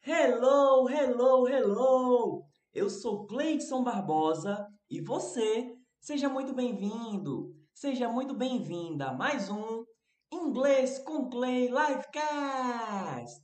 Hello, 0.00 0.88
hello, 0.88 1.48
hello! 1.48 2.44
Eu 2.72 2.88
sou 2.88 3.26
Cleidson 3.26 3.82
Barbosa 3.82 4.66
e 4.88 5.00
você, 5.00 5.76
seja 6.00 6.28
muito 6.28 6.54
bem-vindo, 6.54 7.52
seja 7.74 8.08
muito 8.08 8.32
bem-vinda 8.32 9.08
a 9.08 9.12
mais 9.12 9.50
um 9.50 9.84
Inglês 10.32 11.00
com 11.00 11.28
Clay 11.28 11.66
Livecast! 11.66 13.42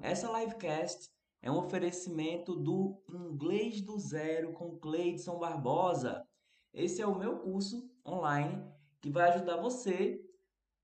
Essa 0.00 0.30
livecast 0.40 1.10
é 1.42 1.50
um 1.50 1.58
oferecimento 1.58 2.54
do 2.54 3.02
Inglês 3.10 3.82
do 3.82 3.98
Zero 3.98 4.52
com 4.52 4.78
Cleidson 4.78 5.38
Barbosa. 5.38 6.24
Esse 6.72 7.02
é 7.02 7.06
o 7.06 7.18
meu 7.18 7.40
curso 7.40 7.90
online 8.06 8.64
que 9.00 9.10
vai 9.10 9.30
ajudar 9.30 9.56
você 9.56 10.24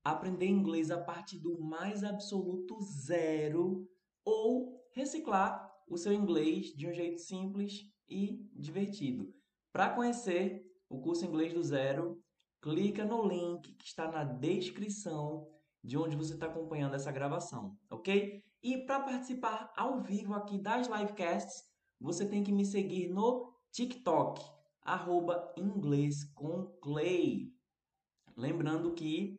a 0.04 0.11
aprender 0.11 0.48
inglês 0.48 0.91
a 0.91 1.00
partir 1.00 1.39
do 1.39 1.61
mais 1.61 2.02
absoluto 2.02 2.77
zero 2.80 3.89
ou 4.25 4.82
reciclar 4.93 5.70
o 5.88 5.96
seu 5.96 6.12
inglês 6.12 6.66
de 6.74 6.87
um 6.87 6.92
jeito 6.92 7.20
simples 7.20 7.87
e 8.09 8.48
divertido. 8.55 9.34
Para 9.73 9.91
conhecer 9.91 10.64
o 10.88 11.00
curso 11.00 11.24
Inglês 11.24 11.52
do 11.52 11.62
Zero, 11.62 12.23
clica 12.60 13.05
no 13.05 13.27
link 13.27 13.74
que 13.74 13.86
está 13.86 14.10
na 14.10 14.24
descrição 14.24 15.48
de 15.83 15.98
onde 15.98 16.16
você 16.16 16.34
está 16.34 16.47
acompanhando 16.47 16.95
essa 16.95 17.10
gravação, 17.10 17.77
ok? 17.91 18.42
E 18.62 18.78
para 18.86 19.00
participar 19.00 19.73
ao 19.77 20.00
vivo 20.00 20.34
aqui 20.34 20.59
das 20.59 20.86
livecasts, 20.86 21.64
você 21.98 22.24
tem 22.28 22.45
que 22.45 22.52
me 22.52 22.64
seguir 22.64 23.09
no 23.09 23.52
TikTok, 23.72 24.41
arroba 24.83 25.52
inglês 25.56 26.24
com 26.34 26.66
Clay. 26.80 27.52
Lembrando 28.36 28.92
que 28.92 29.36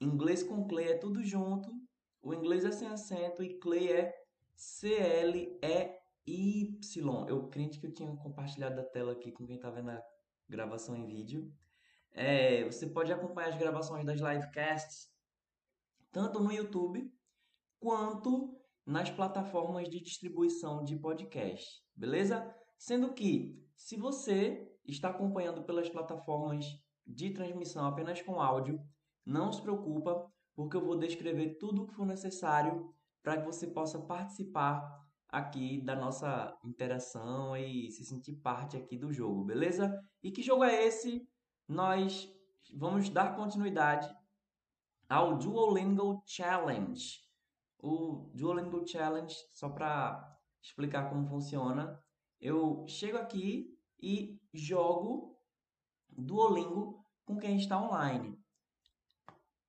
inglês 0.00 0.42
com 0.42 0.66
Clay 0.66 0.88
é 0.88 0.98
tudo 0.98 1.24
junto, 1.24 1.70
o 2.20 2.34
inglês 2.34 2.64
é 2.64 2.72
sem 2.72 2.88
acento 2.88 3.42
e 3.42 3.58
Clay 3.58 3.92
é 3.92 4.14
C-L-E-Y. 4.58 5.98
Eu 7.28 7.48
crente 7.48 7.78
que 7.78 7.86
eu 7.86 7.94
tinha 7.94 8.14
compartilhado 8.16 8.80
a 8.80 8.84
tela 8.84 9.12
aqui 9.12 9.30
com 9.30 9.46
quem 9.46 9.54
está 9.56 9.70
vendo 9.70 9.90
a 9.90 10.02
gravação 10.48 10.96
em 10.96 11.06
vídeo. 11.06 11.50
É, 12.12 12.64
você 12.64 12.88
pode 12.88 13.12
acompanhar 13.12 13.50
as 13.50 13.56
gravações 13.56 14.04
das 14.04 14.20
livecasts 14.20 15.08
tanto 16.10 16.40
no 16.40 16.50
YouTube 16.50 17.08
quanto 17.78 18.58
nas 18.84 19.10
plataformas 19.10 19.88
de 19.88 20.00
distribuição 20.00 20.82
de 20.82 20.96
podcast, 20.96 21.64
beleza? 21.94 22.52
Sendo 22.76 23.12
que, 23.12 23.62
se 23.76 23.96
você 23.96 24.68
está 24.84 25.10
acompanhando 25.10 25.62
pelas 25.62 25.88
plataformas 25.88 26.64
de 27.06 27.30
transmissão 27.30 27.86
apenas 27.86 28.20
com 28.22 28.40
áudio, 28.40 28.80
não 29.24 29.52
se 29.52 29.62
preocupa, 29.62 30.28
porque 30.56 30.76
eu 30.76 30.84
vou 30.84 30.98
descrever 30.98 31.58
tudo 31.58 31.82
o 31.82 31.86
que 31.86 31.94
for 31.94 32.06
necessário 32.06 32.92
para 33.22 33.38
que 33.38 33.46
você 33.46 33.66
possa 33.66 33.98
participar 34.00 35.06
aqui 35.28 35.80
da 35.82 35.94
nossa 35.94 36.56
interação 36.64 37.56
e 37.56 37.90
se 37.90 38.04
sentir 38.04 38.34
parte 38.36 38.76
aqui 38.76 38.96
do 38.96 39.12
jogo, 39.12 39.44
beleza? 39.44 39.94
E 40.22 40.30
que 40.30 40.42
jogo 40.42 40.64
é 40.64 40.86
esse? 40.86 41.28
Nós 41.66 42.28
vamos 42.74 43.10
dar 43.10 43.36
continuidade 43.36 44.08
ao 45.08 45.36
Duolingo 45.36 46.22
Challenge. 46.26 47.20
O 47.78 48.30
Duolingo 48.34 48.86
Challenge, 48.86 49.34
só 49.52 49.68
para 49.68 50.36
explicar 50.62 51.08
como 51.08 51.28
funciona, 51.28 52.02
eu 52.40 52.84
chego 52.88 53.18
aqui 53.18 53.78
e 54.00 54.40
jogo 54.52 55.36
Duolingo 56.08 57.04
com 57.24 57.38
quem 57.38 57.56
está 57.56 57.80
online. 57.80 58.38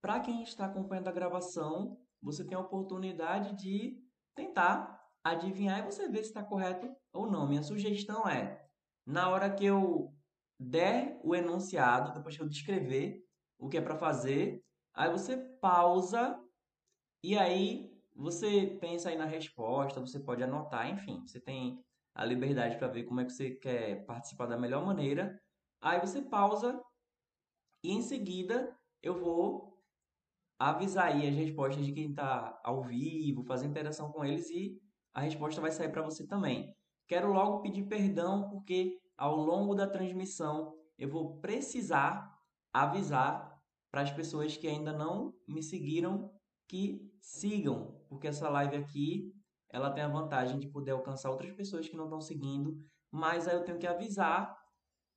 Para 0.01 0.19
quem 0.21 0.43
está 0.43 0.65
acompanhando 0.65 1.09
a 1.09 1.13
gravação, 1.13 1.99
você 2.21 2.43
tem 2.45 2.57
a 2.57 2.61
oportunidade 2.61 3.55
de 3.55 3.97
tentar 4.35 4.99
adivinhar 5.23 5.79
e 5.79 5.91
você 5.91 6.07
ver 6.07 6.23
se 6.23 6.29
está 6.29 6.43
correto 6.43 6.89
ou 7.13 7.29
não. 7.29 7.47
Minha 7.47 7.63
sugestão 7.63 8.27
é, 8.27 8.65
na 9.05 9.29
hora 9.29 9.49
que 9.49 9.65
eu 9.65 10.13
der 10.59 11.19
o 11.23 11.35
enunciado, 11.35 12.13
depois 12.13 12.35
que 12.35 12.43
eu 12.43 12.49
descrever 12.49 13.23
o 13.57 13.69
que 13.69 13.77
é 13.77 13.81
para 13.81 13.97
fazer, 13.97 14.63
aí 14.93 15.09
você 15.11 15.37
pausa 15.61 16.39
e 17.23 17.37
aí 17.37 17.89
você 18.15 18.77
pensa 18.81 19.09
aí 19.09 19.17
na 19.17 19.25
resposta, 19.25 19.99
você 19.99 20.19
pode 20.19 20.43
anotar, 20.43 20.89
enfim, 20.89 21.25
você 21.25 21.39
tem 21.39 21.81
a 22.13 22.25
liberdade 22.25 22.77
para 22.77 22.87
ver 22.87 23.03
como 23.03 23.21
é 23.21 23.25
que 23.25 23.31
você 23.31 23.51
quer 23.51 24.05
participar 24.05 24.45
da 24.45 24.57
melhor 24.57 24.85
maneira. 24.85 25.41
Aí 25.81 25.99
você 25.99 26.21
pausa 26.21 26.81
e 27.81 27.91
em 27.91 28.01
seguida 28.01 28.77
eu 29.01 29.17
vou 29.17 29.78
avisar 30.59 31.07
aí 31.07 31.27
as 31.27 31.35
respostas 31.35 31.85
de 31.85 31.93
quem 31.93 32.09
está 32.09 32.59
ao 32.63 32.83
vivo, 32.83 33.45
fazer 33.45 33.65
interação 33.65 34.11
com 34.11 34.25
eles 34.25 34.49
e 34.49 34.77
a 35.13 35.21
resposta 35.21 35.61
vai 35.61 35.71
sair 35.71 35.89
para 35.89 36.01
você 36.01 36.27
também. 36.27 36.75
Quero 37.07 37.31
logo 37.31 37.61
pedir 37.61 37.83
perdão 37.87 38.49
porque 38.49 38.99
ao 39.17 39.37
longo 39.37 39.73
da 39.73 39.87
transmissão 39.87 40.75
eu 40.97 41.09
vou 41.09 41.39
precisar 41.39 42.37
avisar 42.73 43.57
para 43.89 44.01
as 44.01 44.11
pessoas 44.11 44.57
que 44.57 44.67
ainda 44.67 44.91
não 44.91 45.33
me 45.47 45.63
seguiram 45.63 46.29
que 46.67 47.01
sigam, 47.19 47.99
porque 48.07 48.27
essa 48.27 48.47
live 48.49 48.75
aqui 48.75 49.33
ela 49.71 49.91
tem 49.91 50.03
a 50.03 50.07
vantagem 50.07 50.59
de 50.59 50.67
poder 50.67 50.91
alcançar 50.91 51.31
outras 51.31 51.51
pessoas 51.53 51.87
que 51.87 51.95
não 51.95 52.03
estão 52.03 52.21
seguindo, 52.21 52.77
mas 53.09 53.47
aí 53.47 53.55
eu 53.55 53.63
tenho 53.63 53.79
que 53.79 53.87
avisar 53.87 54.55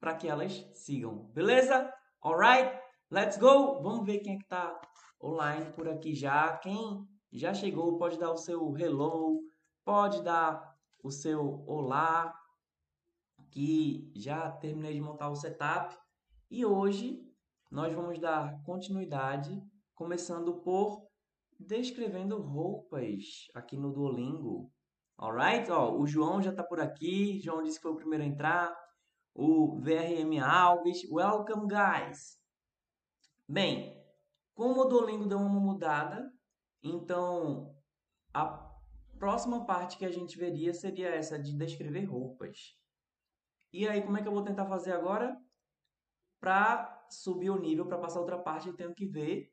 para 0.01 0.15
que 0.15 0.29
elas 0.29 0.67
sigam. 0.75 1.31
Beleza? 1.35 1.93
Alright? 2.23 2.82
Let's 3.13 3.37
go! 3.37 3.83
Vamos 3.83 4.07
ver 4.07 4.21
quem 4.21 4.37
é 4.37 4.39
que 4.39 4.45
está 4.45 4.81
online 5.23 5.71
por 5.73 5.87
aqui 5.87 6.15
já. 6.15 6.57
Quem 6.57 7.07
já 7.31 7.53
chegou 7.53 7.99
pode 7.99 8.19
dar 8.19 8.33
o 8.33 8.39
seu 8.39 8.75
hello, 8.75 9.39
pode 9.85 10.23
dar 10.23 10.75
o 11.05 11.11
seu 11.11 11.63
olá, 11.67 12.33
que 13.51 14.11
já 14.17 14.51
terminei 14.53 14.95
de 14.95 15.03
montar 15.03 15.29
o 15.29 15.37
setup. 15.37 15.95
E 16.51 16.65
hoje 16.65 17.23
nós 17.71 17.93
vamos 17.93 18.19
dar 18.19 18.59
continuidade, 18.65 19.63
começando 19.95 20.63
por 20.63 21.07
descrevendo 21.61 22.41
roupas 22.41 23.47
aqui 23.55 23.77
no 23.77 23.93
Duolingo. 23.93 24.73
Alright? 25.19 25.71
Ó, 25.71 25.99
o 25.99 26.07
João 26.07 26.41
já 26.41 26.49
está 26.49 26.65
por 26.65 26.81
aqui. 26.81 27.39
João 27.43 27.63
disse 27.63 27.77
que 27.77 27.83
foi 27.83 27.93
o 27.93 27.97
primeiro 27.97 28.25
a 28.25 28.27
entrar. 28.27 28.75
O 29.35 29.79
VRM 29.83 30.41
Alves. 30.43 31.03
Welcome, 31.11 31.69
guys! 31.69 32.42
Bem, 33.49 34.01
como 34.55 34.81
o 34.81 34.85
Duolingo 34.85 35.27
deu 35.27 35.39
uma 35.39 35.61
mudada, 35.61 36.33
então 36.83 37.77
a 38.33 38.73
próxima 39.19 39.65
parte 39.65 39.97
que 39.97 40.05
a 40.05 40.11
gente 40.11 40.37
veria 40.37 40.73
seria 40.73 41.09
essa 41.09 41.39
de 41.39 41.53
descrever 41.57 42.05
roupas. 42.05 42.77
E 43.73 43.89
aí, 43.89 44.03
como 44.03 44.19
é 44.19 44.23
que 44.23 44.29
eu 44.29 44.33
vou 44.33 44.43
tentar 44.43 44.67
fazer 44.67 44.93
agora? 44.93 45.37
Para 46.41 47.07
subir 47.11 47.51
o 47.51 47.59
nível, 47.59 47.87
para 47.87 47.99
passar 47.99 48.21
outra 48.21 48.39
parte, 48.39 48.69
eu 48.69 48.77
tenho 48.77 48.95
que 48.95 49.07
ver 49.07 49.53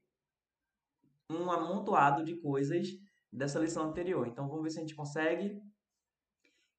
um 1.29 1.51
amontoado 1.51 2.23
de 2.23 2.35
coisas 2.41 2.87
dessa 3.31 3.59
lição 3.59 3.83
anterior. 3.83 4.27
Então, 4.27 4.47
vamos 4.47 4.63
ver 4.63 4.71
se 4.71 4.79
a 4.79 4.81
gente 4.81 4.95
consegue. 4.95 5.61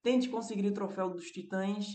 Tente 0.03 0.29
conseguir 0.29 0.67
o 0.67 0.75
troféu 0.75 1.11
dos 1.11 1.31
titãs 1.31 1.87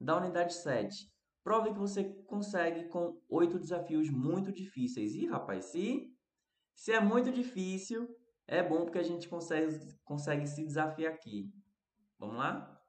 da 0.00 0.16
unidade 0.16 0.54
7. 0.54 1.13
Prove 1.44 1.74
que 1.74 1.78
você 1.78 2.04
consegue 2.24 2.88
com 2.88 3.20
oito 3.28 3.58
desafios 3.58 4.08
muito 4.08 4.50
difíceis. 4.50 5.14
E, 5.14 5.26
rapaz, 5.26 5.66
se, 5.66 6.10
se 6.74 6.90
é 6.90 6.98
muito 6.98 7.30
difícil, 7.30 8.08
é 8.46 8.62
bom 8.62 8.84
porque 8.84 8.98
a 8.98 9.02
gente 9.02 9.28
consegue, 9.28 9.94
consegue 10.02 10.46
se 10.46 10.64
desafiar 10.64 11.12
aqui. 11.12 11.52
Vamos 12.18 12.36
lá? 12.36 12.82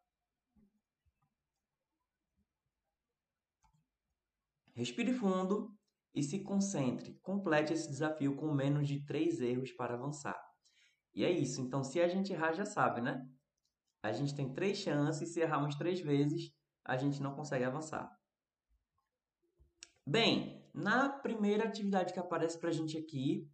Respire 4.73 5.13
fundo 5.13 5.77
e 6.13 6.23
se 6.23 6.39
concentre. 6.39 7.13
Complete 7.21 7.73
esse 7.73 7.89
desafio 7.89 8.37
com 8.37 8.53
menos 8.53 8.87
de 8.87 9.05
três 9.05 9.41
erros 9.41 9.73
para 9.73 9.95
avançar. 9.95 10.41
E 11.13 11.25
é 11.25 11.29
isso. 11.29 11.59
Então, 11.61 11.83
se 11.83 11.99
a 11.99 12.07
gente 12.07 12.31
errar, 12.31 12.53
já 12.53 12.65
sabe, 12.65 13.01
né? 13.01 13.21
A 14.01 14.13
gente 14.13 14.33
tem 14.33 14.53
três 14.53 14.77
chances. 14.77 15.33
Se 15.33 15.41
errarmos 15.41 15.75
três 15.75 15.99
vezes, 15.99 16.51
a 16.85 16.95
gente 16.95 17.21
não 17.21 17.35
consegue 17.35 17.65
avançar. 17.65 18.09
Bem, 20.07 20.63
na 20.71 21.09
primeira 21.09 21.63
atividade 21.63 22.13
que 22.13 22.19
aparece 22.19 22.59
para 22.59 22.69
a 22.69 22.71
gente 22.73 22.95
aqui, 22.95 23.49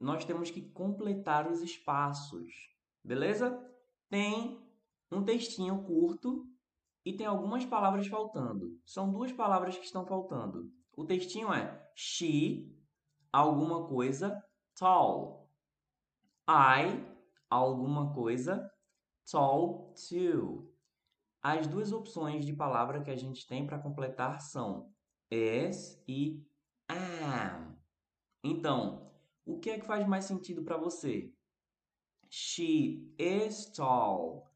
nós 0.00 0.24
temos 0.24 0.50
que 0.50 0.60
completar 0.60 1.48
os 1.48 1.62
espaços, 1.62 2.52
beleza? 3.04 3.56
Tem 4.10 4.60
um 5.12 5.22
textinho 5.22 5.84
curto 5.84 6.44
e 7.04 7.12
tem 7.12 7.24
algumas 7.24 7.64
palavras 7.64 8.08
faltando. 8.08 8.76
São 8.84 9.12
duas 9.12 9.30
palavras 9.30 9.78
que 9.78 9.84
estão 9.84 10.04
faltando. 10.04 10.72
O 10.96 11.04
textinho 11.04 11.52
é 11.52 11.88
she, 11.94 12.76
alguma 13.32 13.86
coisa, 13.86 14.42
tall. 14.74 15.48
I, 16.48 17.06
alguma 17.48 18.12
coisa, 18.12 18.68
tall 19.30 19.94
too. 19.94 20.68
As 21.40 21.68
duas 21.68 21.92
opções 21.92 22.44
de 22.44 22.52
palavra 22.52 23.02
que 23.02 23.10
a 23.10 23.16
gente 23.16 23.46
tem 23.46 23.64
para 23.64 23.78
completar 23.78 24.40
são 24.40 24.92
is 25.32 25.98
e 26.06 26.44
am. 26.88 27.74
Então, 28.44 29.10
o 29.46 29.58
que 29.58 29.70
é 29.70 29.78
que 29.78 29.86
faz 29.86 30.06
mais 30.06 30.26
sentido 30.26 30.62
para 30.62 30.76
você? 30.76 31.32
She 32.28 33.14
is 33.18 33.66
tall. 33.72 34.50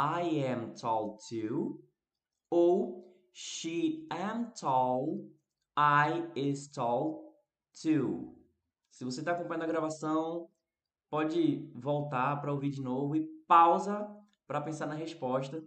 I 0.00 0.42
am 0.44 0.74
tall 0.74 1.18
too. 1.18 1.84
Ou 2.50 3.14
she 3.32 4.06
am 4.10 4.52
tall, 4.52 5.30
I 5.76 6.30
is 6.34 6.68
tall 6.68 7.36
too. 7.82 8.38
Se 8.90 9.04
você 9.04 9.20
está 9.20 9.32
acompanhando 9.32 9.64
a 9.64 9.66
gravação, 9.66 10.48
pode 11.10 11.70
voltar 11.74 12.40
para 12.40 12.52
ouvir 12.52 12.70
de 12.70 12.80
novo 12.80 13.16
e 13.16 13.26
pausa 13.46 14.08
para 14.46 14.60
pensar 14.60 14.86
na 14.86 14.94
resposta 14.94 15.62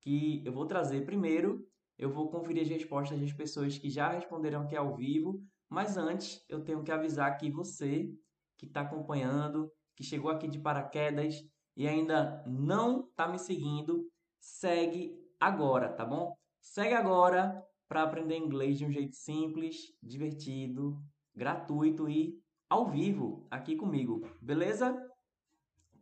que 0.00 0.42
eu 0.44 0.52
vou 0.52 0.66
trazer 0.66 1.06
primeiro. 1.06 1.66
Eu 1.98 2.10
vou 2.10 2.30
conferir 2.30 2.62
as 2.62 2.68
respostas 2.68 3.20
das 3.20 3.32
pessoas 3.32 3.78
que 3.78 3.90
já 3.90 4.10
responderam 4.10 4.62
aqui 4.62 4.76
ao 4.76 4.96
vivo, 4.96 5.42
mas 5.68 5.96
antes 5.96 6.44
eu 6.48 6.62
tenho 6.62 6.82
que 6.82 6.92
avisar 6.92 7.36
que 7.38 7.50
você 7.50 8.10
que 8.56 8.66
está 8.66 8.82
acompanhando, 8.82 9.70
que 9.96 10.04
chegou 10.04 10.30
aqui 10.30 10.46
de 10.46 10.58
paraquedas 10.58 11.42
e 11.76 11.88
ainda 11.88 12.44
não 12.46 13.08
está 13.08 13.26
me 13.26 13.38
seguindo, 13.38 14.06
segue 14.38 15.18
agora, 15.40 15.92
tá 15.92 16.04
bom? 16.04 16.36
Segue 16.60 16.94
agora 16.94 17.62
para 17.88 18.02
aprender 18.02 18.36
inglês 18.36 18.78
de 18.78 18.86
um 18.86 18.90
jeito 18.90 19.16
simples, 19.16 19.76
divertido, 20.02 20.96
gratuito 21.34 22.08
e 22.08 22.38
ao 22.68 22.88
vivo 22.88 23.46
aqui 23.50 23.76
comigo, 23.76 24.26
beleza? 24.40 24.96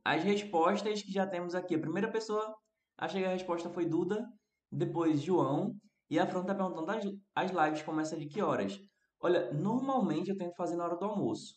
As 0.04 0.22
respostas 0.22 1.02
que 1.02 1.12
já 1.12 1.26
temos 1.26 1.54
aqui. 1.54 1.75
A 1.75 1.81
primeira 1.81 2.10
pessoa, 2.10 2.54
achei 2.96 3.22
que 3.22 3.26
a 3.26 3.32
resposta 3.32 3.69
foi 3.70 3.87
Duda, 3.87 4.28
depois 4.70 5.20
João, 5.20 5.76
e 6.08 6.19
a 6.19 6.26
Fran 6.26 6.43
está 6.43 6.55
perguntando 6.55 6.90
as, 6.90 7.05
as 7.34 7.50
lives 7.50 7.82
começam 7.82 8.19
de 8.19 8.26
que 8.26 8.43
horas? 8.43 8.81
Olha, 9.20 9.52
normalmente 9.52 10.31
eu 10.31 10.37
tento 10.37 10.56
fazer 10.56 10.76
na 10.76 10.84
hora 10.84 10.96
do 10.96 11.05
almoço. 11.05 11.55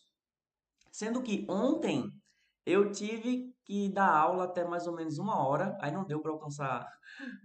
Sendo 0.92 1.22
que 1.22 1.46
ontem 1.48 2.10
eu 2.64 2.90
tive 2.92 3.52
que 3.64 3.88
dar 3.88 4.10
aula 4.10 4.44
até 4.44 4.64
mais 4.64 4.86
ou 4.86 4.94
menos 4.94 5.18
uma 5.18 5.44
hora, 5.46 5.76
aí 5.80 5.90
não 5.90 6.04
deu 6.04 6.20
para 6.20 6.30
alcançar 6.30 6.86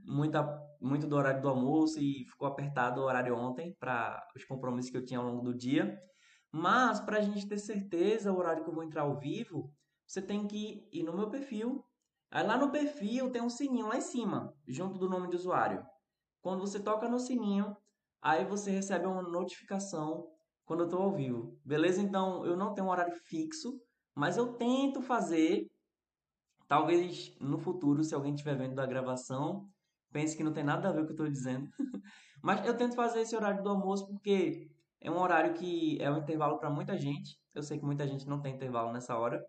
muita, 0.03 0.43
muito 0.79 1.07
do 1.07 1.15
horário 1.15 1.41
do 1.41 1.49
almoço 1.49 1.99
e 1.99 2.25
ficou 2.25 2.47
apertado 2.47 3.01
o 3.01 3.05
horário 3.05 3.35
ontem 3.35 3.75
para 3.79 4.25
os 4.35 4.43
compromissos 4.45 4.91
que 4.91 4.97
eu 4.97 5.05
tinha 5.05 5.19
ao 5.19 5.25
longo 5.25 5.41
do 5.41 5.55
dia. 5.55 5.99
Mas 6.51 6.99
para 6.99 7.17
a 7.17 7.21
gente 7.21 7.47
ter 7.47 7.57
certeza 7.57 8.31
o 8.31 8.37
horário 8.37 8.63
que 8.63 8.69
eu 8.69 8.73
vou 8.73 8.83
entrar 8.83 9.03
ao 9.03 9.17
vivo, 9.17 9.73
você 10.05 10.21
tem 10.21 10.47
que 10.47 10.87
ir 10.91 11.03
no 11.03 11.15
meu 11.15 11.29
perfil. 11.29 11.85
Aí 12.31 12.45
lá 12.45 12.57
no 12.57 12.71
perfil 12.71 13.31
tem 13.31 13.41
um 13.41 13.49
sininho 13.49 13.87
lá 13.87 13.97
em 13.97 14.01
cima, 14.01 14.53
junto 14.67 14.97
do 14.99 15.09
nome 15.09 15.27
do 15.27 15.35
usuário. 15.35 15.85
Quando 16.41 16.61
você 16.61 16.79
toca 16.79 17.07
no 17.09 17.19
sininho, 17.19 17.75
aí 18.21 18.45
você 18.45 18.71
recebe 18.71 19.05
uma 19.05 19.21
notificação 19.21 20.27
quando 20.65 20.81
eu 20.81 20.85
estou 20.85 21.01
ao 21.01 21.11
vivo. 21.11 21.57
Beleza? 21.65 22.01
Então 22.01 22.45
eu 22.45 22.55
não 22.55 22.73
tenho 22.73 22.87
um 22.87 22.91
horário 22.91 23.15
fixo 23.25 23.79
mas 24.19 24.35
eu 24.35 24.51
tento 24.57 25.01
fazer, 25.01 25.65
talvez 26.67 27.33
no 27.39 27.57
futuro, 27.57 28.03
se 28.03 28.13
alguém 28.13 28.33
estiver 28.33 28.57
vendo 28.57 28.75
da 28.75 28.85
gravação, 28.85 29.69
pense 30.11 30.35
que 30.35 30.43
não 30.43 30.51
tem 30.51 30.61
nada 30.61 30.89
a 30.89 30.91
ver 30.91 31.05
com 31.05 31.13
o 31.13 31.15
que 31.15 31.21
eu 31.21 31.25
estou 31.25 31.29
dizendo. 31.29 31.69
Mas 32.43 32.65
eu 32.65 32.75
tento 32.75 32.95
fazer 32.95 33.21
esse 33.21 33.33
horário 33.33 33.63
do 33.63 33.69
almoço 33.69 34.07
porque 34.07 34.69
é 34.99 35.09
um 35.09 35.17
horário 35.19 35.53
que 35.53 35.97
é 36.01 36.11
um 36.11 36.17
intervalo 36.17 36.59
para 36.59 36.69
muita 36.69 36.97
gente. 36.97 37.39
Eu 37.55 37.63
sei 37.63 37.79
que 37.79 37.85
muita 37.85 38.05
gente 38.05 38.27
não 38.27 38.41
tem 38.41 38.55
intervalo 38.55 38.91
nessa 38.91 39.17
hora, 39.17 39.41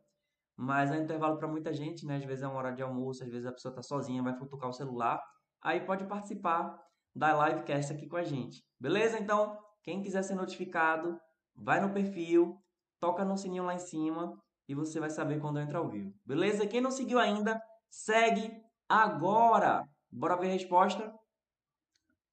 mas 0.56 0.90
é 0.90 0.98
um 0.98 1.02
intervalo 1.02 1.38
para 1.38 1.48
muita 1.48 1.72
gente, 1.72 2.04
né? 2.06 2.16
Às 2.16 2.24
vezes 2.24 2.42
é 2.42 2.48
uma 2.48 2.56
hora 2.56 2.72
de 2.72 2.82
almoço, 2.82 3.22
às 3.22 3.30
vezes 3.30 3.46
a 3.46 3.52
pessoa 3.52 3.70
está 3.70 3.82
sozinha, 3.82 4.22
vai 4.22 4.36
futucar 4.36 4.68
o 4.68 4.72
celular. 4.72 5.22
Aí 5.62 5.80
pode 5.80 6.04
participar 6.04 6.78
da 7.14 7.48
livecast 7.48 7.92
aqui 7.92 8.06
com 8.06 8.16
a 8.16 8.22
gente. 8.22 8.62
Beleza? 8.78 9.18
Então, 9.18 9.58
quem 9.82 10.02
quiser 10.02 10.22
ser 10.22 10.34
notificado, 10.34 11.18
vai 11.54 11.80
no 11.80 11.92
perfil, 11.92 12.62
toca 12.98 13.24
no 13.24 13.36
sininho 13.36 13.64
lá 13.64 13.74
em 13.74 13.78
cima 13.78 14.38
e 14.68 14.74
você 14.74 15.00
vai 15.00 15.10
saber 15.10 15.40
quando 15.40 15.58
eu 15.58 15.64
entrar 15.64 15.78
ao 15.78 15.88
vivo. 15.88 16.12
Beleza? 16.24 16.66
Quem 16.66 16.80
não 16.80 16.90
seguiu 16.90 17.18
ainda, 17.18 17.60
segue 17.88 18.52
agora. 18.88 19.88
Bora 20.10 20.36
ver 20.36 20.48
a 20.48 20.52
resposta? 20.52 21.12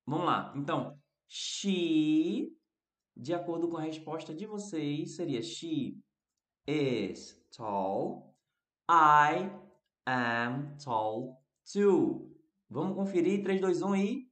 Vamos 0.06 0.26
lá. 0.26 0.54
Então, 0.56 0.98
she, 1.28 2.50
de 3.16 3.34
acordo 3.34 3.68
com 3.68 3.78
a 3.78 3.82
resposta 3.82 4.34
de 4.34 4.46
vocês, 4.46 5.16
seria 5.16 5.42
she 5.42 5.98
is 6.68 7.42
tall. 7.56 8.36
I 8.90 9.50
am 10.06 10.78
tall 10.78 11.42
too. 11.72 12.36
Vamos 12.70 12.96
conferir 12.96 13.44
3, 13.44 13.62
2, 13.62 13.82
1 13.82 13.96
e 13.96 14.28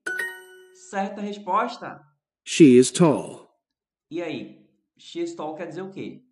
certa 0.89 1.21
resposta. 1.21 2.01
She 2.43 2.77
is 2.77 2.91
tall. 2.91 3.49
E 4.11 4.21
aí? 4.21 4.69
She 4.97 5.21
is 5.21 5.33
tall 5.33 5.55
quer 5.55 5.67
dizer 5.67 5.81
o 5.81 5.91
quê? 5.91 6.23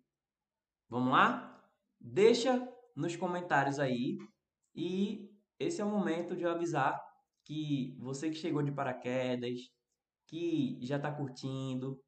Vamos 0.88 1.12
lá? 1.12 1.62
Deixa 1.98 2.68
nos 2.94 3.16
comentários 3.16 3.78
aí 3.78 4.18
e 4.74 5.30
esse 5.58 5.80
é 5.80 5.84
o 5.84 5.90
momento 5.90 6.36
de 6.36 6.44
eu 6.44 6.50
avisar 6.50 7.02
que 7.44 7.96
você 7.98 8.30
que 8.30 8.36
chegou 8.36 8.62
de 8.62 8.72
paraquedas, 8.72 9.70
que 10.26 10.78
já 10.82 10.96
está 10.96 11.12
curtindo, 11.12 12.00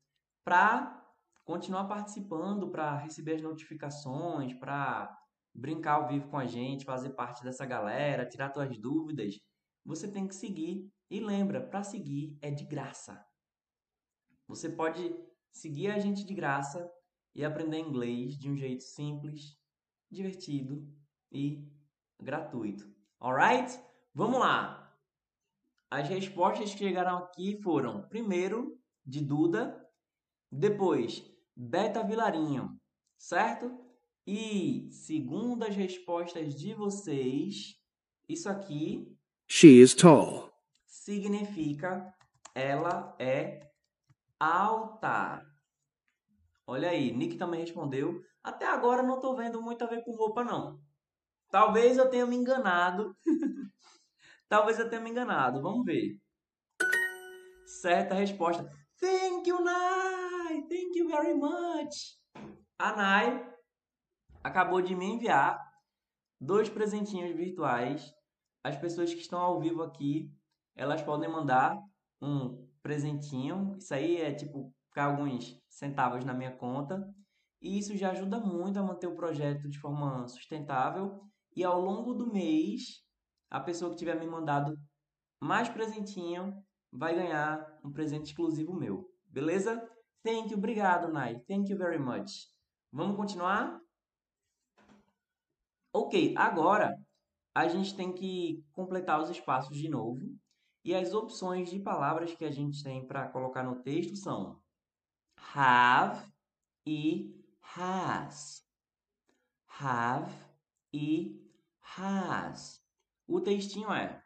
para 0.45 1.06
continuar 1.47 1.85
participando, 1.85 2.69
para 2.69 2.99
receber 2.99 3.37
as 3.37 3.43
notificações, 3.43 4.53
para 4.53 5.17
brincar 5.55 5.95
ao 5.95 6.09
vivo 6.09 6.29
com 6.29 6.37
a 6.37 6.45
gente, 6.45 6.85
fazer 6.85 7.11
parte 7.11 7.43
dessa 7.43 7.65
galera, 7.65 8.29
tirar 8.29 8.53
suas 8.53 8.77
dúvidas, 8.77 9.41
você 9.85 10.11
tem 10.11 10.27
que 10.27 10.35
seguir. 10.35 10.91
E 11.09 11.21
lembra, 11.21 11.65
para 11.65 11.85
seguir 11.85 12.37
é 12.43 12.51
de 12.51 12.65
graça. 12.65 13.25
Você 14.49 14.69
pode 14.69 15.17
seguir 15.53 15.89
a 15.93 16.01
gente 16.01 16.25
de 16.25 16.35
graça 16.35 16.91
e 17.33 17.45
aprender 17.45 17.79
inglês 17.79 18.37
de 18.37 18.51
um 18.51 18.57
jeito 18.57 18.83
simples, 18.83 19.57
divertido 20.11 20.85
e 21.31 21.65
gratuito. 22.21 22.93
Alright? 23.21 23.81
Vamos 24.13 24.41
lá! 24.41 24.83
As 25.89 26.09
respostas 26.09 26.73
que 26.73 26.79
chegaram 26.79 27.19
aqui 27.19 27.63
foram: 27.63 28.03
primeiro, 28.09 28.77
de 29.05 29.21
Duda, 29.25 29.81
depois, 30.51 31.36
Beta 31.57 32.03
Vilarinho, 32.03 32.79
certo? 33.17 33.75
E 34.27 34.89
segundo 34.91 35.65
as 35.65 35.75
respostas 35.75 36.55
de 36.55 36.75
vocês, 36.75 37.81
isso 38.29 38.49
aqui. 38.49 39.17
She 39.49 39.81
is 39.81 39.95
tall. 39.95 40.53
Significa 40.85 42.15
ela 42.55 43.15
é 43.19 43.71
alta. 44.39 45.43
Olha 46.67 46.91
aí, 46.91 47.13
Nick 47.13 47.37
também 47.37 47.61
respondeu. 47.61 48.21
Até 48.43 48.67
agora 48.67 49.03
não 49.03 49.17
estou 49.17 49.37
vendo 49.37 49.63
muito 49.63 49.83
a 49.85 49.87
ver 49.87 50.03
com 50.03 50.17
roupa, 50.17 50.43
não. 50.43 50.81
Talvez 51.51 51.97
eu 51.97 52.11
tenha 52.11 52.27
me 52.27 52.37
enganado. 52.37 53.17
Talvez 54.49 54.79
eu 54.79 54.89
tenha 54.89 55.01
me 55.01 55.11
enganado. 55.11 55.63
Vamos 55.63 55.85
ver. 55.85 56.19
Certa 57.67 58.15
resposta. 58.15 58.69
Thank 58.99 59.47
you, 59.47 59.63
Nai! 59.63 60.63
Thank 60.69 60.97
you 60.97 61.09
very 61.09 61.35
much! 61.35 62.19
A 62.79 62.97
Nai 62.97 63.47
acabou 64.43 64.81
de 64.81 64.95
me 64.95 65.05
enviar 65.05 65.59
dois 66.41 66.71
presentinhos 66.71 67.37
virtuais. 67.37 68.11
As 68.65 68.77
pessoas 68.77 69.13
que 69.13 69.21
estão 69.21 69.39
ao 69.39 69.61
vivo 69.61 69.83
aqui, 69.83 70.31
elas 70.75 71.03
podem 71.03 71.31
mandar 71.31 71.77
um 72.23 72.67
presentinho. 72.83 73.77
Isso 73.77 73.93
aí 73.93 74.17
é 74.17 74.33
tipo 74.33 74.73
ficar 74.89 75.07
alguns 75.07 75.61
centavos 75.69 76.25
na 76.25 76.33
minha 76.33 76.57
conta. 76.57 77.07
E 77.61 77.79
isso 77.79 77.97
já 77.97 78.13
ajuda 78.13 78.41
muito 78.41 78.79
a 78.79 78.83
manter 78.83 79.09
o 79.09 79.17
projeto 79.17 79.69
de 79.69 79.79
forma 79.79 80.27
sustentável. 80.27 81.21
E 81.55 81.63
ao 81.63 81.81
longo 81.81 82.15
do 82.15 82.33
mês, 82.33 83.03
a 83.51 83.61
pessoa 83.61 83.91
que 83.91 83.99
tiver 83.99 84.19
me 84.19 84.27
mandado 84.27 84.75
mais 85.39 85.69
presentinho 85.69 86.65
vai 86.97 87.15
ganhar 87.15 87.79
um 87.85 87.93
presente 87.93 88.27
exclusivo 88.27 88.73
meu. 88.73 89.09
Beleza? 89.27 89.77
Thank 90.23 90.51
you, 90.51 90.59
obrigado, 90.59 91.13
Nai. 91.13 91.39
Thank 91.41 91.71
you 91.71 91.79
very 91.79 91.99
much. 91.99 92.51
Vamos 92.91 93.17
continuar? 93.17 93.81
Ok, 95.93 96.35
agora 96.37 96.97
a 97.55 97.69
gente 97.69 97.95
tem 97.95 98.13
que 98.13 98.65
completar 98.73 99.21
os 99.21 99.31
espaços 99.31 99.77
de 99.77 99.89
novo. 99.89 100.21
E 100.85 100.95
as 100.95 101.13
opções 101.13 101.71
de 101.71 101.81
palavras 101.81 102.35
que 102.35 102.45
a 102.45 102.51
gente 102.51 102.83
tem 102.83 103.05
para 103.07 103.29
colocar 103.29 103.63
no 103.63 103.83
texto 103.83 104.17
são 104.17 104.61
have 105.55 106.25
e 106.87 107.35
has. 107.77 108.65
Have 109.81 110.33
e 110.93 111.45
has. 111.99 112.81
O 113.27 113.41
textinho 113.41 113.93
é 113.93 114.23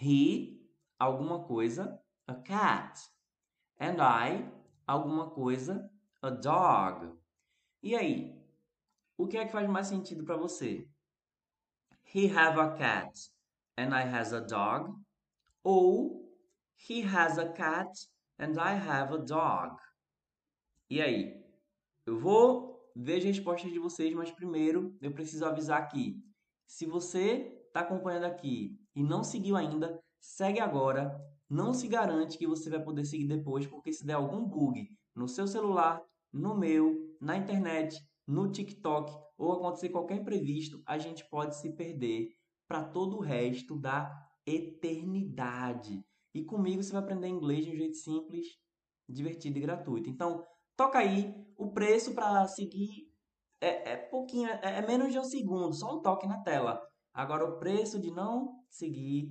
he, 0.00 0.61
alguma 1.02 1.42
coisa, 1.42 2.00
a 2.26 2.34
cat. 2.34 3.10
And 3.80 3.96
I, 4.00 4.48
alguma 4.86 5.30
coisa, 5.30 5.90
a 6.20 6.30
dog. 6.30 7.12
E 7.82 7.96
aí? 7.96 8.40
O 9.16 9.26
que 9.26 9.36
é 9.36 9.44
que 9.44 9.52
faz 9.52 9.68
mais 9.68 9.88
sentido 9.88 10.24
para 10.24 10.36
você? 10.36 10.88
He 12.14 12.26
have 12.26 12.58
a 12.58 12.76
cat 12.76 13.12
and 13.76 13.88
I 13.88 14.02
has 14.02 14.32
a 14.32 14.40
dog. 14.40 14.94
Ou 15.64 16.32
he 16.88 17.02
has 17.02 17.38
a 17.38 17.48
cat 17.52 17.90
and 18.38 18.52
I 18.52 18.74
have 18.74 19.12
a 19.12 19.18
dog. 19.18 19.76
E 20.88 21.00
aí? 21.00 21.42
Eu 22.06 22.18
vou 22.18 22.92
ver 22.94 23.18
as 23.18 23.24
respostas 23.24 23.72
de 23.72 23.78
vocês, 23.78 24.14
mas 24.14 24.30
primeiro 24.30 24.96
eu 25.00 25.12
preciso 25.12 25.44
avisar 25.44 25.80
aqui. 25.80 26.22
Se 26.66 26.86
você 26.86 27.64
está 27.66 27.80
acompanhando 27.80 28.24
aqui 28.24 28.78
e 28.94 29.02
não 29.02 29.24
seguiu 29.24 29.56
ainda, 29.56 30.01
segue 30.22 30.60
agora. 30.60 31.20
Não 31.50 31.74
se 31.74 31.86
garante 31.86 32.38
que 32.38 32.46
você 32.46 32.70
vai 32.70 32.82
poder 32.82 33.04
seguir 33.04 33.26
depois, 33.26 33.66
porque 33.66 33.92
se 33.92 34.06
der 34.06 34.14
algum 34.14 34.42
bug 34.42 34.88
no 35.14 35.28
seu 35.28 35.46
celular, 35.46 36.00
no 36.32 36.56
meu, 36.56 37.14
na 37.20 37.36
internet, 37.36 38.00
no 38.26 38.50
TikTok 38.50 39.12
ou 39.36 39.52
acontecer 39.52 39.90
qualquer 39.90 40.16
imprevisto, 40.16 40.80
a 40.86 40.96
gente 40.96 41.28
pode 41.28 41.56
se 41.56 41.74
perder 41.74 42.30
para 42.66 42.84
todo 42.84 43.18
o 43.18 43.20
resto 43.20 43.78
da 43.78 44.10
eternidade. 44.46 46.02
E 46.32 46.42
comigo 46.42 46.82
você 46.82 46.92
vai 46.92 47.02
aprender 47.02 47.28
inglês 47.28 47.66
de 47.66 47.72
um 47.72 47.76
jeito 47.76 47.96
simples, 47.96 48.46
divertido 49.06 49.58
e 49.58 49.60
gratuito. 49.60 50.08
Então, 50.08 50.46
toca 50.76 50.98
aí. 50.98 51.34
O 51.58 51.70
preço 51.70 52.14
para 52.14 52.46
seguir 52.48 53.12
é, 53.60 53.92
é 53.92 53.96
pouquinho, 53.96 54.48
é, 54.48 54.78
é, 54.78 54.86
menos 54.86 55.12
de 55.12 55.18
um 55.18 55.24
segundo, 55.24 55.74
só 55.74 55.94
um 55.94 56.00
toque 56.00 56.26
na 56.26 56.42
tela. 56.42 56.80
Agora, 57.12 57.44
o 57.44 57.58
preço 57.58 58.00
de 58.00 58.10
não 58.10 58.64
seguir 58.70 59.30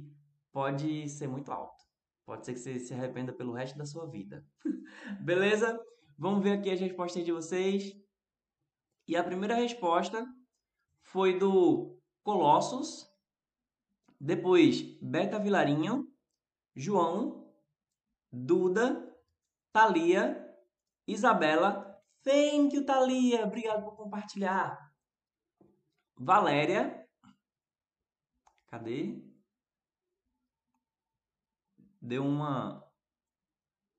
pode 0.52 1.10
ser 1.10 1.28
muito 1.28 1.52
alto. 1.52 1.82
Pode 2.26 2.46
ser 2.46 2.54
que 2.54 2.60
você 2.60 2.80
se 2.80 2.94
arrependa 2.94 3.34
pelo 3.34 3.54
resto 3.54 3.78
da 3.78 3.86
sua 3.86 4.08
vida. 4.08 4.46
Beleza? 5.22 5.80
Vamos 6.18 6.44
ver 6.44 6.54
aqui 6.54 6.70
as 6.70 6.80
respostas 6.80 7.26
de 7.26 7.32
vocês. 7.32 7.94
E 9.08 9.16
a 9.16 9.24
primeira 9.24 9.56
resposta 9.56 10.26
foi 11.02 11.38
do 11.38 12.00
Colossus, 12.24 13.10
depois 14.20 14.82
Beta 15.02 15.40
Vilarinho, 15.40 16.08
João, 16.76 17.52
Duda, 18.32 19.14
Thalia, 19.74 20.48
Isabela. 21.08 22.00
Thank 22.24 22.76
you, 22.76 22.86
Thalia. 22.86 23.46
Obrigado 23.46 23.84
por 23.84 23.96
compartilhar. 23.96 24.78
Valéria. 26.16 27.04
Cadê? 28.68 29.31
Deu 32.02 32.26
uma. 32.26 32.84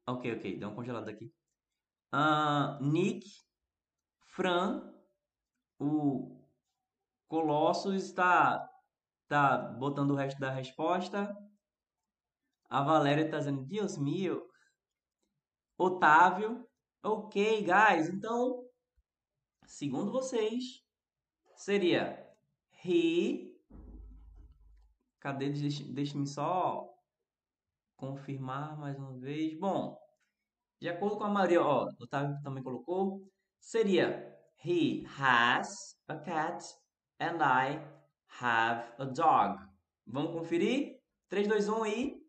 Ok, 0.06 0.35
ok. 0.35 0.59
Deu 0.59 0.68
uma 0.68 0.75
congelada 0.75 1.11
aqui. 1.11 1.32
Uh, 2.12 2.82
Nick, 2.82 3.26
Fran, 4.26 4.92
o 5.78 6.44
Colossus 7.28 7.94
está 7.94 8.68
tá 9.28 9.56
botando 9.56 10.11
o 10.11 10.16
resto 10.16 10.40
da 10.40 10.50
resposta. 10.50 11.35
A 12.68 12.82
Valéria 12.82 13.25
está 13.25 13.38
dizendo, 13.38 13.64
Deus 13.64 13.97
meu. 13.97 14.50
Otávio, 15.78 16.68
ok, 17.02 17.62
guys. 17.62 18.09
Então, 18.09 18.68
segundo 19.64 20.11
vocês, 20.11 20.85
seria 21.54 22.28
he. 22.85 23.56
Cadê? 25.21 25.50
Deixe-me 25.50 26.26
só 26.26 26.92
confirmar 28.02 28.76
mais 28.76 28.99
uma 28.99 29.16
vez. 29.16 29.56
Bom, 29.61 29.97
de 30.80 30.88
acordo 30.88 31.16
com 31.16 31.23
a 31.23 31.28
maioria, 31.28 31.62
ó, 31.62 31.87
o 31.87 32.02
Otávio 32.02 32.37
também 32.42 32.61
colocou, 32.61 33.23
seria 33.61 34.37
He 34.64 35.04
has 35.06 35.97
a 36.09 36.16
cat 36.16 36.64
and 37.21 37.38
I 37.40 37.80
have 38.40 38.92
a 38.99 39.04
dog. 39.04 39.56
Vamos 40.04 40.32
conferir? 40.32 40.99
3, 41.28 41.47
2, 41.47 41.68
1 41.68 41.87
e. 41.87 42.23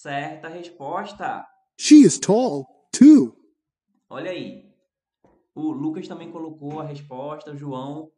Certa 0.00 0.48
resposta. 0.48 1.46
She 1.78 1.96
is 1.96 2.18
tall, 2.18 2.64
too. 2.90 3.36
Olha 4.08 4.30
aí. 4.30 4.74
O 5.54 5.70
Lucas 5.70 6.08
também 6.08 6.32
colocou 6.32 6.80
a 6.80 6.84
resposta, 6.84 7.52
o 7.52 7.56
João. 7.56 8.10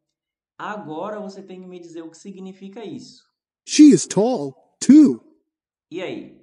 Agora 0.57 1.19
você 1.21 1.43
tem 1.43 1.61
que 1.61 1.67
me 1.67 1.81
dizer 1.81 2.03
o 2.03 2.11
que 2.11 2.17
significa 2.17 2.85
isso. 2.85 3.25
She 3.67 3.91
is 3.91 4.07
tall, 4.07 4.55
too. 4.79 5.32
E 5.93 6.01
aí? 6.01 6.43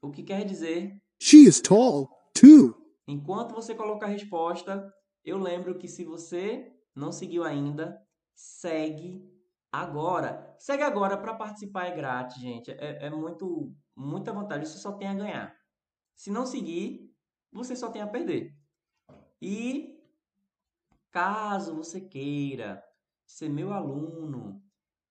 O 0.00 0.08
que 0.08 0.22
quer 0.22 0.44
dizer? 0.44 1.02
She 1.20 1.48
is 1.48 1.60
tall, 1.60 2.08
too. 2.32 2.76
Enquanto 3.08 3.52
você 3.52 3.74
coloca 3.74 4.06
a 4.06 4.08
resposta, 4.08 4.88
eu 5.24 5.36
lembro 5.36 5.76
que 5.76 5.88
se 5.88 6.04
você 6.04 6.72
não 6.94 7.10
seguiu 7.10 7.42
ainda, 7.42 8.00
segue 8.36 9.20
agora. 9.72 10.54
Segue 10.60 10.84
agora 10.84 11.16
para 11.16 11.34
participar 11.34 11.86
é 11.86 11.96
grátis, 11.96 12.40
gente. 12.40 12.70
É, 12.70 13.06
é 13.06 13.10
muito 13.10 13.74
muita 13.96 14.32
vantagem. 14.32 14.64
Você 14.64 14.78
só 14.78 14.92
tem 14.92 15.08
a 15.08 15.14
ganhar. 15.14 15.52
Se 16.14 16.30
não 16.30 16.46
seguir, 16.46 17.12
você 17.50 17.74
só 17.74 17.90
tem 17.90 18.00
a 18.00 18.06
perder. 18.06 18.54
E 19.42 19.98
caso 21.10 21.74
você 21.74 22.00
queira 22.00 22.80
ser 23.26 23.48
meu 23.48 23.72
aluno 23.72 24.62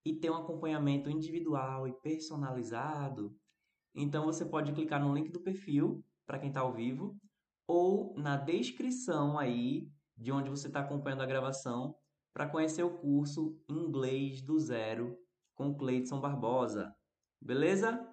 e 0.06 0.14
ter 0.14 0.30
um 0.30 0.36
acompanhamento 0.36 1.10
individual 1.10 1.86
e 1.86 1.92
personalizado, 2.00 3.36
então 4.00 4.24
você 4.24 4.44
pode 4.44 4.72
clicar 4.72 5.02
no 5.02 5.12
link 5.12 5.30
do 5.30 5.40
perfil 5.40 6.04
para 6.24 6.38
quem 6.38 6.48
está 6.48 6.60
ao 6.60 6.72
vivo 6.72 7.16
ou 7.66 8.14
na 8.16 8.36
descrição 8.36 9.38
aí 9.38 9.90
de 10.16 10.30
onde 10.30 10.48
você 10.48 10.68
está 10.68 10.80
acompanhando 10.80 11.22
a 11.22 11.26
gravação 11.26 11.96
para 12.32 12.48
conhecer 12.48 12.84
o 12.84 12.96
curso 12.98 13.60
Inglês 13.68 14.40
do 14.40 14.56
Zero 14.58 15.18
com 15.54 15.74
Cleidson 15.74 16.20
Barbosa. 16.20 16.94
Beleza? 17.40 18.08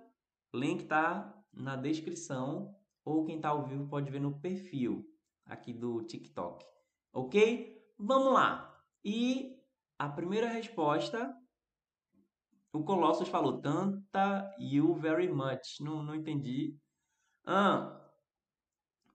Link 0.54 0.86
tá 0.86 1.40
na 1.54 1.76
descrição 1.76 2.76
ou 3.04 3.24
quem 3.24 3.36
está 3.36 3.50
ao 3.50 3.66
vivo 3.66 3.88
pode 3.88 4.10
ver 4.10 4.20
no 4.20 4.40
perfil 4.40 5.08
aqui 5.46 5.72
do 5.72 6.02
TikTok. 6.04 6.66
Ok? 7.14 7.80
Vamos 7.98 8.34
lá. 8.34 8.76
E 9.04 9.56
a 10.00 10.10
primeira 10.10 10.48
resposta, 10.48 11.36
o 12.76 12.84
Colossus 12.84 13.30
falou 13.30 13.62
tanta 13.62 14.54
you 14.60 14.96
very 14.96 15.30
much. 15.30 15.80
Não, 15.80 16.04
não 16.04 16.14
entendi. 16.14 16.78
Ah, 17.46 18.02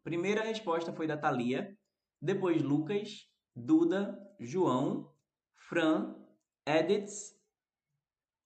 primeira 0.03 0.43
resposta 0.43 0.93
foi 0.93 1.07
da 1.07 1.17
Thalia. 1.17 1.77
Depois 2.21 2.63
Lucas, 2.63 3.29
Duda, 3.55 4.19
João, 4.39 5.13
Fran, 5.55 6.17
Edith, 6.67 7.37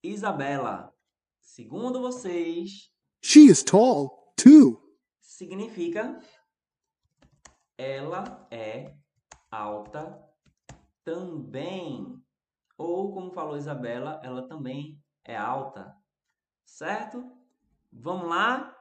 Isabela. 0.02 0.92
Segundo 1.40 2.00
vocês, 2.00 2.90
she 3.23 3.47
is 3.47 3.62
tall 3.62 4.35
too. 4.37 4.83
Significa 5.21 6.21
ela 7.78 8.49
é 8.50 8.97
alta 9.50 10.21
também. 11.04 12.21
Ou 12.76 13.12
como 13.14 13.33
falou 13.33 13.56
Isabela, 13.56 14.21
ela 14.25 14.49
também 14.49 15.00
é 15.24 15.36
alta. 15.36 15.96
Certo? 16.64 17.22
Vamos 17.92 18.28
lá? 18.28 18.74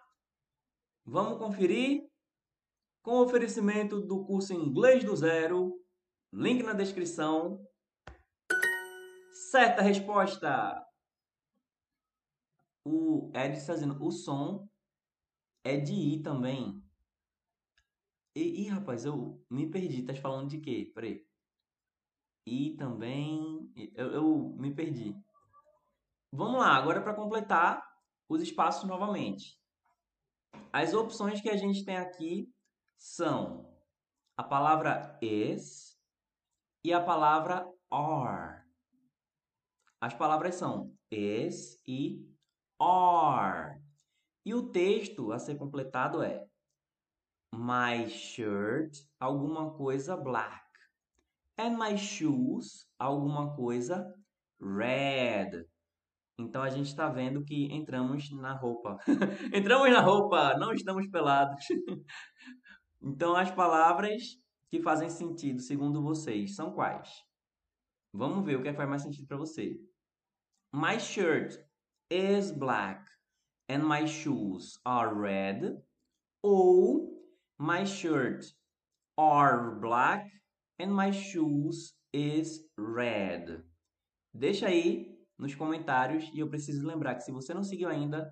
Vamos 1.05 1.37
conferir? 1.37 2.09
Com 3.01 3.19
oferecimento 3.19 3.99
do 4.01 4.25
curso 4.25 4.53
Inglês 4.53 5.03
do 5.03 5.15
Zero, 5.15 5.77
link 6.31 6.63
na 6.63 6.73
descrição. 6.73 7.65
Certa 9.51 9.81
resposta! 9.81 10.81
O 12.85 13.31
Ed 13.33 13.57
está 13.57 13.73
dizendo, 13.73 14.01
o 14.01 14.11
som 14.11 14.67
é 15.63 15.77
de 15.77 15.93
I 15.93 16.21
também. 16.21 16.81
E, 18.35 18.63
ih, 18.63 18.67
rapaz, 18.67 19.05
eu 19.05 19.41
me 19.49 19.69
perdi. 19.69 20.03
Tá 20.03 20.13
falando 20.15 20.49
de 20.49 20.59
quê? 20.59 20.91
Peraí. 20.93 21.25
I 22.47 22.75
também. 22.75 23.71
Eu, 23.95 24.11
eu 24.11 24.55
me 24.57 24.73
perdi. 24.73 25.15
Vamos 26.35 26.59
lá, 26.59 26.75
agora 26.75 26.99
para 26.99 27.13
completar 27.13 27.87
os 28.27 28.41
espaços 28.41 28.89
novamente. 28.89 29.55
As 30.71 30.91
opções 30.91 31.39
que 31.39 31.49
a 31.49 31.55
gente 31.55 31.85
tem 31.85 31.95
aqui 31.95 32.51
são 32.97 33.71
a 34.35 34.43
palavra 34.43 35.15
is 35.21 35.95
e 36.83 36.91
a 36.91 36.99
palavra 36.99 37.71
are. 37.91 38.63
As 40.01 40.15
palavras 40.15 40.55
são 40.55 40.91
is 41.11 41.79
e 41.87 42.27
are. 42.79 43.79
E 44.43 44.55
o 44.55 44.71
texto 44.71 45.31
a 45.31 45.37
ser 45.37 45.55
completado 45.55 46.23
é 46.23 46.43
My 47.53 48.09
shirt, 48.09 48.97
alguma 49.19 49.71
coisa 49.77 50.17
black. 50.17 50.65
And 51.59 51.77
my 51.77 51.95
shoes, 51.95 52.87
alguma 52.97 53.55
coisa 53.55 54.11
red. 54.59 55.71
Então 56.37 56.63
a 56.63 56.69
gente 56.69 56.87
está 56.87 57.09
vendo 57.09 57.43
que 57.43 57.65
entramos 57.71 58.31
na 58.31 58.53
roupa. 58.53 58.97
entramos 59.53 59.89
na 59.91 60.01
roupa, 60.01 60.57
não 60.57 60.73
estamos 60.73 61.07
pelados. 61.07 61.65
Então, 63.05 63.35
as 63.35 63.51
palavras 63.51 64.39
que 64.69 64.81
fazem 64.81 65.09
sentido, 65.09 65.59
segundo 65.59 66.01
vocês, 66.01 66.55
são 66.55 66.71
quais? 66.71 67.09
Vamos 68.13 68.45
ver 68.45 68.55
o 68.55 68.61
que, 68.61 68.69
é 68.69 68.71
que 68.71 68.77
faz 68.77 68.89
mais 68.89 69.01
sentido 69.01 69.27
para 69.27 69.35
você. 69.35 69.77
My 70.73 70.97
shirt 70.97 71.53
is 72.09 72.49
black 72.49 73.03
and 73.69 73.79
my 73.79 74.07
shoes 74.07 74.79
are 74.85 75.13
red. 75.13 75.83
Ou 76.41 77.21
my 77.59 77.85
shirt 77.85 78.45
are 79.17 79.79
black 79.81 80.31
and 80.79 80.95
my 80.95 81.11
shoes 81.11 81.93
is 82.13 82.65
red. 82.77 83.63
Deixa 84.33 84.67
aí 84.67 85.12
nos 85.37 85.55
comentários. 85.55 86.29
E 86.33 86.39
eu 86.39 86.49
preciso 86.49 86.85
lembrar 86.85 87.15
que 87.15 87.23
se 87.23 87.31
você 87.31 87.53
não 87.53 87.63
seguiu 87.63 87.89
ainda, 87.89 88.31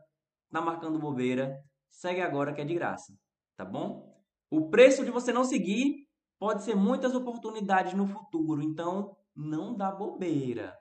tá 0.51 0.61
marcando 0.61 0.99
bobeira, 0.99 1.57
segue 1.89 2.21
agora 2.21 2.53
que 2.53 2.61
é 2.61 2.65
de 2.65 2.73
graça, 2.73 3.13
tá 3.55 3.65
bom? 3.65 4.11
O 4.49 4.69
preço 4.69 5.05
de 5.05 5.11
você 5.11 5.31
não 5.31 5.43
seguir 5.43 6.07
pode 6.37 6.63
ser 6.63 6.75
muitas 6.75 7.15
oportunidades 7.15 7.93
no 7.93 8.07
futuro, 8.07 8.61
então 8.61 9.15
não 9.35 9.75
dá 9.75 9.91
bobeira. 9.91 10.77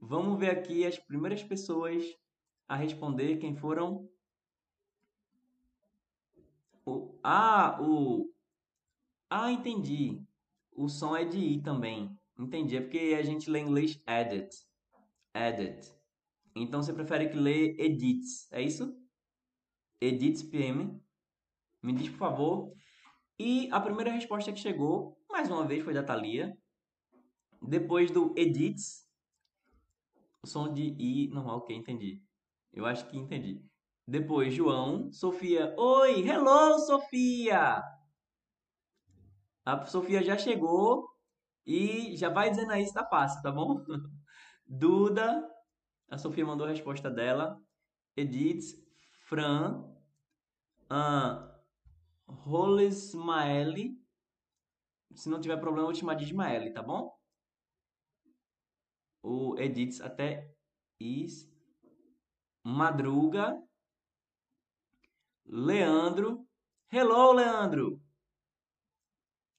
Vamos 0.00 0.38
ver 0.38 0.50
aqui 0.50 0.86
as 0.86 0.98
primeiras 0.98 1.42
pessoas 1.42 2.04
a 2.68 2.76
responder 2.76 3.38
quem 3.38 3.54
foram. 3.54 4.08
O, 6.86 7.18
ah, 7.22 7.78
o. 7.80 8.30
Ah, 9.28 9.50
entendi. 9.50 10.22
O 10.72 10.88
som 10.88 11.16
é 11.16 11.24
de 11.24 11.38
I 11.38 11.62
também. 11.62 12.16
Entendi. 12.38 12.76
É 12.76 12.80
porque 12.80 13.16
a 13.18 13.22
gente 13.22 13.50
lê 13.50 13.60
em 13.60 13.66
inglês 13.66 14.00
edit. 14.06 14.54
Edit. 15.34 15.92
Então 16.54 16.82
você 16.82 16.92
prefere 16.92 17.28
que 17.28 17.36
lê 17.36 17.74
edits, 17.78 18.50
é 18.52 18.62
isso? 18.62 18.96
Edits 20.00 20.42
PM. 20.42 21.00
Me 21.82 21.92
diz, 21.92 22.08
por 22.08 22.18
favor. 22.18 22.72
E 23.38 23.68
a 23.72 23.80
primeira 23.80 24.12
resposta 24.12 24.52
que 24.52 24.60
chegou, 24.60 25.18
mais 25.28 25.50
uma 25.50 25.66
vez, 25.66 25.82
foi 25.82 25.92
da 25.92 26.04
Thalia. 26.04 26.56
Depois 27.60 28.10
do 28.10 28.32
edits, 28.36 29.08
o 30.42 30.46
som 30.46 30.72
de 30.72 30.94
I 30.98 31.28
normal, 31.28 31.58
ok, 31.58 31.74
entendi. 31.74 32.22
Eu 32.72 32.86
acho 32.86 33.06
que 33.08 33.16
entendi. 33.16 33.64
Depois, 34.06 34.54
João, 34.54 35.10
Sofia. 35.10 35.74
Oi, 35.78 36.20
hello, 36.28 36.78
Sofia! 36.80 37.82
A 39.64 39.86
Sofia 39.86 40.22
já 40.22 40.36
chegou 40.36 41.08
e 41.66 42.14
já 42.16 42.28
vai 42.28 42.50
dizendo 42.50 42.72
aí 42.72 42.86
se 42.86 42.92
tá 42.92 43.06
fácil, 43.08 43.42
tá 43.42 43.50
bom? 43.50 43.82
Duda, 44.66 45.48
a 46.10 46.18
Sofia 46.18 46.44
mandou 46.44 46.66
a 46.66 46.70
resposta 46.70 47.10
dela. 47.10 47.60
Edith, 48.16 48.82
Fran, 49.26 49.82
uh, 50.90 51.54
Rolesmaeli. 52.26 53.98
Se 55.14 55.28
não 55.28 55.40
tiver 55.40 55.56
problema, 55.56 55.82
eu 55.82 55.86
vou 55.86 55.92
te 55.92 56.00
chamar 56.00 56.14
de 56.14 56.72
tá 56.72 56.82
bom? 56.82 57.16
O 59.22 59.56
Edith 59.58 60.00
até 60.02 60.54
Is. 61.00 61.50
Madruga. 62.62 63.60
Leandro. 65.46 66.46
Hello, 66.90 67.32
Leandro! 67.32 68.00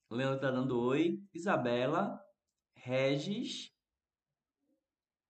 Leandro 0.09 0.39
tá 0.39 0.51
dando 0.51 0.79
oi. 0.79 1.21
Isabela. 1.33 2.19
Regis. 2.75 3.74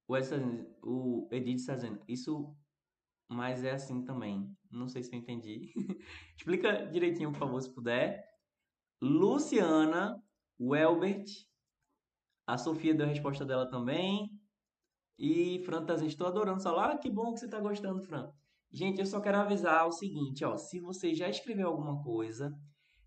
O, 0.07 0.15
o 0.83 1.27
Edith 1.31 1.55
está 1.55 1.75
dizendo, 1.75 2.01
isso, 2.07 2.55
mas 3.29 3.63
é 3.63 3.71
assim 3.71 4.03
também. 4.03 4.55
Não 4.71 4.87
sei 4.87 5.03
se 5.03 5.13
eu 5.13 5.19
entendi. 5.19 5.73
Explica 6.37 6.85
direitinho, 6.87 7.31
por 7.31 7.39
favor, 7.39 7.61
se 7.61 7.73
puder. 7.73 8.23
Luciana, 9.01 10.21
Welbert. 10.59 11.25
A 12.47 12.57
Sofia 12.57 12.93
deu 12.93 13.05
a 13.05 13.09
resposta 13.09 13.45
dela 13.45 13.69
também. 13.69 14.29
E 15.17 15.59
Fran 15.65 15.85
tá 15.85 15.93
dizendo, 15.93 16.09
estou 16.09 16.27
adorando 16.27 16.61
falar. 16.61 16.91
Ah, 16.91 16.97
que 16.97 17.09
bom 17.09 17.33
que 17.33 17.39
você 17.39 17.45
está 17.45 17.59
gostando, 17.59 18.03
Fran. 18.03 18.31
Gente, 18.71 18.99
eu 18.99 19.05
só 19.05 19.21
quero 19.21 19.37
avisar 19.37 19.87
o 19.87 19.91
seguinte, 19.91 20.43
ó. 20.43 20.57
Se 20.57 20.79
você 20.79 21.15
já 21.15 21.29
escreveu 21.29 21.67
alguma 21.67 22.03
coisa, 22.03 22.53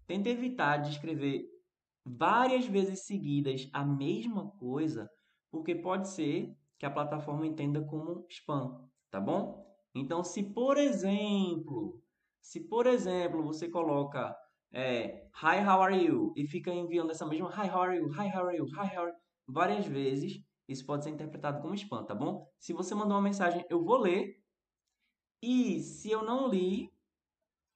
tente 0.07 0.29
evitar 0.29 0.79
de 0.79 0.91
escrever 0.91 1.47
várias 2.05 2.67
vezes 2.67 3.05
seguidas 3.05 3.69
a 3.73 3.85
mesma 3.85 4.51
coisa, 4.53 5.11
porque 5.51 5.75
pode 5.75 6.09
ser 6.09 6.57
que 6.79 6.87
a 6.87 6.91
plataforma 6.91 7.47
entenda 7.47 7.83
como 7.83 8.25
spam, 8.29 8.89
tá 9.11 9.21
bom? 9.21 9.67
Então, 9.95 10.23
se 10.23 10.43
por 10.43 10.79
exemplo, 10.79 12.01
se 12.41 12.61
por 12.61 12.87
exemplo 12.87 13.43
você 13.43 13.69
coloca 13.69 14.37
é, 14.73 15.29
Hi, 15.43 15.65
how 15.67 15.83
are 15.83 16.05
you? 16.05 16.33
E 16.37 16.47
fica 16.47 16.71
enviando 16.71 17.11
essa 17.11 17.27
mesma 17.27 17.51
Hi, 17.51 17.69
how 17.69 17.83
are 17.83 17.97
you? 17.97 18.09
Hi, 18.13 18.29
how 18.29 18.47
are 18.47 18.57
you? 18.57 18.67
Hi, 18.67 18.97
how 18.97 19.05
are 19.05 19.11
you? 19.11 19.19
Várias 19.47 19.87
vezes, 19.87 20.41
isso 20.69 20.85
pode 20.85 21.05
ser 21.05 21.11
interpretado 21.11 21.61
como 21.63 21.75
spam, 21.75 22.05
tá 22.05 22.15
bom? 22.15 22.47
Se 22.59 22.73
você 22.73 22.95
mandou 22.95 23.17
uma 23.17 23.23
mensagem, 23.23 23.65
eu 23.71 23.83
vou 23.83 23.99
ler. 23.99 24.37
E 25.43 25.81
se 25.81 26.11
eu 26.11 26.23
não 26.23 26.49
li, 26.49 26.93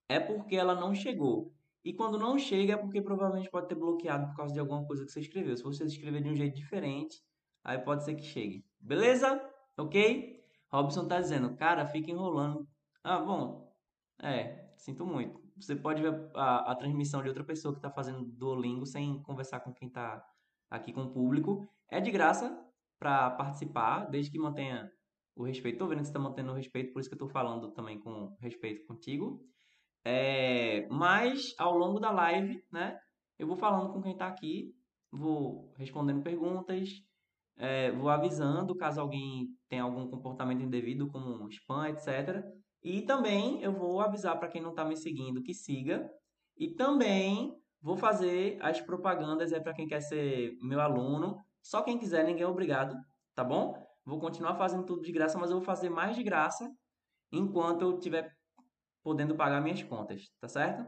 é 0.08 0.20
porque 0.20 0.54
ela 0.56 0.74
não 0.74 0.94
chegou. 0.94 1.52
E 1.84 1.92
quando 1.92 2.18
não 2.18 2.38
chega, 2.38 2.74
é 2.74 2.76
porque 2.76 3.00
provavelmente 3.00 3.50
pode 3.50 3.68
ter 3.68 3.74
bloqueado 3.74 4.26
por 4.28 4.36
causa 4.36 4.52
de 4.52 4.60
alguma 4.60 4.86
coisa 4.86 5.04
que 5.04 5.10
você 5.10 5.20
escreveu. 5.20 5.56
Se 5.56 5.62
você 5.62 5.84
escrever 5.84 6.22
de 6.22 6.28
um 6.28 6.36
jeito 6.36 6.54
diferente, 6.54 7.20
aí 7.64 7.78
pode 7.78 8.04
ser 8.04 8.14
que 8.14 8.22
chegue. 8.22 8.64
Beleza? 8.82 9.40
Ok? 9.78 10.44
Robson 10.70 11.06
tá 11.06 11.20
dizendo, 11.20 11.54
cara, 11.56 11.86
fica 11.86 12.10
enrolando. 12.10 12.66
Ah, 13.04 13.20
bom. 13.20 13.72
É, 14.20 14.72
sinto 14.76 15.06
muito. 15.06 15.40
Você 15.56 15.76
pode 15.76 16.02
ver 16.02 16.30
a, 16.34 16.72
a 16.72 16.74
transmissão 16.74 17.22
de 17.22 17.28
outra 17.28 17.44
pessoa 17.44 17.72
que 17.72 17.78
está 17.78 17.90
fazendo 17.90 18.24
Duolingo 18.24 18.84
sem 18.84 19.22
conversar 19.22 19.60
com 19.60 19.72
quem 19.72 19.88
está 19.88 20.24
aqui 20.70 20.92
com 20.92 21.02
o 21.02 21.12
público. 21.12 21.68
É 21.88 22.00
de 22.00 22.10
graça 22.10 22.58
para 22.98 23.30
participar, 23.30 24.06
desde 24.10 24.30
que 24.30 24.38
mantenha 24.38 24.90
o 25.36 25.44
respeito. 25.44 25.78
Tô 25.78 25.86
vendo 25.86 25.98
que 25.98 26.04
você 26.04 26.10
está 26.10 26.20
mantendo 26.20 26.52
o 26.52 26.54
respeito, 26.54 26.92
por 26.92 27.00
isso 27.00 27.08
que 27.08 27.14
eu 27.14 27.16
estou 27.16 27.28
falando 27.28 27.70
também 27.72 28.00
com 28.00 28.36
respeito 28.40 28.84
contigo. 28.86 29.44
É, 30.04 30.88
mas 30.90 31.54
ao 31.58 31.76
longo 31.76 32.00
da 32.00 32.10
live, 32.10 32.64
né, 32.72 32.98
eu 33.38 33.46
vou 33.46 33.56
falando 33.56 33.92
com 33.92 34.02
quem 34.02 34.12
está 34.12 34.26
aqui, 34.26 34.74
vou 35.10 35.72
respondendo 35.76 36.22
perguntas, 36.22 37.04
é, 37.56 37.92
vou 37.92 38.08
avisando 38.08 38.74
caso 38.74 39.00
alguém 39.00 39.48
tenha 39.68 39.82
algum 39.82 40.08
comportamento 40.08 40.62
indevido, 40.62 41.08
como 41.08 41.48
spam, 41.48 41.88
etc. 41.88 42.44
E 42.82 43.02
também 43.02 43.62
eu 43.62 43.72
vou 43.72 44.00
avisar 44.00 44.38
para 44.38 44.48
quem 44.48 44.60
não 44.60 44.70
está 44.70 44.84
me 44.84 44.96
seguindo 44.96 45.42
que 45.42 45.54
siga. 45.54 46.10
E 46.56 46.74
também 46.74 47.56
vou 47.80 47.96
fazer 47.96 48.58
as 48.60 48.80
propagandas 48.80 49.52
é 49.52 49.60
para 49.60 49.74
quem 49.74 49.86
quer 49.86 50.00
ser 50.00 50.56
meu 50.62 50.80
aluno. 50.80 51.38
Só 51.62 51.82
quem 51.82 51.98
quiser, 51.98 52.24
ninguém 52.24 52.42
é 52.42 52.48
obrigado, 52.48 52.96
tá 53.34 53.44
bom? 53.44 53.74
Vou 54.04 54.18
continuar 54.18 54.56
fazendo 54.56 54.84
tudo 54.84 55.02
de 55.02 55.12
graça, 55.12 55.38
mas 55.38 55.50
eu 55.50 55.58
vou 55.58 55.64
fazer 55.64 55.88
mais 55.88 56.16
de 56.16 56.22
graça 56.22 56.68
enquanto 57.30 57.82
eu 57.82 57.98
tiver 57.98 58.32
podendo 59.02 59.34
pagar 59.34 59.60
minhas 59.60 59.82
contas, 59.82 60.28
tá 60.40 60.48
certo? 60.48 60.84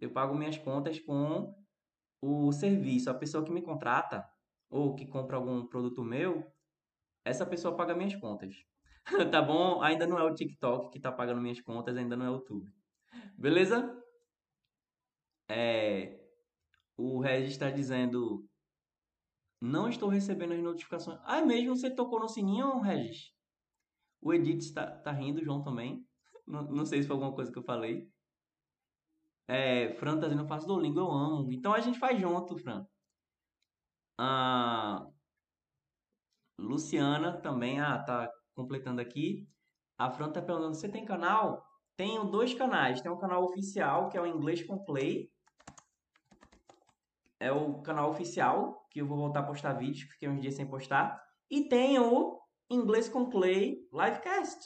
Eu 0.00 0.12
pago 0.12 0.34
minhas 0.34 0.58
contas 0.58 0.98
com 1.00 1.54
o 2.20 2.52
serviço. 2.52 3.10
A 3.10 3.14
pessoa 3.14 3.44
que 3.44 3.52
me 3.52 3.62
contrata, 3.62 4.24
ou 4.70 4.94
que 4.94 5.06
compra 5.06 5.36
algum 5.36 5.66
produto 5.66 6.02
meu, 6.02 6.50
essa 7.24 7.46
pessoa 7.46 7.76
paga 7.76 7.94
minhas 7.94 8.14
contas. 8.16 8.54
tá 9.32 9.42
bom? 9.42 9.82
Ainda 9.82 10.06
não 10.06 10.18
é 10.18 10.24
o 10.24 10.34
TikTok 10.34 10.90
que 10.90 11.00
tá 11.00 11.12
pagando 11.12 11.40
minhas 11.40 11.60
contas, 11.60 11.96
ainda 11.96 12.16
não 12.16 12.26
é 12.26 12.30
o 12.30 12.34
YouTube. 12.34 12.70
Beleza? 13.36 14.02
É, 15.48 16.18
o 16.96 17.20
Regis 17.20 17.52
está 17.52 17.70
dizendo: 17.70 18.44
Não 19.60 19.88
estou 19.88 20.08
recebendo 20.08 20.52
as 20.54 20.62
notificações. 20.62 21.20
Ah, 21.24 21.38
é 21.38 21.44
mesmo? 21.44 21.76
Você 21.76 21.94
tocou 21.94 22.18
no 22.18 22.28
sininho, 22.28 22.80
Regis? 22.80 23.32
O 24.20 24.32
Edith 24.32 24.58
está 24.58 24.90
tá 24.90 25.12
rindo, 25.12 25.44
João 25.44 25.62
também. 25.62 26.04
Não, 26.46 26.62
não 26.62 26.86
sei 26.86 27.02
se 27.02 27.08
foi 27.08 27.14
alguma 27.14 27.34
coisa 27.34 27.50
que 27.50 27.58
eu 27.58 27.64
falei. 27.64 28.08
É, 29.48 29.92
Fran 29.94 30.14
tá 30.14 30.28
dizendo: 30.28 30.42
Eu 30.42 30.48
faço 30.48 30.66
Duolingo, 30.66 31.00
eu 31.00 31.10
amo. 31.10 31.52
Então 31.52 31.72
a 31.72 31.80
gente 31.80 31.98
faz 31.98 32.20
junto, 32.20 32.56
Fran. 32.56 32.86
A 34.18 35.06
Luciana 36.58 37.40
também, 37.40 37.80
ah, 37.80 37.98
tá 37.98 38.30
completando 38.54 39.00
aqui. 39.00 39.46
A 39.98 40.10
Fran 40.10 40.30
tá 40.30 40.42
perguntando, 40.42 40.74
você 40.74 40.88
tem 40.88 41.04
canal? 41.04 41.64
Tenho 41.96 42.24
dois 42.24 42.54
canais. 42.54 43.00
Tem 43.00 43.10
um 43.10 43.18
canal 43.18 43.44
oficial, 43.44 44.08
que 44.08 44.16
é 44.16 44.20
o 44.20 44.26
Inglês 44.26 44.62
com 44.62 44.84
Clay. 44.84 45.30
É 47.40 47.52
o 47.52 47.80
canal 47.82 48.10
oficial, 48.10 48.86
que 48.90 49.00
eu 49.00 49.06
vou 49.06 49.16
voltar 49.16 49.40
a 49.40 49.46
postar 49.46 49.74
vídeos, 49.74 50.04
que 50.04 50.12
fiquei 50.12 50.28
uns 50.28 50.40
dias 50.40 50.54
sem 50.54 50.68
postar. 50.68 51.22
E 51.50 51.68
tem 51.68 51.98
o 51.98 52.40
Inglês 52.70 53.08
com 53.08 53.30
Clay 53.30 53.76
Livecast, 53.92 54.58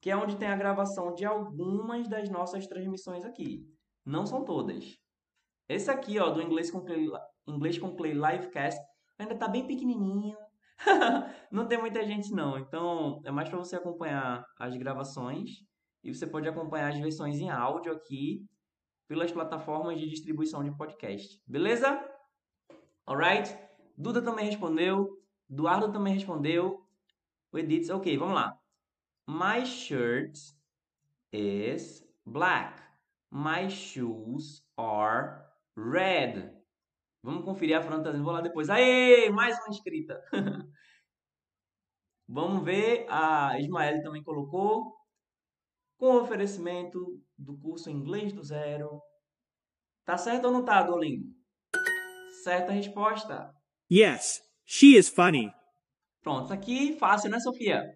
que 0.00 0.10
é 0.10 0.16
onde 0.16 0.36
tem 0.36 0.48
a 0.48 0.56
gravação 0.56 1.14
de 1.14 1.24
algumas 1.24 2.08
das 2.08 2.28
nossas 2.28 2.66
transmissões 2.66 3.24
aqui. 3.24 3.68
Não 4.04 4.26
são 4.26 4.44
todas. 4.44 4.96
Esse 5.68 5.90
aqui, 5.90 6.18
ó, 6.18 6.30
do 6.30 6.42
Inglês 6.42 6.70
com 6.70 6.84
Clay, 6.84 7.08
Inglês 7.46 7.78
com 7.78 7.94
Clay 7.94 8.12
Livecast, 8.12 8.80
ainda 9.18 9.34
tá 9.34 9.48
bem 9.48 9.66
pequenininho. 9.66 10.36
não 11.50 11.66
tem 11.66 11.78
muita 11.78 12.04
gente 12.04 12.32
não. 12.32 12.58
Então, 12.58 13.20
é 13.24 13.30
mais 13.30 13.48
para 13.48 13.58
você 13.58 13.76
acompanhar 13.76 14.44
as 14.58 14.76
gravações 14.76 15.62
e 16.02 16.12
você 16.12 16.26
pode 16.26 16.48
acompanhar 16.48 16.92
as 16.92 16.98
versões 16.98 17.38
em 17.38 17.50
áudio 17.50 17.92
aqui 17.92 18.44
pelas 19.06 19.30
plataformas 19.30 19.98
de 19.98 20.08
distribuição 20.08 20.64
de 20.64 20.76
podcast. 20.76 21.40
Beleza? 21.46 22.02
Alright? 23.06 23.56
Duda 23.96 24.22
também 24.22 24.46
respondeu. 24.46 25.22
Eduardo 25.48 25.92
também 25.92 26.14
respondeu. 26.14 26.84
O 27.52 27.58
Edith, 27.58 27.90
ok, 27.90 28.16
vamos 28.16 28.34
lá. 28.34 28.58
My 29.28 29.64
shirt 29.64 30.36
is 31.32 32.04
black. 32.26 32.82
My 33.30 33.68
shoes 33.68 34.64
are 34.76 35.44
red. 35.76 36.53
Vamos 37.24 37.42
conferir 37.42 37.74
a 37.74 37.80
tá 37.80 37.96
dizendo, 37.96 38.22
vou 38.22 38.34
lá 38.34 38.42
depois. 38.42 38.68
Aê, 38.68 39.30
mais 39.30 39.58
uma 39.60 39.70
inscrita. 39.70 40.22
Vamos 42.28 42.62
ver, 42.62 43.06
a 43.08 43.58
Ismael 43.58 44.02
também 44.02 44.22
colocou. 44.22 44.94
Com 45.96 46.16
oferecimento 46.16 47.18
do 47.38 47.56
curso 47.56 47.88
Inglês 47.88 48.30
do 48.30 48.44
Zero. 48.44 49.00
Tá 50.04 50.18
certo 50.18 50.44
ou 50.44 50.52
não 50.52 50.66
tá, 50.66 50.82
Duolingo? 50.82 51.24
Certa 52.42 52.72
resposta. 52.72 53.50
Yes, 53.90 54.42
she 54.66 54.98
is 54.98 55.08
funny. 55.08 55.50
Pronto, 56.22 56.44
isso 56.44 56.52
aqui 56.52 56.98
fácil, 56.98 57.30
né, 57.30 57.40
Sofia? 57.40 57.86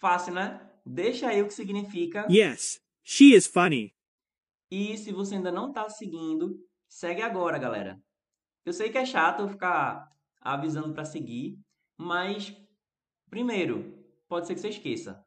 Fácil, 0.00 0.34
né? 0.34 0.70
Deixa 0.86 1.30
aí 1.30 1.42
o 1.42 1.48
que 1.48 1.54
significa. 1.54 2.28
Yes, 2.30 2.78
she 3.02 3.34
is 3.34 3.48
funny. 3.48 3.92
E 4.70 4.96
se 4.96 5.10
você 5.10 5.34
ainda 5.34 5.50
não 5.50 5.72
tá 5.72 5.88
seguindo, 5.90 6.54
segue 6.88 7.22
agora, 7.22 7.58
galera. 7.58 8.00
Eu 8.64 8.72
sei 8.72 8.90
que 8.90 8.98
é 8.98 9.04
chato 9.04 9.48
ficar 9.48 10.10
avisando 10.40 10.92
para 10.92 11.04
seguir, 11.04 11.58
mas 11.96 12.54
primeiro, 13.30 14.04
pode 14.28 14.46
ser 14.46 14.54
que 14.54 14.60
você 14.60 14.68
esqueça. 14.68 15.24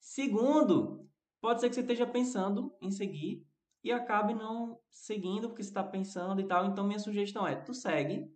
Segundo, 0.00 1.08
pode 1.40 1.60
ser 1.60 1.68
que 1.68 1.74
você 1.74 1.80
esteja 1.80 2.06
pensando 2.06 2.74
em 2.80 2.90
seguir 2.90 3.44
e 3.82 3.92
acabe 3.92 4.34
não 4.34 4.78
seguindo 4.90 5.48
porque 5.48 5.62
você 5.62 5.70
está 5.70 5.82
pensando 5.82 6.40
e 6.40 6.46
tal. 6.46 6.66
Então, 6.66 6.86
minha 6.86 6.98
sugestão 6.98 7.46
é: 7.46 7.56
tu 7.56 7.74
segue. 7.74 8.30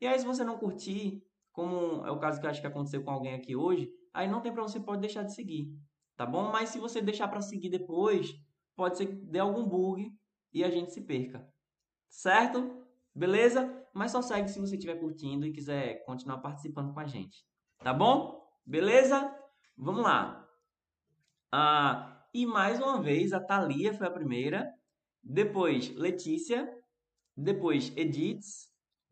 E 0.00 0.06
aí, 0.06 0.18
se 0.18 0.26
você 0.26 0.44
não 0.44 0.58
curtir, 0.58 1.22
como 1.52 2.06
é 2.06 2.10
o 2.10 2.18
caso 2.18 2.40
que 2.40 2.46
eu 2.46 2.50
acho 2.50 2.60
que 2.60 2.66
aconteceu 2.66 3.02
com 3.02 3.10
alguém 3.10 3.34
aqui 3.34 3.56
hoje, 3.56 3.90
aí 4.12 4.28
não 4.28 4.40
tem 4.40 4.52
problema, 4.52 4.68
você 4.68 4.80
pode 4.80 5.00
deixar 5.00 5.24
de 5.24 5.34
seguir, 5.34 5.72
tá 6.16 6.24
bom? 6.24 6.50
Mas 6.50 6.68
se 6.70 6.78
você 6.78 7.00
deixar 7.00 7.28
para 7.28 7.40
seguir 7.40 7.68
depois, 7.68 8.32
pode 8.76 8.96
ser 8.96 9.06
que 9.06 9.14
dê 9.14 9.40
algum 9.40 9.66
bug 9.66 10.12
e 10.52 10.62
a 10.62 10.70
gente 10.70 10.92
se 10.92 11.00
perca, 11.00 11.46
certo? 12.08 12.84
Beleza? 13.14 13.74
Mas 13.94 14.12
só 14.12 14.22
segue 14.22 14.48
se 14.48 14.60
você 14.60 14.76
estiver 14.76 14.98
curtindo 15.00 15.46
e 15.46 15.52
quiser 15.52 16.04
continuar 16.04 16.38
participando 16.38 16.92
com 16.92 17.00
a 17.00 17.06
gente, 17.06 17.44
tá 17.82 17.92
bom? 17.92 18.40
Beleza? 18.64 19.34
Vamos 19.76 20.02
lá. 20.02 20.46
Ah, 21.50 22.26
e 22.34 22.46
mais 22.46 22.78
uma 22.78 23.00
vez, 23.00 23.32
a 23.32 23.40
Thalia 23.40 23.94
foi 23.94 24.06
a 24.06 24.10
primeira, 24.10 24.70
depois 25.22 25.94
Letícia, 25.94 26.68
depois 27.36 27.92
Edith, 27.96 28.44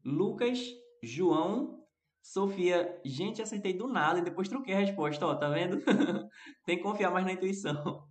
Lucas, 0.05 0.61
João, 1.03 1.83
Sofia. 2.23 3.01
Gente, 3.05 3.41
acertei 3.41 3.73
do 3.73 3.87
nada 3.87 4.19
e 4.19 4.25
depois 4.25 4.49
troquei 4.49 4.75
a 4.75 4.79
resposta, 4.79 5.27
ó, 5.27 5.35
tá 5.35 5.49
vendo? 5.49 5.81
Tem 6.67 6.77
que 6.77 6.83
confiar 6.83 7.11
mais 7.11 7.25
na 7.25 7.33
intuição. 7.33 8.07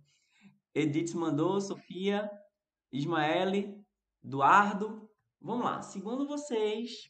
Edith 0.74 1.14
mandou, 1.14 1.60
Sofia, 1.60 2.30
Ismaele, 2.92 3.85
Eduardo. 4.26 5.08
Vamos 5.40 5.64
lá. 5.64 5.80
Segundo 5.80 6.26
vocês, 6.26 7.08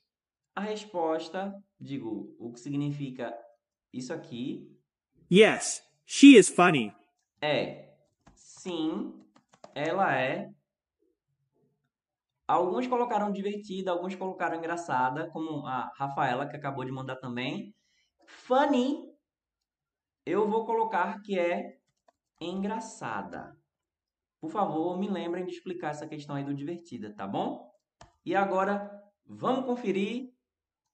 a 0.55 0.61
resposta, 0.61 1.53
digo, 1.81 2.37
o 2.39 2.53
que 2.53 2.61
significa 2.61 3.35
isso 3.93 4.13
aqui 4.13 4.71
Yes, 5.33 5.83
she 6.05 6.37
is 6.37 6.49
funny. 6.49 6.93
é 7.41 7.93
sim, 8.33 9.13
ela 9.75 10.15
é. 10.17 10.49
Alguns 12.47 12.87
colocaram 12.87 13.33
divertida, 13.33 13.91
alguns 13.91 14.15
colocaram 14.15 14.57
engraçada, 14.57 15.29
como 15.31 15.67
a 15.67 15.91
Rafaela 15.97 16.47
que 16.49 16.57
acabou 16.57 16.85
de 16.85 16.93
mandar 16.93 17.17
também. 17.17 17.75
Funny, 18.27 19.03
eu 20.25 20.49
vou 20.49 20.65
colocar 20.65 21.21
que 21.23 21.39
é 21.39 21.77
engraçada. 22.41 23.56
Por 24.41 24.51
favor, 24.51 24.99
me 24.99 25.09
lembrem 25.09 25.45
de 25.45 25.53
explicar 25.53 25.91
essa 25.91 26.07
questão 26.07 26.37
aí 26.37 26.45
do 26.45 26.55
divertida, 26.55 27.15
tá 27.15 27.27
bom? 27.27 27.71
E 28.25 28.35
agora, 28.35 28.91
vamos 29.25 29.65
conferir 29.65 30.33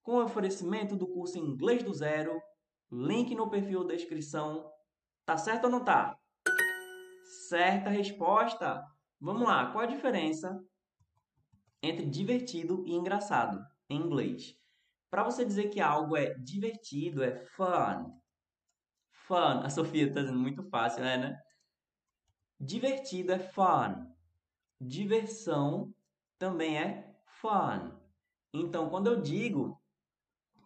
com 0.02 0.16
o 0.16 0.24
oferecimento 0.24 0.96
do 0.96 1.06
curso 1.06 1.38
Inglês 1.38 1.82
do 1.82 1.92
Zero, 1.92 2.40
link 2.90 3.34
no 3.34 3.50
perfil 3.50 3.84
da 3.84 3.94
descrição. 3.94 4.70
Tá 5.24 5.36
certo 5.36 5.64
ou 5.64 5.70
não 5.70 5.84
tá? 5.84 6.16
Certa 7.48 7.90
resposta. 7.90 8.84
Vamos 9.20 9.42
lá, 9.42 9.70
qual 9.70 9.84
a 9.84 9.86
diferença 9.86 10.60
entre 11.82 12.06
divertido 12.06 12.84
e 12.86 12.94
engraçado 12.94 13.64
em 13.88 13.96
inglês? 13.96 14.56
Para 15.10 15.24
você 15.24 15.44
dizer 15.44 15.68
que 15.68 15.80
algo 15.80 16.16
é 16.16 16.34
divertido, 16.38 17.22
é 17.22 17.36
fun. 17.36 18.18
Fun. 19.26 19.60
A 19.62 19.68
Sofia 19.68 20.06
está 20.06 20.20
dizendo 20.20 20.38
muito 20.38 20.62
fácil, 20.64 21.04
é, 21.04 21.18
né? 21.18 21.38
Divertido 22.64 23.32
é 23.32 23.40
fun. 23.40 24.06
Diversão 24.80 25.92
também 26.38 26.78
é 26.78 27.12
fun. 27.26 27.90
Então, 28.54 28.88
quando 28.88 29.08
eu 29.08 29.20
digo 29.20 29.82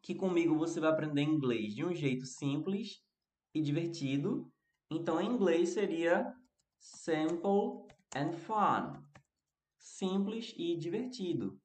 que 0.03 0.15
comigo 0.15 0.59
você 0.59 0.79
vai 0.79 0.91
aprender 0.91 1.23
inglês 1.23 1.75
de 1.75 1.83
um 1.83 1.95
jeito 1.95 2.27
simples 2.27 3.03
e 3.55 3.63
divertido, 3.63 4.53
então 4.91 5.19
em 5.19 5.27
inglês 5.27 5.71
seria 5.71 6.31
simple 6.79 7.89
and 8.15 8.33
fun. 8.33 9.03
Simples 9.79 10.53
e 10.55 10.77
divertido. 10.77 11.59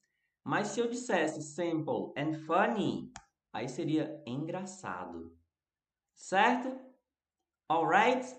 Mas 0.45 0.69
se 0.69 0.79
eu 0.79 0.89
dissesse 0.89 1.41
simple 1.41 2.13
and 2.15 2.35
funny, 2.45 3.11
aí 3.51 3.67
seria 3.67 4.23
engraçado. 4.25 5.37
Certo? 6.15 6.79
Alright? 7.69 8.33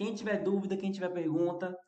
Quem 0.00 0.14
tiver 0.14 0.42
dúvida, 0.42 0.78
quem 0.78 0.90
tiver 0.90 1.10
pergunta, 1.10 1.78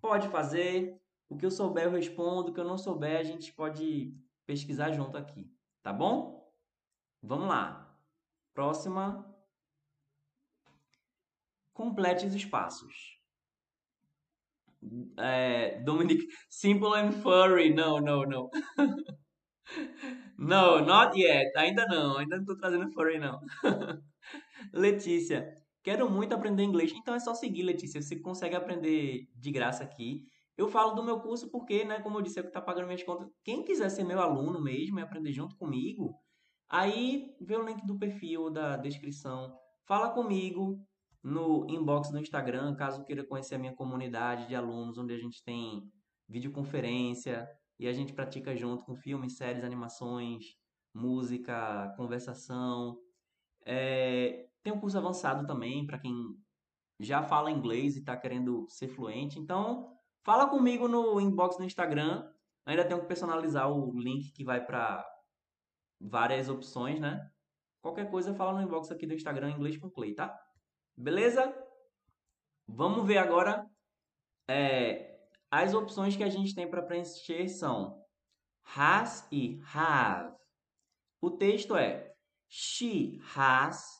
pode 0.00 0.28
fazer. 0.28 0.96
O 1.28 1.36
que 1.36 1.44
eu 1.44 1.50
souber 1.50 1.86
eu 1.86 1.90
respondo, 1.90 2.52
o 2.52 2.54
que 2.54 2.60
eu 2.60 2.64
não 2.64 2.78
souber 2.78 3.18
a 3.18 3.24
gente 3.24 3.52
pode 3.52 4.14
pesquisar 4.46 4.92
junto 4.92 5.16
aqui, 5.16 5.52
tá 5.82 5.92
bom? 5.92 6.48
Vamos 7.20 7.48
lá. 7.48 7.92
Próxima. 8.54 9.28
Complete 11.74 12.26
os 12.26 12.34
espaços. 12.36 13.20
É, 15.18 15.80
Dominic, 15.80 16.28
simple 16.48 16.94
and 16.94 17.10
furry. 17.10 17.74
No, 17.74 17.98
no, 17.98 18.24
no. 18.24 18.50
no, 20.38 20.80
not 20.80 21.20
yet. 21.20 21.50
Ainda 21.56 21.84
não. 21.86 22.18
Ainda 22.18 22.36
não 22.36 22.42
estou 22.44 22.56
trazendo 22.56 22.88
furry, 22.92 23.18
não. 23.18 23.40
Letícia, 24.72 25.58
quero 25.88 26.10
muito 26.10 26.34
aprender 26.34 26.62
inglês. 26.64 26.92
Então 26.92 27.14
é 27.14 27.18
só 27.18 27.32
seguir, 27.32 27.62
Letícia. 27.62 28.02
Você 28.02 28.16
consegue 28.16 28.54
aprender 28.54 29.26
de 29.34 29.50
graça 29.50 29.82
aqui. 29.82 30.22
Eu 30.54 30.68
falo 30.68 30.92
do 30.92 31.02
meu 31.02 31.18
curso 31.18 31.50
porque, 31.50 31.82
né, 31.82 31.98
como 32.00 32.18
eu 32.18 32.22
disse, 32.22 32.38
é 32.38 32.42
que 32.42 32.48
está 32.48 32.60
pagando 32.60 32.84
minhas 32.84 33.02
contas. 33.02 33.30
Quem 33.42 33.64
quiser 33.64 33.88
ser 33.88 34.04
meu 34.04 34.20
aluno 34.20 34.60
mesmo 34.60 34.98
e 34.98 35.02
aprender 35.02 35.32
junto 35.32 35.56
comigo, 35.56 36.14
aí 36.68 37.34
vê 37.40 37.56
o 37.56 37.64
link 37.64 37.86
do 37.86 37.98
perfil, 37.98 38.50
da 38.50 38.76
descrição. 38.76 39.56
Fala 39.86 40.10
comigo 40.10 40.78
no 41.22 41.66
inbox 41.70 42.10
do 42.10 42.18
Instagram, 42.18 42.74
caso 42.76 43.02
queira 43.06 43.24
conhecer 43.24 43.54
a 43.54 43.58
minha 43.58 43.74
comunidade 43.74 44.46
de 44.46 44.54
alunos, 44.54 44.98
onde 44.98 45.14
a 45.14 45.18
gente 45.18 45.42
tem 45.42 45.90
videoconferência 46.28 47.48
e 47.78 47.88
a 47.88 47.94
gente 47.94 48.12
pratica 48.12 48.54
junto 48.54 48.84
com 48.84 48.94
filmes, 48.94 49.38
séries, 49.38 49.64
animações, 49.64 50.54
música, 50.92 51.94
conversação. 51.96 52.98
É, 53.64 54.47
tem 54.62 54.72
um 54.72 54.80
curso 54.80 54.98
avançado 54.98 55.46
também 55.46 55.86
para 55.86 55.98
quem 55.98 56.14
já 57.00 57.22
fala 57.22 57.50
inglês 57.50 57.96
e 57.96 58.00
está 58.00 58.16
querendo 58.16 58.66
ser 58.68 58.88
fluente. 58.88 59.38
Então, 59.38 59.96
fala 60.24 60.48
comigo 60.48 60.88
no 60.88 61.20
inbox 61.20 61.56
do 61.56 61.64
Instagram. 61.64 62.28
Ainda 62.66 62.84
tenho 62.84 63.00
que 63.00 63.06
personalizar 63.06 63.70
o 63.70 63.98
link 63.98 64.32
que 64.32 64.44
vai 64.44 64.64
para 64.64 65.04
várias 66.00 66.48
opções, 66.48 67.00
né? 67.00 67.30
Qualquer 67.80 68.10
coisa, 68.10 68.34
fala 68.34 68.52
no 68.52 68.66
inbox 68.66 68.90
aqui 68.90 69.06
do 69.06 69.14
Instagram 69.14 69.50
Inglês 69.50 69.76
com 69.78 69.90
Clay, 69.90 70.14
tá? 70.14 70.38
Beleza? 70.96 71.54
Vamos 72.66 73.06
ver 73.06 73.18
agora 73.18 73.64
é, 74.48 75.18
as 75.50 75.72
opções 75.72 76.16
que 76.16 76.24
a 76.24 76.28
gente 76.28 76.54
tem 76.54 76.68
para 76.68 76.82
preencher 76.82 77.48
são 77.48 78.02
has 78.76 79.26
e 79.32 79.60
have. 79.74 80.36
O 81.20 81.30
texto 81.30 81.76
é 81.76 82.12
She 82.48 83.18
has 83.34 83.97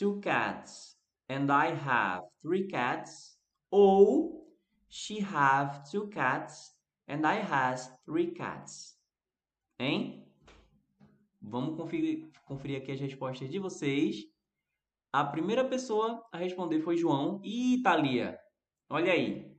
two 0.00 0.18
cats 0.20 0.96
and 1.28 1.52
I 1.52 1.74
have 1.74 2.22
three 2.40 2.66
cats. 2.66 3.36
Ou 3.70 4.40
She 4.88 5.20
have 5.20 5.88
two 5.88 6.08
cats 6.08 6.74
and 7.06 7.24
I 7.24 7.40
has 7.40 7.92
three 8.04 8.32
cats. 8.32 8.96
Hein? 9.78 10.26
Vamos 11.40 11.76
conferir, 11.76 12.28
conferir 12.44 12.78
aqui 12.78 12.90
as 12.90 13.00
respostas 13.00 13.48
de 13.48 13.58
vocês. 13.58 14.24
A 15.12 15.24
primeira 15.24 15.64
pessoa 15.64 16.24
a 16.32 16.38
responder 16.38 16.80
foi 16.80 16.96
João. 16.96 17.40
e 17.44 17.80
Thalia, 17.82 18.38
olha 18.88 19.12
aí. 19.12 19.54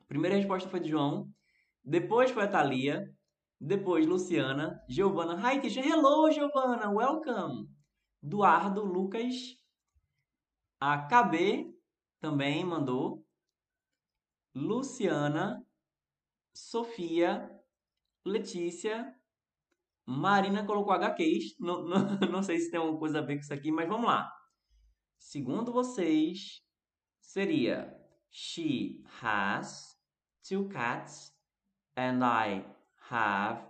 A 0.00 0.04
primeira 0.06 0.36
resposta 0.36 0.68
foi 0.68 0.80
de 0.80 0.90
João. 0.90 1.28
Depois 1.84 2.30
foi 2.30 2.44
a 2.44 2.48
Thalia. 2.48 3.04
Depois 3.60 4.06
Luciana. 4.06 4.80
Giovana. 4.88 5.34
Hi, 5.34 5.60
teacher. 5.60 5.84
Hello, 5.84 6.30
Giovana. 6.30 6.90
Welcome. 6.90 7.75
Eduardo, 8.26 8.84
Lucas. 8.84 9.56
A 10.80 11.06
KB 11.06 11.72
também 12.20 12.64
mandou. 12.64 13.24
Luciana. 14.52 15.64
Sofia. 16.52 17.48
Letícia. 18.24 19.14
Marina 20.04 20.66
colocou 20.66 20.92
HQs. 20.92 21.56
Não, 21.60 21.84
não, 21.84 22.18
não 22.28 22.42
sei 22.42 22.58
se 22.58 22.68
tem 22.68 22.80
alguma 22.80 22.98
coisa 22.98 23.20
a 23.20 23.22
ver 23.22 23.36
com 23.36 23.42
isso 23.42 23.54
aqui, 23.54 23.70
mas 23.70 23.88
vamos 23.88 24.06
lá. 24.06 24.28
segundo 25.20 25.72
vocês, 25.72 26.60
seria 27.20 27.96
She 28.30 29.04
has 29.22 29.96
two 30.42 30.68
cats 30.68 31.32
and 31.96 32.24
I 32.24 32.64
have 33.08 33.62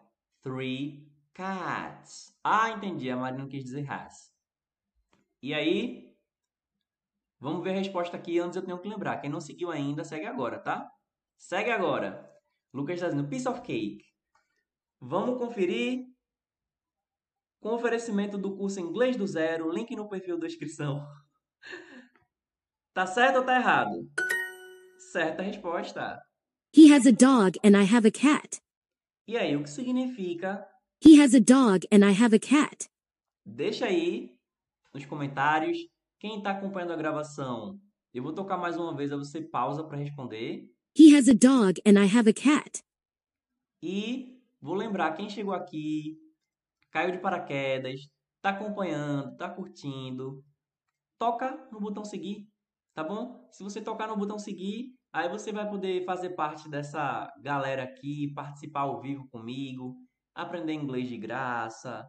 three 0.42 1.06
cats. 1.34 2.34
Ah, 2.42 2.70
entendi. 2.70 3.10
A 3.10 3.16
Marina 3.16 3.46
quis 3.48 3.64
dizer 3.64 3.86
has. 3.90 4.35
E 5.42 5.54
aí, 5.54 6.14
vamos 7.38 7.62
ver 7.62 7.70
a 7.70 7.78
resposta 7.78 8.16
aqui. 8.16 8.38
Antes 8.38 8.56
eu 8.56 8.64
tenho 8.64 8.78
que 8.78 8.88
lembrar. 8.88 9.20
Quem 9.20 9.30
não 9.30 9.40
seguiu 9.40 9.70
ainda, 9.70 10.04
segue 10.04 10.26
agora, 10.26 10.58
tá? 10.58 10.90
Segue 11.38 11.70
agora. 11.70 12.30
Lucas 12.72 12.96
está 12.96 13.08
dizendo 13.08 13.28
piece 13.28 13.48
of 13.48 13.60
cake. 13.62 14.04
Vamos 15.00 15.38
conferir 15.38 16.06
com 17.60 17.70
oferecimento 17.70 18.38
do 18.38 18.56
curso 18.56 18.80
Inglês 18.80 19.16
do 19.16 19.26
Zero, 19.26 19.70
link 19.70 19.94
no 19.94 20.08
perfil 20.08 20.38
da 20.38 20.46
descrição. 20.46 21.06
Tá 22.94 23.06
certo 23.06 23.36
ou 23.36 23.44
tá 23.44 23.56
errado? 23.56 24.10
Certa 25.12 25.42
resposta. 25.42 26.22
He 26.74 26.92
has 26.92 27.06
a 27.06 27.12
dog 27.12 27.58
and 27.64 27.76
I 27.76 27.84
have 27.84 28.06
a 28.06 28.10
cat. 28.10 28.60
E 29.28 29.36
aí, 29.36 29.56
o 29.56 29.62
que 29.62 29.70
significa? 29.70 30.66
He 31.04 31.20
has 31.20 31.34
a 31.34 31.40
dog 31.40 31.86
and 31.92 32.04
I 32.04 32.12
have 32.12 32.34
a 32.34 32.38
cat. 32.38 32.88
Deixa 33.44 33.86
aí 33.86 34.35
nos 34.96 35.04
comentários. 35.04 35.78
Quem 36.18 36.38
está 36.38 36.52
acompanhando 36.52 36.94
a 36.94 36.96
gravação, 36.96 37.78
eu 38.12 38.22
vou 38.22 38.32
tocar 38.32 38.56
mais 38.56 38.76
uma 38.76 38.96
vez, 38.96 39.12
aí 39.12 39.18
você 39.18 39.42
pausa 39.42 39.84
para 39.84 39.98
responder. 39.98 40.66
He 40.98 41.14
has 41.14 41.28
a 41.28 41.34
dog 41.34 41.80
and 41.86 42.02
I 42.02 42.06
have 42.06 42.28
a 42.28 42.32
cat. 42.32 42.82
E 43.82 44.40
vou 44.58 44.74
lembrar, 44.74 45.12
quem 45.12 45.28
chegou 45.28 45.52
aqui, 45.52 46.18
caiu 46.90 47.12
de 47.12 47.18
paraquedas, 47.18 48.00
está 48.36 48.50
acompanhando, 48.50 49.32
está 49.32 49.50
curtindo, 49.50 50.42
toca 51.18 51.68
no 51.70 51.78
botão 51.78 52.02
seguir, 52.02 52.48
tá 52.94 53.04
bom? 53.04 53.46
Se 53.52 53.62
você 53.62 53.82
tocar 53.82 54.08
no 54.08 54.16
botão 54.16 54.38
seguir, 54.38 54.94
aí 55.12 55.28
você 55.28 55.52
vai 55.52 55.68
poder 55.68 56.06
fazer 56.06 56.30
parte 56.30 56.70
dessa 56.70 57.30
galera 57.42 57.82
aqui, 57.82 58.32
participar 58.32 58.80
ao 58.80 59.02
vivo 59.02 59.28
comigo, 59.28 59.94
aprender 60.34 60.72
inglês 60.72 61.06
de 61.06 61.18
graça, 61.18 62.08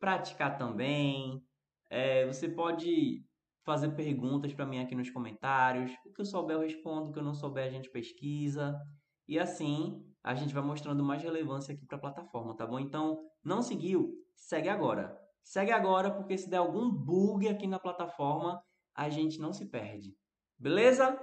praticar 0.00 0.56
também. 0.56 1.45
É, 1.88 2.26
você 2.26 2.48
pode 2.48 3.24
fazer 3.64 3.90
perguntas 3.90 4.54
para 4.54 4.64
mim 4.64 4.78
aqui 4.78 4.94
nos 4.94 5.10
comentários. 5.10 5.92
O 6.06 6.12
que 6.12 6.20
eu 6.20 6.24
souber 6.24 6.56
eu 6.56 6.62
respondo, 6.62 7.10
o 7.10 7.12
que 7.12 7.18
eu 7.18 7.24
não 7.24 7.34
souber 7.34 7.66
a 7.66 7.70
gente 7.70 7.90
pesquisa. 7.90 8.80
E 9.26 9.38
assim 9.38 10.04
a 10.22 10.34
gente 10.34 10.54
vai 10.54 10.62
mostrando 10.62 11.04
mais 11.04 11.22
relevância 11.22 11.74
aqui 11.74 11.86
para 11.86 11.96
a 11.96 12.00
plataforma, 12.00 12.56
tá 12.56 12.66
bom? 12.66 12.80
Então, 12.80 13.28
não 13.44 13.62
seguiu? 13.62 14.12
Segue 14.34 14.68
agora. 14.68 15.16
Segue 15.42 15.70
agora, 15.70 16.12
porque 16.12 16.36
se 16.36 16.50
der 16.50 16.56
algum 16.56 16.90
bug 16.90 17.48
aqui 17.48 17.66
na 17.68 17.78
plataforma, 17.78 18.60
a 18.94 19.08
gente 19.08 19.38
não 19.38 19.52
se 19.52 19.66
perde. 19.66 20.16
Beleza? 20.58 21.16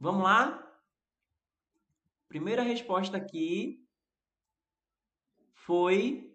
Vamos 0.00 0.24
lá? 0.24 0.64
Primeira 2.28 2.62
resposta 2.62 3.16
aqui 3.16 3.84
foi. 5.52 6.34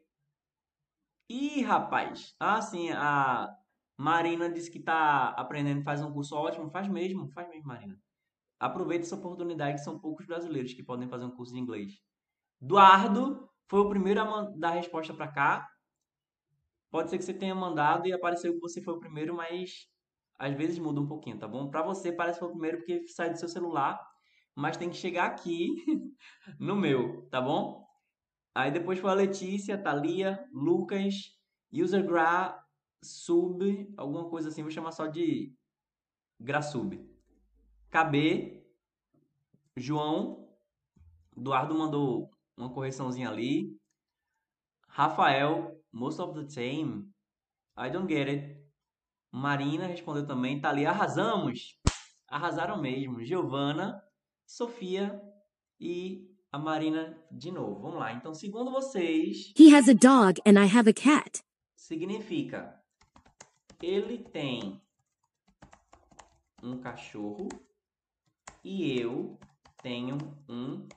Ih, 1.29 1.61
rapaz! 1.61 2.35
Ah, 2.39 2.61
sim, 2.61 2.89
a 2.91 3.53
Marina 3.97 4.49
disse 4.49 4.71
que 4.71 4.79
está 4.79 5.29
aprendendo, 5.29 5.83
faz 5.83 6.01
um 6.01 6.11
curso 6.11 6.35
ótimo. 6.35 6.69
Faz 6.69 6.87
mesmo, 6.87 7.29
faz 7.31 7.47
mesmo, 7.49 7.67
Marina. 7.67 7.97
Aproveita 8.59 9.05
essa 9.05 9.15
oportunidade, 9.15 9.77
que 9.77 9.83
são 9.83 9.99
poucos 9.99 10.25
brasileiros 10.25 10.73
que 10.73 10.83
podem 10.83 11.07
fazer 11.07 11.25
um 11.25 11.31
curso 11.31 11.53
de 11.53 11.59
inglês. 11.59 11.93
Eduardo 12.61 13.49
foi 13.67 13.79
o 13.81 13.89
primeiro 13.89 14.21
a 14.21 14.49
dar 14.57 14.69
a 14.69 14.75
resposta 14.75 15.13
para 15.13 15.27
cá. 15.27 15.67
Pode 16.89 17.09
ser 17.09 17.17
que 17.17 17.23
você 17.25 17.33
tenha 17.33 17.55
mandado 17.55 18.07
e 18.07 18.13
apareceu 18.13 18.53
que 18.53 18.59
você 18.59 18.81
foi 18.81 18.93
o 18.93 18.99
primeiro, 18.99 19.35
mas 19.35 19.87
às 20.37 20.53
vezes 20.55 20.77
muda 20.79 21.01
um 21.01 21.07
pouquinho, 21.07 21.37
tá 21.39 21.47
bom? 21.47 21.69
Para 21.69 21.81
você 21.81 22.11
parece 22.11 22.37
que 22.37 22.45
foi 22.45 22.49
o 22.49 22.53
primeiro 22.53 22.77
porque 22.77 23.07
sai 23.07 23.31
do 23.31 23.37
seu 23.39 23.49
celular, 23.49 23.99
mas 24.55 24.77
tem 24.77 24.89
que 24.89 24.95
chegar 24.95 25.25
aqui 25.25 25.75
no 26.59 26.75
meu, 26.75 27.27
tá 27.29 27.41
bom? 27.41 27.83
Aí 28.55 28.71
depois 28.71 28.99
foi 28.99 29.09
a 29.09 29.15
Letícia, 29.15 29.77
Thalia, 29.77 30.47
Lucas, 30.51 31.15
UserGra, 31.71 32.62
Sub, 33.03 33.93
alguma 33.97 34.29
coisa 34.29 34.49
assim, 34.49 34.61
vou 34.61 34.71
chamar 34.71 34.91
só 34.91 35.07
de 35.07 35.53
Grasub. 36.39 36.95
KB, 37.89 38.63
João, 39.77 40.49
Eduardo 41.37 41.75
mandou 41.75 42.31
uma 42.57 42.71
correçãozinha 42.73 43.29
ali. 43.29 43.77
Rafael, 44.87 45.79
most 45.91 46.21
of 46.21 46.33
the 46.33 46.45
time, 46.45 47.11
I 47.77 47.89
don't 47.89 48.11
get 48.11 48.27
it. 48.27 48.63
Marina 49.31 49.87
respondeu 49.87 50.25
também, 50.27 50.61
tá 50.61 50.69
ali, 50.69 50.85
arrasamos. 50.85 51.79
Arrasaram 52.27 52.79
mesmo. 52.81 53.23
Giovana, 53.23 54.03
Sofia 54.45 55.19
e 55.79 56.29
a 56.51 56.59
Marina 56.59 57.17
de 57.31 57.51
novo. 57.51 57.81
Vamos 57.81 57.99
lá. 57.99 58.13
Então, 58.13 58.33
segundo 58.33 58.71
vocês, 58.71 59.51
He 59.57 59.73
has 59.73 59.89
a 59.89 59.93
dog 59.93 60.39
and 60.45 60.63
I 60.63 60.67
have 60.67 60.87
a 60.89 60.93
cat. 60.93 61.43
significa 61.75 62.79
ele 63.83 64.17
tem 64.17 64.81
um 66.61 66.79
cachorro 66.79 67.49
e 68.63 68.97
eu 68.97 69.37
tenho 69.81 70.17
um 70.47 70.87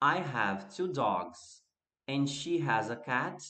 I 0.00 0.18
have 0.18 0.68
two 0.74 0.92
dogs. 0.92 1.62
And 2.08 2.26
she 2.26 2.58
has 2.58 2.90
a 2.90 2.96
cat. 2.96 3.42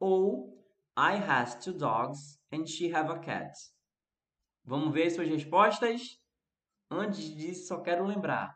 Ou 0.00 0.56
I 0.96 1.16
has 1.16 1.54
two 1.56 1.72
dogs 1.72 2.38
and 2.52 2.66
she 2.66 2.92
have 2.92 3.10
a 3.10 3.18
cat. 3.18 3.52
Vamos 4.64 4.92
ver 4.92 5.10
suas 5.10 5.28
respostas? 5.28 6.20
Antes 6.90 7.34
disso, 7.34 7.66
só 7.66 7.80
quero 7.80 8.06
lembrar. 8.06 8.54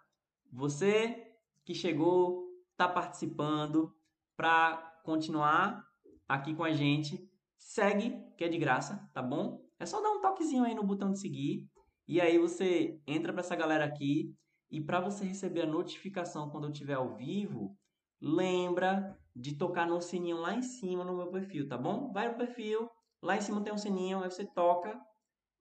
Você 0.52 1.34
que 1.64 1.74
chegou, 1.74 2.46
está 2.72 2.86
participando, 2.88 3.92
para 4.36 4.76
continuar 5.02 5.82
aqui 6.28 6.54
com 6.54 6.62
a 6.62 6.72
gente, 6.72 7.28
segue, 7.56 8.22
que 8.36 8.44
é 8.44 8.48
de 8.48 8.58
graça, 8.58 9.08
tá 9.12 9.22
bom? 9.22 9.64
É 9.78 9.86
só 9.86 10.00
dar 10.00 10.10
um 10.10 10.20
toquezinho 10.20 10.64
aí 10.64 10.74
no 10.74 10.84
botão 10.84 11.10
de 11.10 11.18
seguir. 11.18 11.66
E 12.06 12.20
aí 12.20 12.38
você 12.38 13.00
entra 13.06 13.32
para 13.32 13.40
essa 13.40 13.56
galera 13.56 13.84
aqui. 13.84 14.32
E 14.70 14.80
para 14.80 15.00
você 15.00 15.24
receber 15.24 15.62
a 15.62 15.66
notificação 15.66 16.50
quando 16.50 16.64
eu 16.64 16.72
estiver 16.72 16.94
ao 16.94 17.14
vivo, 17.14 17.76
lembra 18.20 19.18
de 19.34 19.56
tocar 19.56 19.86
no 19.86 20.00
sininho 20.00 20.38
lá 20.38 20.54
em 20.54 20.62
cima 20.62 21.04
no 21.04 21.16
meu 21.16 21.30
perfil, 21.30 21.68
tá 21.68 21.76
bom? 21.76 22.12
Vai 22.12 22.28
no 22.28 22.36
perfil, 22.36 22.90
lá 23.22 23.36
em 23.36 23.40
cima 23.40 23.62
tem 23.62 23.72
um 23.72 23.78
sininho, 23.78 24.22
aí 24.22 24.30
você 24.30 24.46
toca 24.46 24.98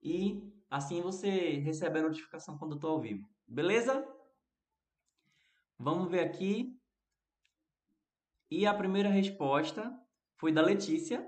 e 0.02 0.42
assim 0.70 1.00
você 1.00 1.58
recebe 1.58 1.98
a 1.98 2.02
notificação 2.02 2.58
quando 2.58 2.72
eu 2.72 2.76
estou 2.76 2.92
ao 2.92 3.00
vivo. 3.00 3.28
Beleza? 3.46 4.06
Vamos 5.78 6.10
ver 6.10 6.20
aqui. 6.20 6.74
E 8.50 8.66
a 8.66 8.74
primeira 8.74 9.08
resposta 9.08 9.92
foi 10.36 10.52
da 10.52 10.62
Letícia, 10.62 11.26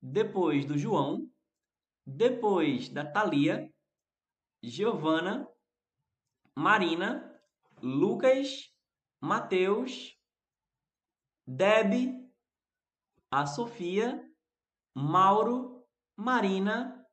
depois 0.00 0.64
do 0.64 0.76
João, 0.76 1.30
depois 2.04 2.88
da 2.88 3.04
Thalia, 3.04 3.70
Giovana, 4.62 5.48
Marina, 6.56 7.38
Lucas, 7.82 8.72
Matheus, 9.20 10.16
Deb, 11.46 12.26
a 13.30 13.44
Sofia, 13.44 14.26
Mauro, 14.94 15.84
Marina, 16.16 17.06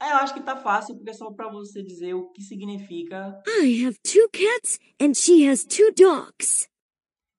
É, 0.00 0.12
eu 0.12 0.16
acho 0.16 0.34
que 0.34 0.42
tá 0.42 0.56
fácil, 0.56 0.96
porque 0.96 1.10
é 1.10 1.14
só 1.14 1.30
pra 1.30 1.50
você 1.50 1.82
dizer 1.82 2.14
o 2.14 2.30
que 2.30 2.42
significa. 2.42 3.42
I 3.46 3.84
have 3.84 3.98
two 4.02 4.28
cats 4.30 4.78
and 5.00 5.14
she 5.14 5.48
has 5.48 5.64
two 5.64 5.92
dogs. 5.92 6.68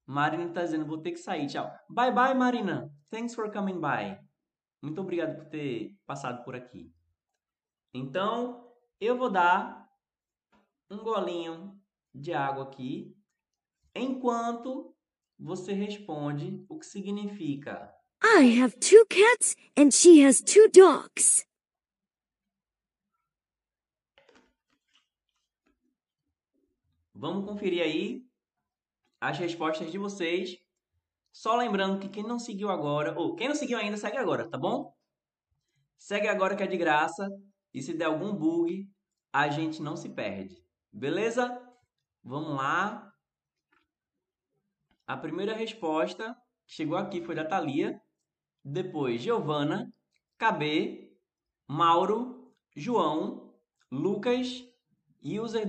Marina 0.06 0.52
tá 0.54 0.64
dizendo, 0.64 0.86
vou 0.86 1.00
ter 1.00 1.12
que 1.12 1.18
sair, 1.18 1.48
tchau. 1.48 1.72
Bye 1.90 2.12
bye, 2.12 2.34
Marina. 2.34 2.94
Thanks 3.10 3.34
for 3.34 3.52
coming 3.52 3.80
by. 3.80 4.20
Muito 4.82 5.02
obrigado 5.02 5.36
por 5.36 5.46
ter 5.46 5.98
passado 6.06 6.44
por 6.44 6.56
aqui. 6.56 6.94
Então, 7.94 8.72
eu 9.00 9.18
vou 9.18 9.32
dar 9.32 9.90
um 10.92 10.98
golinho 10.98 11.80
de 12.14 12.34
água 12.34 12.66
aqui, 12.66 13.18
enquanto 13.96 14.96
você 15.40 15.74
responde 15.74 16.64
o 16.70 16.78
que 16.78 16.86
significa. 16.86 17.92
I 18.24 18.62
have 18.62 18.78
two 18.80 19.06
cats 19.08 19.56
and 19.78 19.92
she 19.92 20.24
has 20.24 20.40
two 20.40 20.70
dogs. 20.70 21.46
Vamos 27.14 27.46
conferir 27.46 27.82
aí 27.82 28.26
as 29.30 29.40
respostas 29.40 29.92
de 29.92 29.98
vocês. 29.98 30.58
Só 31.32 31.56
lembrando 31.56 32.00
que 32.00 32.08
quem 32.08 32.24
não 32.24 32.40
seguiu 32.40 32.70
agora, 32.70 33.18
ou 33.18 33.36
quem 33.36 33.48
não 33.48 33.56
seguiu 33.56 33.78
ainda, 33.78 33.98
segue 33.98 34.18
agora, 34.18 34.48
tá 34.50 34.58
bom? 34.58 34.94
Segue 35.98 36.28
agora 36.28 36.56
que 36.56 36.64
é 36.64 36.68
de 36.68 36.78
graça. 36.78 37.28
E 37.74 37.82
se 37.82 37.94
der 37.94 38.06
algum 38.06 38.34
bug, 38.34 38.88
a 39.34 39.50
gente 39.50 39.82
não 39.82 39.98
se 39.98 40.10
perde. 40.10 40.64
Beleza? 40.94 41.62
Vamos 42.24 42.56
lá. 42.56 43.12
A 45.08 45.18
primeira 45.18 45.54
resposta 45.54 46.36
que 46.66 46.74
chegou 46.74 46.98
aqui 46.98 47.22
foi 47.22 47.36
da 47.36 47.46
Thalia. 47.46 48.00
Depois, 48.64 49.22
Giovana, 49.22 49.94
KB, 50.38 51.12
Mauro, 51.68 52.54
João, 52.76 53.54
Lucas, 53.92 54.64
user 55.22 55.68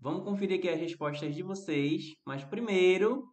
Vamos 0.00 0.24
conferir 0.24 0.58
aqui 0.58 0.68
as 0.68 0.80
respostas 0.80 1.34
de 1.34 1.42
vocês, 1.42 2.14
mas 2.26 2.44
primeiro, 2.44 3.32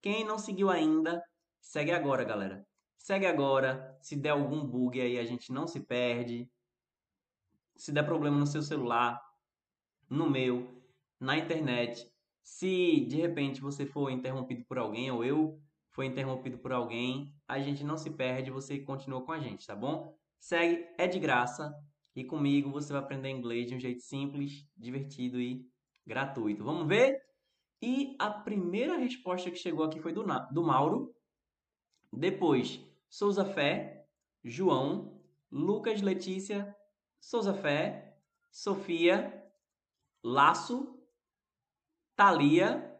quem 0.00 0.24
não 0.24 0.38
seguiu 0.38 0.70
ainda, 0.70 1.20
segue 1.60 1.90
agora, 1.90 2.24
galera. 2.24 2.64
Segue 2.96 3.26
agora. 3.26 3.98
Se 4.00 4.16
der 4.16 4.30
algum 4.30 4.64
bug 4.64 5.00
aí, 5.00 5.18
a 5.18 5.24
gente 5.24 5.52
não 5.52 5.66
se 5.66 5.80
perde. 5.80 6.48
Se 7.78 7.92
der 7.92 8.02
problema 8.02 8.36
no 8.36 8.46
seu 8.46 8.60
celular, 8.60 9.18
no 10.10 10.28
meu, 10.28 10.68
na 11.18 11.38
internet, 11.38 12.06
se 12.42 13.06
de 13.06 13.16
repente 13.16 13.60
você 13.60 13.86
for 13.86 14.10
interrompido 14.10 14.64
por 14.64 14.78
alguém 14.78 15.10
ou 15.10 15.24
eu 15.24 15.60
for 15.90 16.02
interrompido 16.02 16.58
por 16.58 16.72
alguém, 16.72 17.34
a 17.46 17.60
gente 17.60 17.84
não 17.84 17.96
se 17.96 18.10
perde, 18.10 18.50
você 18.50 18.78
continua 18.80 19.22
com 19.22 19.32
a 19.32 19.38
gente, 19.38 19.66
tá 19.66 19.76
bom? 19.76 20.16
Segue, 20.40 20.86
é 20.98 21.06
de 21.06 21.18
graça 21.18 21.74
e 22.14 22.24
comigo 22.24 22.70
você 22.70 22.92
vai 22.92 23.00
aprender 23.00 23.30
inglês 23.30 23.68
de 23.68 23.76
um 23.76 23.80
jeito 23.80 24.02
simples, 24.02 24.66
divertido 24.76 25.40
e 25.40 25.64
gratuito. 26.06 26.64
Vamos 26.64 26.86
ver? 26.86 27.20
E 27.80 28.16
a 28.18 28.28
primeira 28.28 28.96
resposta 28.96 29.50
que 29.50 29.56
chegou 29.56 29.84
aqui 29.84 30.00
foi 30.00 30.12
do, 30.12 30.24
do 30.50 30.62
Mauro. 30.62 31.14
Depois, 32.12 32.80
Souza 33.08 33.44
Fé, 33.44 34.06
João, 34.42 35.20
Lucas 35.50 36.02
Letícia, 36.02 36.74
Souza 37.20 37.54
Fé, 37.54 38.16
Sofia, 38.50 39.44
Laço, 40.22 40.98
Thalia, 42.16 42.98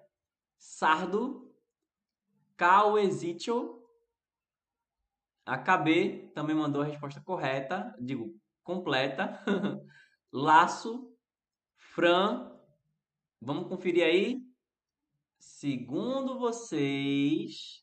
Sardo, 0.57 1.55
Cauesitio, 2.57 3.79
a 5.49 5.57
KB 5.57 6.31
também 6.35 6.55
mandou 6.55 6.83
a 6.83 6.85
resposta 6.85 7.23
correta, 7.23 7.97
digo, 7.99 8.39
completa. 8.63 9.43
Laço, 10.31 11.17
Fran, 11.75 12.55
vamos 13.41 13.67
conferir 13.67 14.05
aí? 14.05 14.43
Segundo 15.39 16.39
vocês, 16.39 17.83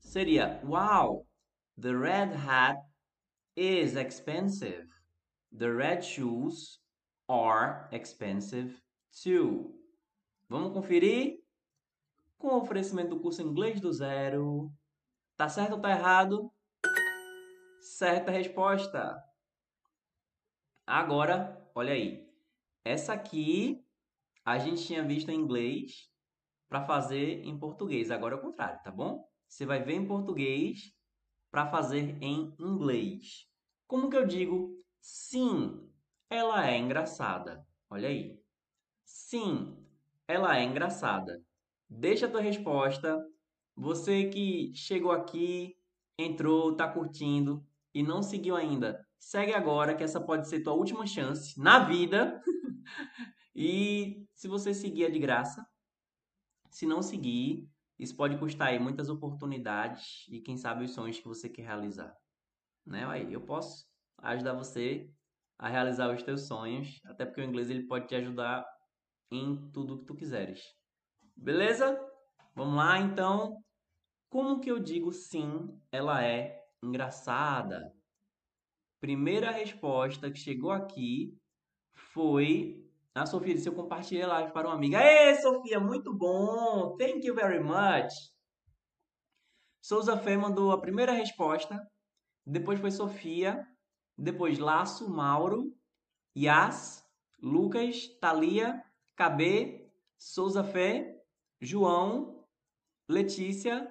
seria 0.00 0.60
Wow, 0.64 1.28
the 1.80 1.92
red 1.92 2.34
hat 2.34 2.89
is 3.56 3.96
expensive. 3.96 4.88
The 5.52 5.72
red 5.72 6.02
shoes 6.02 6.80
are 7.28 7.88
expensive 7.92 8.80
too. 9.22 9.74
Vamos 10.48 10.72
conferir? 10.72 11.40
Com 12.38 12.48
o 12.48 12.62
oferecimento 12.62 13.10
do 13.10 13.20
curso 13.20 13.42
Inglês 13.42 13.80
do 13.80 13.92
Zero. 13.92 14.72
Tá 15.36 15.48
certo 15.48 15.74
ou 15.74 15.80
tá 15.80 15.90
errado? 15.90 16.52
Certa 17.80 18.30
resposta. 18.30 19.22
Agora, 20.86 21.70
olha 21.74 21.92
aí. 21.92 22.28
Essa 22.84 23.12
aqui 23.12 23.84
a 24.44 24.58
gente 24.58 24.84
tinha 24.86 25.02
visto 25.04 25.30
em 25.30 25.38
inglês 25.38 26.10
para 26.68 26.84
fazer 26.84 27.44
em 27.44 27.58
português. 27.58 28.10
Agora 28.10 28.34
é 28.34 28.38
o 28.38 28.40
contrário, 28.40 28.82
tá 28.82 28.90
bom? 28.90 29.28
Você 29.46 29.66
vai 29.66 29.82
ver 29.82 29.94
em 29.94 30.06
português 30.06 30.92
para 31.50 31.66
fazer 31.66 32.16
em 32.22 32.54
inglês. 32.58 33.46
Como 33.86 34.08
que 34.08 34.16
eu 34.16 34.26
digo? 34.26 34.78
Sim, 35.00 35.88
ela 36.28 36.68
é 36.68 36.78
engraçada. 36.78 37.66
Olha 37.88 38.08
aí. 38.08 38.40
Sim, 39.04 39.76
ela 40.28 40.56
é 40.56 40.64
engraçada. 40.64 41.42
Deixa 41.88 42.26
a 42.26 42.30
tua 42.30 42.40
resposta. 42.40 43.20
Você 43.74 44.28
que 44.28 44.72
chegou 44.74 45.10
aqui, 45.10 45.76
entrou, 46.18 46.76
tá 46.76 46.86
curtindo 46.88 47.66
e 47.94 48.02
não 48.02 48.22
seguiu 48.22 48.54
ainda, 48.56 49.04
segue 49.18 49.52
agora 49.52 49.94
que 49.94 50.04
essa 50.04 50.20
pode 50.20 50.48
ser 50.48 50.60
tua 50.60 50.74
última 50.74 51.06
chance 51.06 51.58
na 51.58 51.80
vida. 51.80 52.42
e 53.54 54.26
se 54.34 54.48
você 54.48 54.74
seguir 54.74 55.04
é 55.04 55.10
de 55.10 55.18
graça. 55.18 55.66
Se 56.70 56.86
não 56.86 57.02
seguir, 57.02 57.68
isso 58.00 58.16
pode 58.16 58.38
custar 58.38 58.68
aí 58.68 58.78
muitas 58.78 59.10
oportunidades 59.10 60.26
e 60.30 60.40
quem 60.40 60.56
sabe 60.56 60.84
os 60.84 60.92
sonhos 60.92 61.18
que 61.18 61.28
você 61.28 61.50
quer 61.50 61.66
realizar. 61.66 62.16
Né? 62.86 63.04
Aí, 63.06 63.30
eu 63.30 63.42
posso 63.42 63.86
ajudar 64.22 64.54
você 64.54 65.12
a 65.58 65.68
realizar 65.68 66.10
os 66.10 66.22
teus 66.22 66.46
sonhos, 66.46 66.98
até 67.04 67.26
porque 67.26 67.42
o 67.42 67.44
inglês 67.44 67.68
ele 67.68 67.86
pode 67.86 68.08
te 68.08 68.14
ajudar 68.14 68.66
em 69.30 69.70
tudo 69.70 69.98
que 69.98 70.06
tu 70.06 70.14
quiseres. 70.14 70.62
Beleza? 71.36 72.00
Vamos 72.54 72.76
lá, 72.76 72.98
então. 72.98 73.62
Como 74.30 74.60
que 74.60 74.70
eu 74.70 74.78
digo 74.78 75.12
sim, 75.12 75.78
ela 75.92 76.24
é 76.24 76.58
engraçada? 76.82 77.92
Primeira 78.98 79.50
resposta 79.50 80.30
que 80.30 80.38
chegou 80.38 80.70
aqui 80.70 81.36
foi 81.92 82.79
a 83.20 83.26
Sofia 83.26 83.54
disse: 83.54 83.68
Eu 83.68 83.74
compartilhei 83.74 84.22
a 84.22 84.28
live 84.28 84.52
para 84.52 84.68
uma 84.68 84.74
amiga. 84.74 84.98
Ei, 85.02 85.34
Sofia, 85.36 85.78
muito 85.78 86.12
bom! 86.14 86.96
Thank 86.96 87.26
you 87.26 87.34
very 87.34 87.60
much. 87.60 88.12
Souza 89.82 90.16
Fê 90.16 90.36
mandou 90.36 90.72
a 90.72 90.80
primeira 90.80 91.12
resposta. 91.12 91.80
Depois 92.46 92.80
foi 92.80 92.90
Sofia. 92.90 93.66
Depois 94.16 94.58
Laço, 94.58 95.08
Mauro, 95.08 95.74
Yas, 96.36 97.02
Lucas, 97.42 98.06
Thalia, 98.20 98.84
KB, 99.16 99.90
Souza 100.18 100.62
Fé, 100.62 101.18
João, 101.58 102.46
Letícia, 103.08 103.90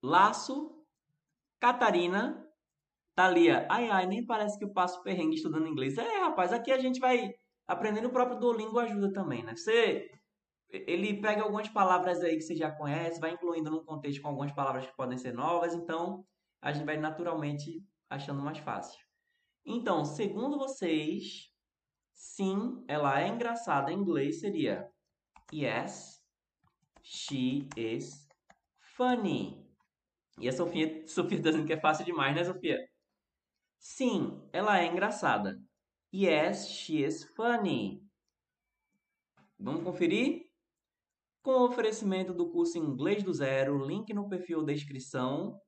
Laço, 0.00 0.84
Catarina, 1.58 2.48
Thalia. 3.16 3.66
Ai, 3.68 3.90
ai, 3.90 4.06
nem 4.06 4.24
parece 4.24 4.56
que 4.56 4.64
eu 4.64 4.72
passo 4.72 5.02
perrengue 5.02 5.34
estudando 5.34 5.66
inglês. 5.66 5.98
É, 5.98 6.18
rapaz, 6.20 6.52
aqui 6.52 6.70
a 6.70 6.78
gente 6.78 7.00
vai 7.00 7.34
aprendendo 7.68 8.08
o 8.08 8.12
próprio 8.12 8.38
Duolingo 8.38 8.78
ajuda 8.78 9.12
também, 9.12 9.44
né? 9.44 9.54
Você 9.54 10.10
ele 10.70 11.20
pega 11.20 11.42
algumas 11.42 11.68
palavras 11.68 12.20
aí 12.20 12.36
que 12.36 12.42
você 12.42 12.54
já 12.54 12.70
conhece, 12.70 13.20
vai 13.20 13.30
incluindo 13.30 13.70
no 13.70 13.84
contexto 13.84 14.20
com 14.20 14.28
algumas 14.28 14.52
palavras 14.52 14.86
que 14.86 14.96
podem 14.96 15.16
ser 15.16 15.32
novas, 15.32 15.74
então 15.74 16.26
a 16.60 16.72
gente 16.72 16.84
vai 16.84 16.98
naturalmente 16.98 17.82
achando 18.10 18.42
mais 18.42 18.58
fácil. 18.58 19.00
Então, 19.64 20.04
segundo 20.04 20.58
vocês, 20.58 21.50
sim, 22.12 22.84
ela 22.86 23.20
é 23.20 23.28
engraçada 23.28 23.90
em 23.90 23.98
inglês 23.98 24.40
seria 24.40 24.90
Yes, 25.50 26.22
she 27.02 27.66
is 27.74 28.28
funny. 28.94 29.66
E 30.38 30.48
a 30.48 30.52
Sofia, 30.52 31.04
Sofia 31.08 31.42
tá 31.42 31.50
dizendo 31.50 31.66
que 31.66 31.72
é 31.72 31.80
fácil 31.80 32.04
demais, 32.04 32.36
né, 32.36 32.44
Sofia? 32.44 32.78
Sim, 33.78 34.42
ela 34.52 34.78
é 34.78 34.86
engraçada. 34.86 35.58
Yes, 36.12 36.68
she 36.68 37.02
is 37.04 37.24
funny. 37.36 38.02
Vamos 39.58 39.82
conferir? 39.84 40.46
Com 41.42 41.50
o 41.50 41.64
oferecimento 41.66 42.32
do 42.32 42.50
curso 42.50 42.78
Inglês 42.78 43.22
do 43.22 43.32
Zero, 43.32 43.84
link 43.84 44.12
no 44.14 44.28
perfil 44.28 44.64
descrição. 44.64 45.60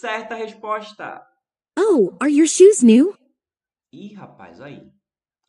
Certa 0.00 0.34
resposta. 0.34 1.26
Oh, 1.78 2.16
are 2.20 2.32
your 2.32 2.46
shoes 2.46 2.82
new? 2.82 3.14
Ih, 3.92 4.14
rapaz, 4.14 4.60
aí. 4.60 4.90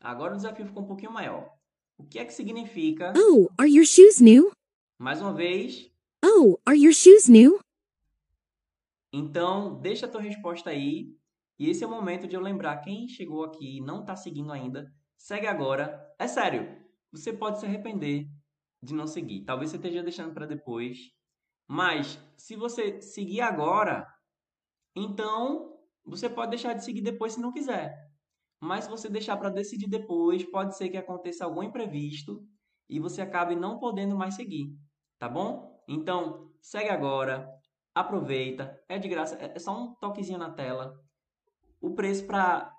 Agora 0.00 0.34
o 0.34 0.36
desafio 0.36 0.66
ficou 0.66 0.82
um 0.82 0.86
pouquinho 0.86 1.12
maior. 1.12 1.50
O 1.96 2.04
que 2.04 2.18
é 2.18 2.24
que 2.24 2.32
significa? 2.32 3.12
Oh, 3.16 3.48
are 3.58 3.70
your 3.70 3.84
shoes 3.86 4.20
new? 4.20 4.50
Mais 4.98 5.20
uma 5.20 5.32
vez. 5.34 5.90
Oh, 6.24 6.58
are 6.66 6.78
your 6.78 6.92
shoes 6.92 7.28
new? 7.28 7.58
Então, 9.12 9.80
deixa 9.80 10.06
a 10.06 10.08
tua 10.08 10.20
resposta 10.20 10.70
aí. 10.70 11.14
E 11.60 11.68
esse 11.68 11.84
é 11.84 11.86
o 11.86 11.90
momento 11.90 12.26
de 12.26 12.34
eu 12.34 12.40
lembrar 12.40 12.78
quem 12.78 13.06
chegou 13.06 13.44
aqui 13.44 13.76
e 13.76 13.80
não 13.82 14.00
está 14.00 14.16
seguindo 14.16 14.50
ainda. 14.50 14.90
Segue 15.18 15.46
agora. 15.46 16.02
É 16.18 16.26
sério, 16.26 16.74
você 17.12 17.34
pode 17.34 17.60
se 17.60 17.66
arrepender 17.66 18.26
de 18.82 18.94
não 18.94 19.06
seguir. 19.06 19.44
Talvez 19.44 19.70
você 19.70 19.76
esteja 19.76 20.02
deixando 20.02 20.32
para 20.32 20.46
depois. 20.46 20.96
Mas, 21.68 22.18
se 22.34 22.56
você 22.56 23.02
seguir 23.02 23.42
agora, 23.42 24.06
então 24.96 25.76
você 26.02 26.30
pode 26.30 26.48
deixar 26.48 26.72
de 26.72 26.82
seguir 26.82 27.02
depois 27.02 27.34
se 27.34 27.40
não 27.42 27.52
quiser. 27.52 27.94
Mas 28.58 28.84
se 28.84 28.90
você 28.90 29.10
deixar 29.10 29.36
para 29.36 29.50
decidir 29.50 29.86
depois, 29.86 30.42
pode 30.50 30.74
ser 30.78 30.88
que 30.88 30.96
aconteça 30.96 31.44
algum 31.44 31.62
imprevisto 31.62 32.42
e 32.88 32.98
você 32.98 33.20
acabe 33.20 33.54
não 33.54 33.78
podendo 33.78 34.16
mais 34.16 34.34
seguir, 34.34 34.74
tá 35.18 35.28
bom? 35.28 35.78
Então, 35.86 36.50
segue 36.62 36.88
agora, 36.88 37.46
aproveita, 37.94 38.82
é 38.88 38.98
de 38.98 39.08
graça, 39.08 39.36
é 39.36 39.58
só 39.58 39.78
um 39.78 39.94
toquezinho 39.96 40.38
na 40.38 40.50
tela. 40.50 40.98
O 41.80 41.94
preço 41.94 42.26
para 42.26 42.70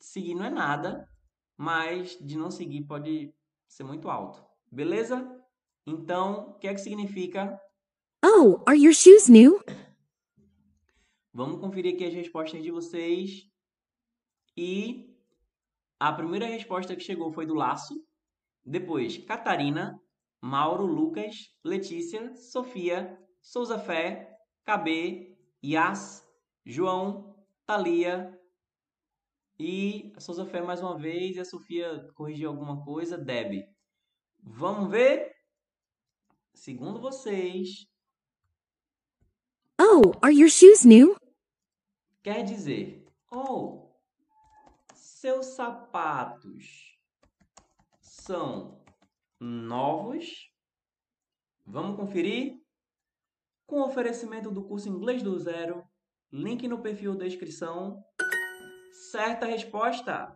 seguir 0.00 0.34
não 0.34 0.44
é 0.44 0.50
nada, 0.50 1.08
mas 1.56 2.16
de 2.20 2.36
não 2.36 2.50
seguir 2.50 2.84
pode 2.84 3.34
ser 3.66 3.82
muito 3.82 4.08
alto. 4.08 4.44
Beleza? 4.70 5.28
Então, 5.84 6.50
o 6.50 6.54
que 6.54 6.68
é 6.68 6.74
que 6.74 6.80
significa? 6.80 7.60
Oh, 8.24 8.62
are 8.66 8.78
your 8.78 8.94
shoes 8.94 9.28
new? 9.28 9.60
Vamos 11.32 11.60
conferir 11.60 11.94
aqui 11.94 12.04
as 12.04 12.14
respostas 12.14 12.62
de 12.62 12.70
vocês. 12.70 13.50
E 14.56 15.14
a 15.98 16.12
primeira 16.12 16.46
resposta 16.46 16.94
que 16.94 17.02
chegou 17.02 17.32
foi 17.32 17.46
do 17.46 17.54
Laço. 17.54 17.94
Depois, 18.64 19.18
Catarina, 19.18 20.00
Mauro, 20.40 20.86
Lucas, 20.86 21.50
Letícia, 21.64 22.34
Sofia, 22.36 23.18
Souza 23.40 23.78
Fé, 23.78 24.36
KB, 24.64 25.36
Yas, 25.64 26.26
João, 26.64 27.36
Thalia 27.66 28.35
e 29.58 30.12
a 30.14 30.20
Souza 30.20 30.44
Fé 30.44 30.60
mais 30.60 30.80
uma 30.80 30.98
vez 30.98 31.36
e 31.36 31.40
a 31.40 31.44
Sofia 31.44 32.08
corrigiu 32.14 32.50
alguma 32.50 32.84
coisa, 32.84 33.16
Deb. 33.16 33.64
Vamos 34.42 34.90
ver? 34.90 35.34
Segundo 36.54 37.00
vocês. 37.00 37.86
Oh, 39.80 40.12
are 40.22 40.34
your 40.34 40.48
shoes 40.48 40.84
new? 40.84 41.16
Quer 42.22 42.44
dizer, 42.44 43.04
oh, 43.30 43.90
seus 44.94 45.46
sapatos 45.46 46.98
são 48.00 48.82
novos? 49.40 50.50
Vamos 51.64 51.96
conferir? 51.96 52.60
Com 53.66 53.80
oferecimento 53.80 54.50
do 54.50 54.64
curso 54.64 54.88
Inglês 54.88 55.22
do 55.22 55.38
Zero, 55.38 55.84
link 56.32 56.68
no 56.68 56.80
perfil 56.80 57.16
da 57.16 57.24
descrição. 57.24 58.04
Certa 58.96 59.44
resposta! 59.44 60.34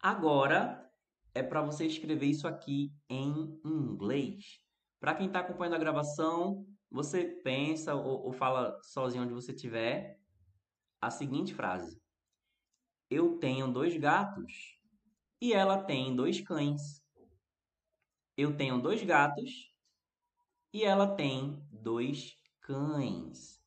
Agora 0.00 0.88
é 1.34 1.42
para 1.42 1.62
você 1.62 1.84
escrever 1.84 2.26
isso 2.26 2.46
aqui 2.46 2.94
em 3.08 3.60
inglês. 3.64 4.60
Para 5.00 5.16
quem 5.16 5.26
está 5.26 5.40
acompanhando 5.40 5.74
a 5.74 5.80
gravação, 5.80 6.64
você 6.88 7.24
pensa 7.24 7.94
ou, 7.96 8.24
ou 8.26 8.32
fala 8.32 8.80
sozinho 8.82 9.24
onde 9.24 9.34
você 9.34 9.50
estiver 9.50 10.20
a 11.00 11.10
seguinte 11.10 11.52
frase: 11.52 12.00
Eu 13.10 13.38
tenho 13.38 13.72
dois 13.72 13.96
gatos 13.96 14.80
e 15.40 15.52
ela 15.52 15.82
tem 15.82 16.14
dois 16.14 16.40
cães. 16.40 17.04
Eu 18.36 18.56
tenho 18.56 18.80
dois 18.80 19.02
gatos 19.02 19.74
e 20.72 20.84
ela 20.84 21.16
tem 21.16 21.66
dois 21.72 22.36
cães. 22.60 23.60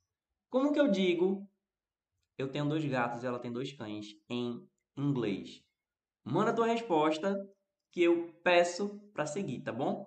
Como 0.49 0.71
que 0.71 0.79
eu 0.79 0.89
digo? 0.89 1.49
Eu 2.37 2.49
tenho 2.49 2.67
dois 2.67 2.83
gatos 2.85 3.23
e 3.23 3.27
ela 3.27 3.39
tem 3.39 3.51
dois 3.51 3.73
cães 3.73 4.07
em 4.29 4.67
inglês. 4.97 5.63
Manda 6.23 6.53
tua 6.53 6.67
resposta 6.67 7.35
que 7.91 8.03
eu 8.03 8.33
peço 8.43 8.99
para 9.13 9.25
seguir, 9.25 9.61
tá 9.61 9.71
bom? 9.71 10.05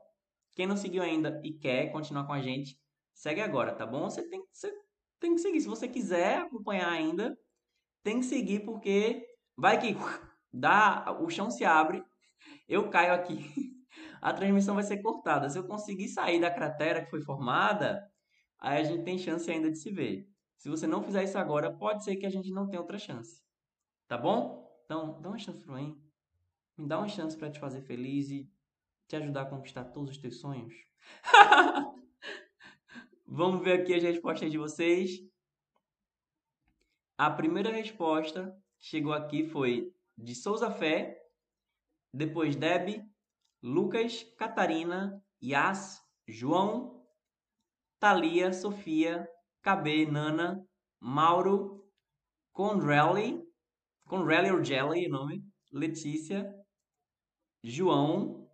Quem 0.54 0.66
não 0.66 0.76
seguiu 0.76 1.02
ainda 1.02 1.40
e 1.44 1.52
quer 1.52 1.92
continuar 1.92 2.24
com 2.26 2.32
a 2.32 2.40
gente, 2.40 2.80
segue 3.14 3.40
agora, 3.40 3.74
tá 3.74 3.86
bom? 3.86 4.10
Você 4.10 4.28
tem, 4.28 4.42
você 4.50 4.72
tem 5.20 5.34
que 5.34 5.40
seguir. 5.40 5.60
Se 5.60 5.68
você 5.68 5.86
quiser 5.86 6.38
acompanhar 6.38 6.90
ainda, 6.90 7.38
tem 8.02 8.20
que 8.20 8.26
seguir 8.26 8.64
porque 8.64 9.24
vai 9.56 9.78
que 9.78 9.94
dá, 10.52 11.16
o 11.20 11.28
chão 11.28 11.50
se 11.50 11.64
abre, 11.64 12.02
eu 12.68 12.88
caio 12.90 13.12
aqui, 13.12 13.38
a 14.20 14.32
transmissão 14.32 14.74
vai 14.74 14.84
ser 14.84 15.02
cortada. 15.02 15.48
Se 15.48 15.58
eu 15.58 15.66
conseguir 15.66 16.08
sair 16.08 16.40
da 16.40 16.50
cratera 16.50 17.04
que 17.04 17.10
foi 17.10 17.20
formada, 17.20 18.02
aí 18.58 18.80
a 18.80 18.84
gente 18.84 19.04
tem 19.04 19.18
chance 19.18 19.50
ainda 19.50 19.70
de 19.70 19.78
se 19.78 19.90
ver. 19.90 20.26
Se 20.56 20.68
você 20.68 20.86
não 20.86 21.02
fizer 21.02 21.24
isso 21.24 21.38
agora, 21.38 21.70
pode 21.70 22.04
ser 22.04 22.16
que 22.16 22.26
a 22.26 22.30
gente 22.30 22.50
não 22.50 22.66
tenha 22.66 22.80
outra 22.80 22.98
chance. 22.98 23.42
Tá 24.08 24.16
bom? 24.16 24.66
Então, 24.84 25.20
dá 25.20 25.28
uma 25.28 25.38
chance 25.38 25.62
pro 25.62 25.74
mim. 25.74 26.00
Me 26.76 26.86
dá 26.86 26.98
uma 26.98 27.08
chance 27.08 27.36
para 27.36 27.50
te 27.50 27.58
fazer 27.58 27.82
feliz 27.82 28.30
e 28.30 28.50
te 29.08 29.16
ajudar 29.16 29.42
a 29.42 29.46
conquistar 29.46 29.84
todos 29.84 30.12
os 30.12 30.18
teus 30.18 30.40
sonhos. 30.40 30.74
Vamos 33.26 33.62
ver 33.62 33.80
aqui 33.80 33.94
as 33.94 34.02
respostas 34.02 34.50
de 34.50 34.58
vocês. 34.58 35.20
A 37.18 37.30
primeira 37.30 37.70
resposta 37.70 38.56
que 38.78 38.86
chegou 38.86 39.12
aqui 39.12 39.44
foi 39.48 39.92
de 40.16 40.34
Souza 40.34 40.70
Fé, 40.70 41.22
depois 42.12 42.56
Deb, 42.56 43.04
Lucas, 43.62 44.22
Catarina, 44.38 45.22
Yas, 45.42 46.02
João, 46.26 47.04
Thalia, 47.98 48.52
Sofia, 48.52 49.28
KB, 49.66 50.06
Nana, 50.06 50.64
Mauro, 51.00 51.84
Conrelli, 52.52 53.42
Conrelli 54.06 54.48
or 54.48 54.62
Jelly, 54.62 55.08
o 55.08 55.10
nome, 55.10 55.44
Letícia, 55.72 56.54
João, 57.64 58.48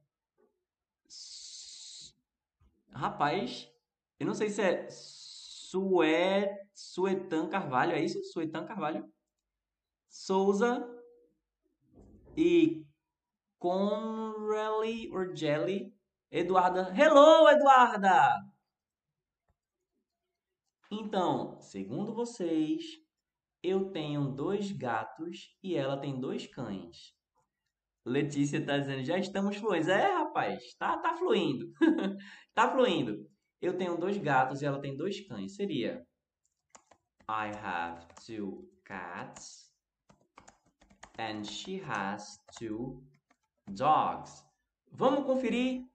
rapaz, 2.95 3.71
eu 4.19 4.27
não 4.27 4.33
sei 4.33 4.49
se 4.49 4.63
é 4.63 4.89
Sué, 4.89 6.51
Suetan 6.73 7.51
Carvalho, 7.51 7.93
é 7.93 8.03
isso? 8.03 8.25
Suetan 8.25 8.65
Carvalho, 8.65 9.07
Souza 10.09 10.83
e 12.35 12.87
Conrelli 13.59 15.11
or 15.13 15.37
Jelly, 15.37 15.95
Eduarda, 16.31 16.91
hello 16.97 17.51
Eduarda! 17.51 18.51
Então, 20.95 21.59
segundo 21.59 22.12
vocês, 22.12 22.82
eu 23.62 23.90
tenho 23.93 24.28
dois 24.28 24.70
gatos 24.70 25.57
e 25.62 25.74
ela 25.74 25.97
tem 25.97 26.20
dois 26.20 26.47
cães. 26.47 27.14
Letícia 28.05 28.62
tá 28.62 28.76
dizendo, 28.76 29.03
já 29.03 29.16
estamos 29.16 29.57
fluentes. 29.57 29.88
É, 29.88 30.12
rapaz, 30.12 30.74
tá, 30.74 30.99
tá 30.99 31.16
fluindo. 31.16 31.72
tá 32.53 32.70
fluindo. 32.70 33.26
Eu 33.59 33.78
tenho 33.78 33.97
dois 33.97 34.18
gatos 34.18 34.61
e 34.61 34.66
ela 34.66 34.82
tem 34.82 34.95
dois 34.95 35.26
cães. 35.26 35.57
Seria 35.57 36.07
I 37.26 37.57
have 37.57 38.07
two 38.26 38.68
cats 38.84 39.72
and 41.18 41.43
she 41.43 41.82
has 41.86 42.38
two 42.59 43.03
dogs. 43.66 44.45
Vamos 44.90 45.24
conferir 45.24 45.86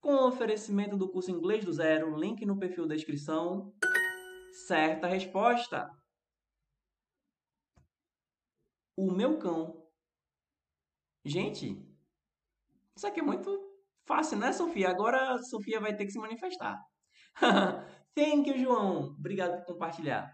com 0.00 0.14
o 0.14 0.28
oferecimento 0.28 0.96
do 0.96 1.10
curso 1.10 1.30
Inglês 1.30 1.62
do 1.62 1.74
Zero, 1.74 2.16
link 2.16 2.46
no 2.46 2.58
perfil 2.58 2.86
da 2.88 2.94
descrição. 2.94 3.74
Certa 4.52 5.06
resposta. 5.06 5.90
O 8.96 9.10
meu 9.10 9.38
cão. 9.38 9.86
Gente, 11.24 11.76
isso 12.96 13.06
aqui 13.06 13.20
é 13.20 13.22
muito 13.22 13.50
fácil, 14.06 14.38
né, 14.38 14.52
Sofia? 14.52 14.90
Agora 14.90 15.34
a 15.34 15.42
Sofia 15.42 15.80
vai 15.80 15.94
ter 15.96 16.04
que 16.04 16.12
se 16.12 16.18
manifestar. 16.18 16.78
Thank 18.14 18.50
you, 18.50 18.58
João. 18.58 19.14
Obrigado 19.18 19.58
por 19.58 19.74
compartilhar. 19.74 20.30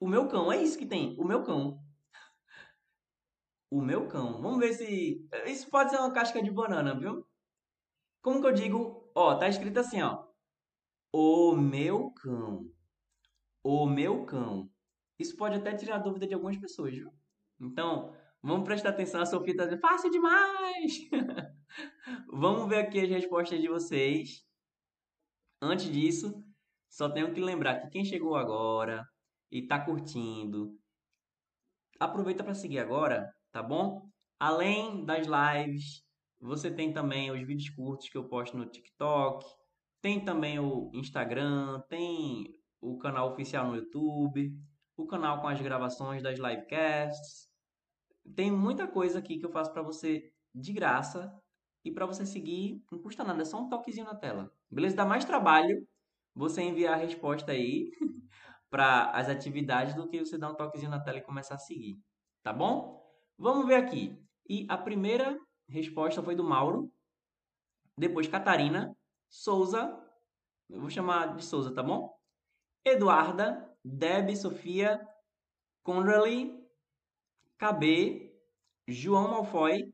O 0.00 0.08
meu 0.08 0.28
cão, 0.28 0.52
é 0.52 0.62
isso 0.62 0.76
que 0.78 0.86
tem. 0.86 1.16
O 1.18 1.24
meu 1.24 1.42
cão. 1.42 1.78
O 3.70 3.80
meu 3.80 4.08
cão. 4.08 4.42
Vamos 4.42 4.58
ver 4.58 4.74
se. 4.74 5.26
Isso 5.46 5.70
pode 5.70 5.90
ser 5.90 5.98
uma 5.98 6.12
casca 6.12 6.42
de 6.42 6.50
banana, 6.50 6.98
viu? 6.98 7.26
Como 8.20 8.40
que 8.40 8.46
eu 8.46 8.52
digo? 8.52 9.10
Ó, 9.14 9.36
tá 9.36 9.48
escrito 9.48 9.78
assim, 9.78 10.02
ó. 10.02 10.31
O 11.12 11.54
meu 11.54 12.10
cão. 12.12 12.70
O 13.62 13.86
meu 13.86 14.24
cão. 14.24 14.70
Isso 15.18 15.36
pode 15.36 15.56
até 15.56 15.74
tirar 15.74 15.96
a 15.96 15.98
dúvida 15.98 16.26
de 16.26 16.32
algumas 16.32 16.56
pessoas, 16.56 16.94
viu? 16.94 17.12
Então, 17.60 18.16
vamos 18.42 18.64
prestar 18.64 18.88
atenção. 18.88 19.20
A 19.20 19.26
Sofia 19.26 19.54
tá 19.54 19.64
dizendo, 19.64 19.80
fácil 19.80 20.10
demais! 20.10 20.92
vamos 22.32 22.68
ver 22.68 22.78
aqui 22.78 23.00
as 23.00 23.10
respostas 23.10 23.60
de 23.60 23.68
vocês. 23.68 24.42
Antes 25.60 25.92
disso, 25.92 26.42
só 26.88 27.10
tenho 27.10 27.32
que 27.32 27.40
lembrar 27.40 27.80
que 27.80 27.90
quem 27.90 28.04
chegou 28.04 28.34
agora 28.34 29.06
e 29.50 29.66
tá 29.66 29.78
curtindo, 29.84 30.76
aproveita 32.00 32.42
para 32.42 32.54
seguir 32.54 32.78
agora, 32.78 33.30
tá 33.52 33.62
bom? 33.62 34.10
Além 34.40 35.04
das 35.04 35.26
lives, 35.26 36.02
você 36.40 36.70
tem 36.70 36.92
também 36.92 37.30
os 37.30 37.46
vídeos 37.46 37.68
curtos 37.70 38.08
que 38.08 38.16
eu 38.16 38.28
posto 38.28 38.56
no 38.56 38.66
TikTok, 38.66 39.46
tem 40.02 40.22
também 40.24 40.58
o 40.58 40.90
Instagram, 40.92 41.80
tem 41.88 42.52
o 42.80 42.98
canal 42.98 43.30
oficial 43.30 43.68
no 43.68 43.76
YouTube, 43.76 44.52
o 44.96 45.06
canal 45.06 45.40
com 45.40 45.46
as 45.46 45.60
gravações 45.60 46.22
das 46.22 46.38
livecasts. 46.38 47.48
Tem 48.34 48.50
muita 48.50 48.86
coisa 48.86 49.20
aqui 49.20 49.38
que 49.38 49.46
eu 49.46 49.52
faço 49.52 49.72
para 49.72 49.80
você 49.80 50.32
de 50.52 50.72
graça 50.72 51.32
e 51.84 51.90
para 51.90 52.04
você 52.04 52.26
seguir, 52.26 52.84
não 52.90 52.98
custa 52.98 53.24
nada, 53.24 53.42
é 53.42 53.44
só 53.44 53.60
um 53.60 53.68
toquezinho 53.68 54.06
na 54.06 54.14
tela. 54.14 54.52
Beleza? 54.70 54.96
Dá 54.96 55.06
mais 55.06 55.24
trabalho 55.24 55.86
você 56.34 56.62
enviar 56.62 56.94
a 56.94 56.96
resposta 56.96 57.52
aí 57.52 57.90
para 58.70 59.10
as 59.12 59.28
atividades 59.28 59.94
do 59.94 60.08
que 60.08 60.18
você 60.18 60.36
dar 60.36 60.50
um 60.50 60.56
toquezinho 60.56 60.90
na 60.90 61.00
tela 61.00 61.18
e 61.18 61.22
começar 61.22 61.54
a 61.54 61.58
seguir, 61.58 61.96
tá 62.42 62.52
bom? 62.52 63.00
Vamos 63.38 63.66
ver 63.66 63.76
aqui. 63.76 64.16
E 64.48 64.66
a 64.68 64.76
primeira 64.76 65.38
resposta 65.68 66.22
foi 66.22 66.34
do 66.34 66.44
Mauro, 66.44 66.92
depois 67.96 68.26
Catarina, 68.26 68.96
Souza, 69.32 69.98
eu 70.68 70.78
vou 70.78 70.90
chamar 70.90 71.34
de 71.34 71.42
Souza, 71.42 71.74
tá 71.74 71.82
bom? 71.82 72.14
Eduarda, 72.84 73.74
Deb, 73.82 74.36
Sofia, 74.36 75.00
Conrally, 75.82 76.62
KB, 77.58 78.30
João 78.86 79.30
Malfoy, 79.30 79.90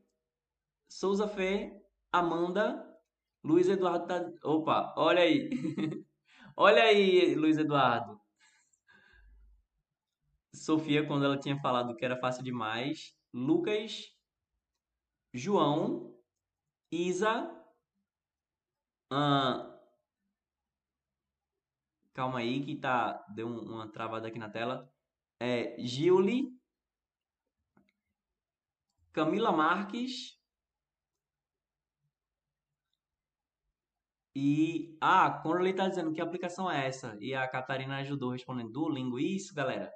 Souza 0.89 1.25
Fê, 1.25 1.81
Amanda, 2.11 2.85
Luiz 3.41 3.69
Eduardo 3.69 4.07
tá... 4.07 4.29
Opa, 4.43 4.93
olha 4.97 5.21
aí. 5.21 5.49
olha 6.57 6.83
aí, 6.83 7.33
Luiz 7.33 7.57
Eduardo. 7.57 8.19
Sofia, 10.53 11.07
quando 11.07 11.23
ela 11.23 11.39
tinha 11.39 11.57
falado 11.61 11.95
que 11.95 12.03
era 12.03 12.19
fácil 12.19 12.43
demais. 12.43 13.15
Lucas, 13.33 14.13
João, 15.33 16.13
Isa, 16.91 17.58
ah, 19.11 19.79
calma 22.13 22.39
aí 22.39 22.63
que 22.63 22.75
tá 22.75 23.25
deu 23.33 23.47
um- 23.47 23.61
uma 23.73 23.91
travada 23.91 24.27
aqui 24.27 24.37
na 24.39 24.49
tela. 24.49 24.91
É 25.39 25.77
Giuli, 25.79 26.49
Camila 29.13 29.51
Marques 29.51 30.39
e 34.35 34.97
ah, 35.01 35.39
Conrad 35.43 35.75
tá 35.75 35.87
dizendo 35.87 36.11
que 36.13 36.21
aplicação 36.21 36.69
é 36.69 36.87
essa 36.87 37.15
e 37.19 37.33
a 37.35 37.47
Catarina 37.47 37.97
ajudou 37.97 38.31
respondendo 38.31 38.71
Duolingo. 38.71 39.19
Isso, 39.19 39.53
galera. 39.53 39.91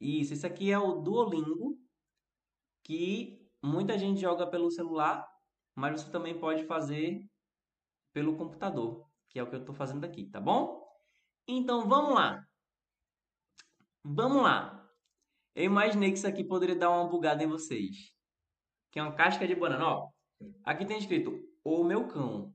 Isso, 0.00 0.32
esse 0.32 0.46
aqui 0.46 0.70
é 0.70 0.78
o 0.78 1.00
Duolingo 1.02 1.78
que 2.82 3.50
muita 3.62 3.98
gente 3.98 4.20
joga 4.20 4.48
pelo 4.48 4.70
celular, 4.70 5.26
mas 5.74 6.00
você 6.02 6.10
também 6.10 6.38
pode 6.38 6.64
fazer 6.66 7.20
pelo 8.16 8.34
computador, 8.34 9.06
que 9.28 9.38
é 9.38 9.42
o 9.42 9.46
que 9.46 9.54
eu 9.54 9.60
estou 9.60 9.74
fazendo 9.74 10.06
aqui, 10.06 10.24
tá 10.24 10.40
bom? 10.40 10.82
Então 11.46 11.86
vamos 11.86 12.14
lá. 12.14 12.42
Vamos 14.02 14.42
lá. 14.42 14.90
Eu 15.54 15.64
imaginei 15.64 16.10
que 16.10 16.16
isso 16.16 16.26
aqui 16.26 16.42
poderia 16.42 16.74
dar 16.74 16.88
uma 16.88 17.06
bugada 17.06 17.44
em 17.44 17.46
vocês. 17.46 18.16
Que 18.90 18.98
é 18.98 19.02
uma 19.02 19.14
casca 19.14 19.46
de 19.46 19.54
banana, 19.54 19.86
ó. 19.86 20.10
Aqui 20.64 20.86
tem 20.86 20.96
escrito 20.96 21.46
o 21.62 21.84
meu 21.84 22.08
cão. 22.08 22.54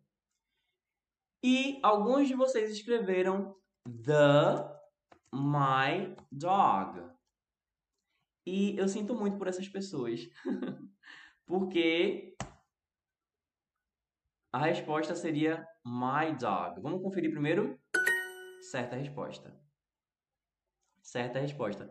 E 1.44 1.80
alguns 1.84 2.28
de 2.28 2.34
vocês 2.34 2.72
escreveram 2.72 3.56
the 3.86 4.68
my 5.32 6.16
dog. 6.32 7.08
E 8.48 8.76
eu 8.80 8.88
sinto 8.88 9.14
muito 9.14 9.38
por 9.38 9.48
essas 9.48 9.70
pessoas. 9.70 10.22
Porque 11.46 12.36
a 14.52 14.60
resposta 14.60 15.16
seria 15.16 15.66
my 15.86 16.36
dog. 16.38 16.82
Vamos 16.82 17.02
conferir 17.02 17.32
primeiro? 17.32 17.80
Certa 18.62 18.96
resposta. 18.96 19.58
Certa 21.02 21.40
resposta. 21.40 21.90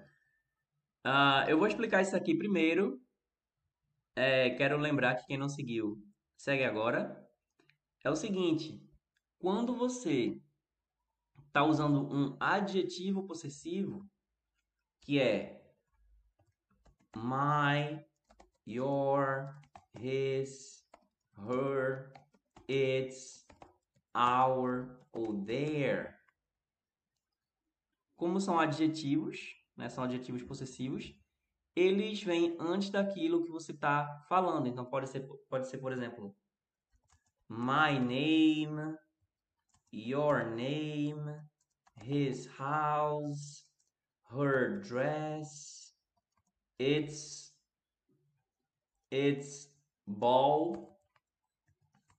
Ah, 1.02 1.46
eu 1.48 1.58
vou 1.58 1.66
explicar 1.66 2.02
isso 2.02 2.14
aqui 2.14 2.36
primeiro. 2.36 3.00
É, 4.14 4.50
quero 4.50 4.76
lembrar 4.76 5.14
que 5.16 5.26
quem 5.26 5.38
não 5.38 5.48
seguiu, 5.48 6.02
segue 6.36 6.64
agora. 6.64 7.26
É 8.04 8.10
o 8.10 8.16
seguinte: 8.16 8.86
quando 9.38 9.74
você 9.74 10.40
está 11.46 11.64
usando 11.64 12.12
um 12.12 12.36
adjetivo 12.38 13.26
possessivo, 13.26 14.06
que 15.00 15.18
é 15.18 15.60
my, 17.16 18.04
your, 18.66 19.58
his, 19.98 20.86
her, 21.38 22.12
its, 22.70 23.44
our 24.14 24.96
ou 25.12 25.44
their. 25.44 26.14
Como 28.16 28.40
são 28.40 28.60
adjetivos, 28.60 29.56
né, 29.76 29.88
são 29.88 30.04
adjetivos 30.04 30.42
possessivos, 30.42 31.12
eles 31.74 32.22
vêm 32.22 32.56
antes 32.60 32.90
daquilo 32.90 33.42
que 33.42 33.50
você 33.50 33.72
está 33.72 34.24
falando. 34.28 34.68
Então 34.68 34.84
pode 34.84 35.08
ser, 35.08 35.26
pode 35.48 35.66
ser, 35.66 35.78
por 35.78 35.90
exemplo, 35.90 36.36
my 37.48 37.98
name, 37.98 38.96
your 39.90 40.44
name, 40.54 41.40
his 42.04 42.46
house, 42.56 43.66
her 44.30 44.80
dress, 44.80 45.92
its 46.78 47.52
its 49.10 49.68
ball, 50.06 50.89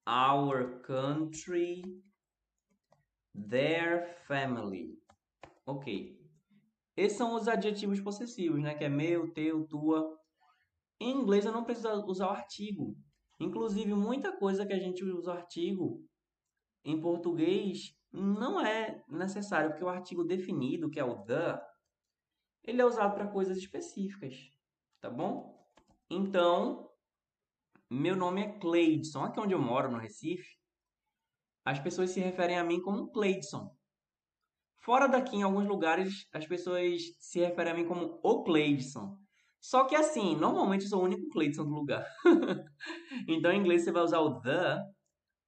our 0.07 0.81
country, 0.81 1.83
their 3.33 4.15
family. 4.27 4.97
Ok. 5.65 6.19
Esses 6.95 7.17
são 7.17 7.35
os 7.35 7.47
adjetivos 7.47 7.99
possessivos, 7.99 8.61
né? 8.61 8.75
Que 8.75 8.85
é 8.85 8.89
meu, 8.89 9.31
teu, 9.31 9.65
tua. 9.65 10.17
Em 10.99 11.11
inglês 11.11 11.45
eu 11.45 11.51
não 11.51 11.63
preciso 11.63 12.05
usar 12.05 12.27
o 12.27 12.31
artigo. 12.31 12.95
Inclusive, 13.39 13.93
muita 13.93 14.37
coisa 14.37 14.65
que 14.65 14.73
a 14.73 14.79
gente 14.79 15.03
usa 15.03 15.31
o 15.31 15.33
artigo 15.33 16.05
em 16.83 16.99
português 16.99 17.95
não 18.11 18.59
é 18.63 19.03
necessário, 19.07 19.71
porque 19.71 19.83
o 19.83 19.89
artigo 19.89 20.23
definido, 20.23 20.89
que 20.89 20.99
é 20.99 21.03
o 21.03 21.23
the, 21.23 21.59
ele 22.63 22.81
é 22.81 22.85
usado 22.85 23.15
para 23.15 23.27
coisas 23.27 23.57
específicas, 23.57 24.35
tá 24.99 25.09
bom? 25.09 25.59
Então, 26.09 26.90
meu 27.91 28.15
nome 28.15 28.41
é 28.41 28.57
Cleidson. 28.57 29.25
Aqui 29.25 29.37
onde 29.37 29.53
eu 29.53 29.59
moro, 29.59 29.91
no 29.91 29.97
Recife, 29.97 30.57
as 31.65 31.77
pessoas 31.77 32.11
se 32.11 32.21
referem 32.21 32.57
a 32.57 32.63
mim 32.63 32.81
como 32.81 33.11
Cleidson. 33.11 33.75
Fora 34.79 35.07
daqui, 35.07 35.35
em 35.35 35.43
alguns 35.43 35.67
lugares, 35.67 36.25
as 36.31 36.47
pessoas 36.47 37.01
se 37.19 37.41
referem 37.41 37.73
a 37.73 37.75
mim 37.75 37.85
como 37.85 38.17
o 38.23 38.43
Cleidson. 38.43 39.19
Só 39.59 39.83
que 39.83 39.93
assim, 39.93 40.37
normalmente 40.37 40.83
eu 40.83 40.89
sou 40.89 41.01
o 41.01 41.03
único 41.03 41.29
Cleidson 41.31 41.65
do 41.65 41.71
lugar. 41.71 42.05
então, 43.27 43.51
em 43.51 43.59
inglês, 43.59 43.83
você 43.83 43.91
vai 43.91 44.03
usar 44.03 44.19
o 44.19 44.39
the 44.39 44.79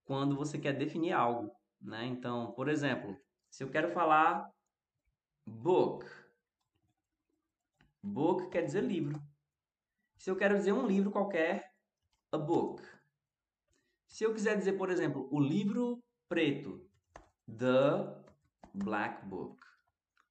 quando 0.04 0.36
você 0.36 0.60
quer 0.60 0.74
definir 0.74 1.14
algo, 1.14 1.50
né? 1.82 2.06
Então, 2.08 2.52
por 2.52 2.68
exemplo, 2.68 3.16
se 3.50 3.64
eu 3.64 3.72
quero 3.72 3.94
falar 3.94 4.46
book, 5.48 6.06
book 8.04 8.50
quer 8.50 8.64
dizer 8.64 8.84
livro. 8.84 9.18
Se 10.18 10.30
eu 10.30 10.36
quero 10.36 10.58
dizer 10.58 10.74
um 10.74 10.86
livro 10.86 11.10
qualquer, 11.10 11.73
a 12.34 12.38
book. 12.38 12.82
Se 14.08 14.24
eu 14.24 14.34
quiser 14.34 14.58
dizer, 14.58 14.74
por 14.74 14.90
exemplo, 14.90 15.28
o 15.32 15.40
livro 15.40 16.04
preto, 16.28 16.84
the 17.48 18.12
black 18.74 19.26
book. 19.28 19.64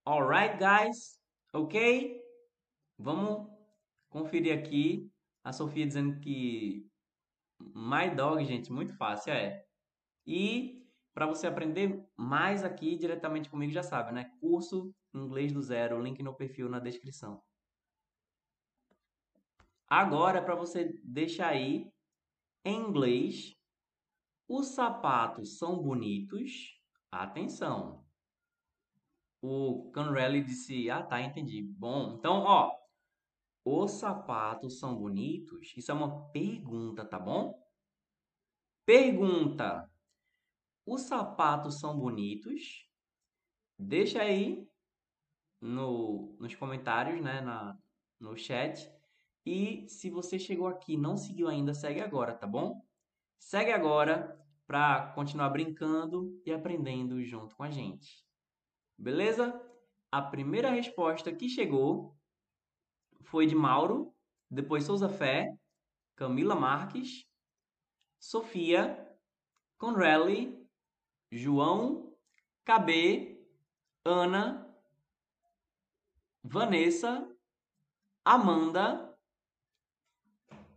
Alright, 0.04 0.56
guys? 0.58 1.20
Ok? 1.52 2.20
Vamos 2.98 3.48
conferir 4.10 4.58
aqui. 4.58 5.10
A 5.44 5.52
Sofia 5.52 5.86
dizendo 5.86 6.20
que 6.20 6.88
My 7.74 8.10
Dog, 8.14 8.44
gente, 8.44 8.72
muito 8.72 8.96
fácil, 8.96 9.32
é. 9.32 9.64
E 10.26 10.84
para 11.14 11.26
você 11.26 11.46
aprender 11.46 12.04
mais 12.16 12.64
aqui 12.64 12.96
diretamente 12.96 13.50
comigo, 13.50 13.72
já 13.72 13.82
sabe, 13.82 14.12
né? 14.12 14.30
Curso 14.40 14.94
Inglês 15.14 15.52
do 15.52 15.62
Zero, 15.62 16.00
link 16.00 16.22
no 16.22 16.34
perfil 16.34 16.68
na 16.68 16.78
descrição. 16.78 17.42
Agora, 19.94 20.40
para 20.40 20.54
você 20.54 20.98
deixar 21.04 21.48
aí 21.48 21.86
em 22.64 22.80
inglês, 22.80 23.54
os 24.48 24.68
sapatos 24.68 25.58
são 25.58 25.82
bonitos. 25.82 26.80
Atenção. 27.10 28.02
O 29.42 29.92
Conrelli 29.92 30.42
disse: 30.42 30.88
Ah, 30.88 31.02
tá, 31.02 31.20
entendi. 31.20 31.60
Bom, 31.62 32.14
então, 32.16 32.38
ó, 32.40 32.74
os 33.66 33.90
sapatos 33.90 34.78
são 34.78 34.96
bonitos? 34.96 35.74
Isso 35.76 35.90
é 35.90 35.94
uma 35.94 36.26
pergunta, 36.30 37.04
tá 37.04 37.18
bom? 37.18 37.62
Pergunta: 38.86 39.92
Os 40.86 41.02
sapatos 41.02 41.80
são 41.80 41.98
bonitos? 41.98 42.88
Deixa 43.78 44.22
aí 44.22 44.66
no, 45.60 46.34
nos 46.40 46.54
comentários, 46.54 47.22
né, 47.22 47.42
na, 47.42 47.78
no 48.18 48.34
chat. 48.38 48.90
E 49.44 49.86
se 49.88 50.08
você 50.10 50.38
chegou 50.38 50.66
aqui 50.66 50.94
e 50.94 50.98
não 50.98 51.16
seguiu 51.16 51.48
ainda, 51.48 51.74
segue 51.74 52.00
agora, 52.00 52.34
tá 52.34 52.46
bom? 52.46 52.84
Segue 53.38 53.72
agora 53.72 54.38
para 54.66 55.12
continuar 55.14 55.50
brincando 55.50 56.40
e 56.46 56.52
aprendendo 56.52 57.22
junto 57.24 57.56
com 57.56 57.62
a 57.62 57.70
gente. 57.70 58.24
Beleza? 58.96 59.60
A 60.10 60.22
primeira 60.22 60.70
resposta 60.70 61.32
que 61.32 61.48
chegou 61.48 62.16
foi 63.22 63.46
de 63.46 63.54
Mauro, 63.54 64.14
depois 64.50 64.84
Souza 64.84 65.08
Fé, 65.08 65.56
Camila 66.14 66.54
Marques, 66.54 67.26
Sofia, 68.20 69.08
Conrelli, 69.78 70.64
João, 71.30 72.14
KB, 72.64 73.42
Ana, 74.04 74.72
Vanessa, 76.44 77.28
Amanda. 78.24 79.11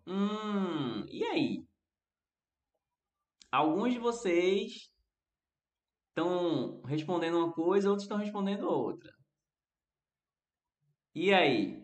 Hum, 0.07 1.05
e 1.09 1.23
aí? 1.25 1.65
Alguns 3.51 3.93
de 3.93 3.99
vocês 3.99 4.89
estão 6.09 6.81
respondendo 6.83 7.37
uma 7.37 7.53
coisa, 7.53 7.89
outros 7.89 8.03
estão 8.05 8.17
respondendo 8.17 8.67
outra. 8.67 9.11
E 11.15 11.33
aí? 11.33 11.81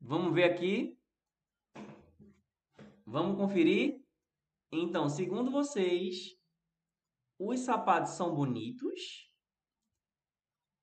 Vamos 0.00 0.34
ver 0.34 0.44
aqui. 0.44 0.96
Vamos 3.06 3.36
conferir. 3.36 4.00
Então, 4.70 5.08
segundo 5.08 5.50
vocês, 5.50 6.36
os 7.38 7.60
sapatos 7.60 8.12
são 8.12 8.34
bonitos? 8.34 9.30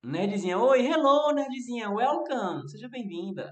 Nerdzinha, 0.03 0.57
oi, 0.57 0.85
hello, 0.85 1.31
Nerdzinha, 1.33 1.89
welcome, 1.91 2.67
seja 2.69 2.89
bem-vinda. 2.89 3.51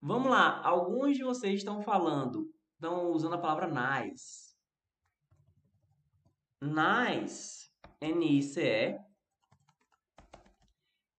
Vamos 0.00 0.30
lá, 0.30 0.64
alguns 0.64 1.16
de 1.16 1.24
vocês 1.24 1.54
estão 1.56 1.82
falando, 1.82 2.48
estão 2.74 3.10
usando 3.10 3.34
a 3.34 3.38
palavra 3.38 3.66
nice. 3.66 4.56
Nice, 6.62 7.70
N-I-C-E, 8.00 8.98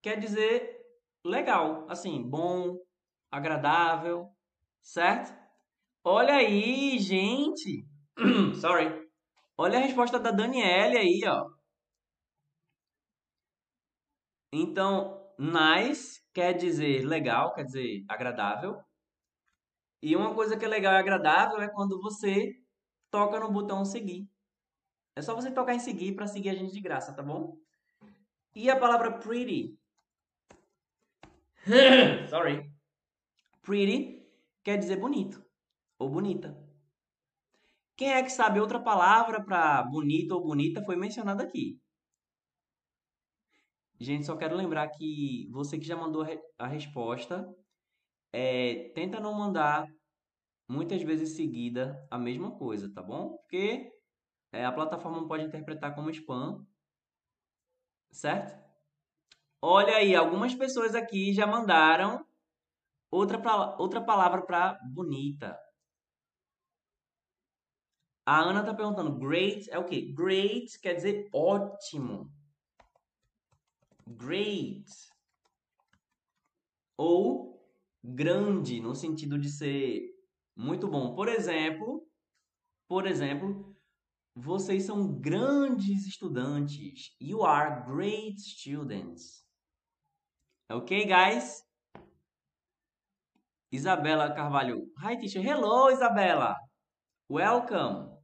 quer 0.01 0.19
dizer 0.19 0.79
legal, 1.25 1.85
assim, 1.89 2.21
bom, 2.21 2.77
agradável, 3.31 4.29
certo? 4.81 5.37
Olha 6.03 6.35
aí, 6.35 6.97
gente. 6.99 7.85
Sorry. 8.59 9.07
Olha 9.57 9.77
a 9.77 9.81
resposta 9.81 10.17
da 10.19 10.31
Daniele 10.31 10.97
aí, 10.97 11.21
ó. 11.27 11.49
Então, 14.53 15.18
nice 15.39 16.21
quer 16.33 16.53
dizer 16.53 17.05
legal, 17.05 17.53
quer 17.53 17.63
dizer 17.63 18.03
agradável. 18.07 18.77
E 20.01 20.15
uma 20.15 20.33
coisa 20.33 20.57
que 20.57 20.65
é 20.65 20.67
legal 20.67 20.93
e 20.93 20.97
agradável 20.97 21.61
é 21.61 21.69
quando 21.69 21.99
você 22.01 22.53
toca 23.09 23.39
no 23.39 23.51
botão 23.51 23.83
seguir. 23.85 24.27
É 25.15 25.21
só 25.21 25.33
você 25.35 25.51
tocar 25.51 25.73
em 25.73 25.79
seguir 25.79 26.13
para 26.15 26.27
seguir 26.27 26.49
a 26.49 26.55
gente 26.55 26.73
de 26.73 26.81
graça, 26.81 27.13
tá 27.13 27.23
bom? 27.23 27.57
E 28.55 28.69
a 28.69 28.79
palavra 28.79 29.17
pretty? 29.19 29.77
Sorry. 32.29 32.71
Pretty 33.61 34.25
quer 34.63 34.77
dizer 34.77 34.97
bonito 34.97 35.43
ou 35.97 36.09
bonita. 36.09 36.57
Quem 37.95 38.13
é 38.13 38.23
que 38.23 38.29
sabe 38.29 38.61
outra 38.61 38.79
palavra 38.79 39.43
para 39.43 39.83
bonito 39.83 40.31
ou 40.31 40.41
bonita 40.41 40.83
foi 40.83 40.95
mencionada 40.95 41.43
aqui. 41.43 41.77
Gente, 43.99 44.25
só 44.25 44.35
quero 44.37 44.55
lembrar 44.55 44.87
que 44.89 45.47
você 45.51 45.77
que 45.77 45.85
já 45.85 45.95
mandou 45.95 46.25
a 46.57 46.67
resposta, 46.67 47.53
é, 48.33 48.89
tenta 48.95 49.19
não 49.19 49.33
mandar 49.33 49.87
muitas 50.69 51.01
vezes 51.03 51.35
seguida 51.35 52.07
a 52.11 52.17
mesma 52.19 52.51
coisa, 52.57 52.93
tá 52.93 53.01
bom? 53.03 53.37
Porque 53.39 53.91
é, 54.53 54.65
a 54.65 54.71
plataforma 54.71 55.27
pode 55.27 55.45
interpretar 55.45 55.95
como 55.95 56.09
spam, 56.11 56.65
certo? 58.11 58.59
Olha 59.61 59.95
aí, 59.95 60.13
algumas 60.15 60.53
pessoas 60.53 60.93
aqui 60.95 61.33
já 61.33 61.47
mandaram 61.47 62.25
Outra, 63.11 63.39
pra, 63.39 63.77
outra 63.79 64.01
palavra 64.01 64.41
para 64.41 64.79
bonita. 64.93 65.57
A 68.25 68.39
Ana 68.39 68.63
tá 68.63 68.73
perguntando, 68.73 69.17
great 69.19 69.69
é 69.69 69.77
o 69.77 69.83
quê? 69.83 70.13
Great 70.13 70.79
quer 70.79 70.93
dizer 70.93 71.27
ótimo. 71.33 72.31
Great. 74.09 74.89
Ou 76.97 77.63
grande, 78.03 78.81
no 78.81 78.95
sentido 78.95 79.37
de 79.37 79.49
ser 79.49 80.09
muito 80.55 80.87
bom. 80.87 81.13
Por 81.13 81.27
exemplo, 81.27 82.07
por 82.87 83.05
exemplo, 83.05 83.75
vocês 84.35 84.83
são 84.83 85.19
grandes 85.19 86.07
estudantes. 86.07 87.15
You 87.21 87.45
are 87.45 87.85
great 87.85 88.39
students. 88.41 89.45
Ok, 90.71 91.05
guys? 91.05 91.63
Isabela 93.71 94.33
Carvalho. 94.33 94.91
Hi, 95.03 95.19
teacher. 95.19 95.45
Hello, 95.45 95.91
Isabela. 95.91 96.55
Welcome. 97.29 98.17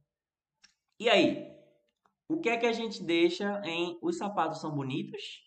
E 0.98 1.08
aí? 1.08 1.46
O 2.28 2.40
que 2.40 2.48
é 2.48 2.56
que 2.56 2.66
a 2.66 2.72
gente 2.72 3.04
deixa 3.04 3.62
em 3.64 3.96
os 4.02 4.18
sapatos 4.18 4.60
são 4.60 4.74
bonitos? 4.74 5.45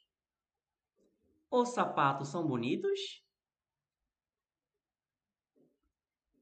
Os 1.52 1.70
sapatos 1.70 2.30
são 2.30 2.46
bonitos? 2.46 3.24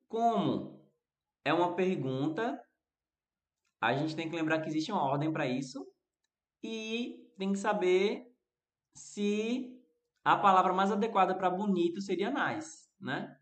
Como 0.08 0.86
é 1.45 1.53
uma 1.53 1.76
pergunta, 1.76 2.62
a 3.82 3.93
gente 3.93 4.16
tem 4.16 4.30
que 4.30 4.36
lembrar 4.36 4.62
que 4.62 4.68
existe 4.68 4.91
uma 4.91 5.03
ordem 5.03 5.32
para 5.32 5.47
isso 5.47 5.86
e 6.64 7.32
tem 7.38 7.51
que 7.51 7.60
saber 7.60 8.26
se 8.95 9.82
a 10.26 10.36
palavra 10.36 10.74
mais 10.74 10.91
adequada 10.91 11.36
para 11.36 11.49
bonito 11.49 12.01
seria 12.01 12.32
nice, 12.32 12.89
né? 12.99 13.39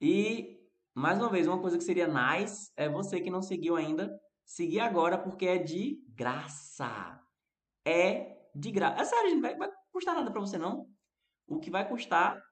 E 0.00 0.60
mais 0.94 1.18
uma 1.18 1.28
vez, 1.28 1.46
uma 1.46 1.60
coisa 1.60 1.78
que 1.78 1.84
seria 1.84 2.08
nice 2.08 2.72
é 2.76 2.88
você 2.88 3.20
que 3.20 3.30
não 3.30 3.42
seguiu 3.42 3.76
ainda, 3.76 4.20
seguir 4.44 4.80
agora 4.80 5.16
porque 5.16 5.46
é 5.46 5.58
de 5.58 6.02
graça. 6.08 7.20
É 7.84 8.50
de 8.54 8.70
graça. 8.72 9.00
É 9.00 9.04
sério, 9.04 9.30
gente, 9.30 9.40
vai, 9.40 9.56
custar 10.00 10.14
nada 10.14 10.30
para 10.30 10.40
você 10.40 10.56
não. 10.56 10.90
O 11.46 11.60
que 11.60 11.70
vai 11.70 11.86
custar 11.86 12.42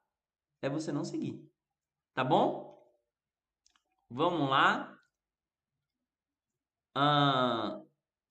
é 0.60 0.68
você 0.68 0.92
não 0.92 1.02
seguir. 1.02 1.42
Tá 2.12 2.22
bom? 2.22 2.76
Vamos 4.10 4.50
lá. 4.50 4.94
Ah, 6.94 7.80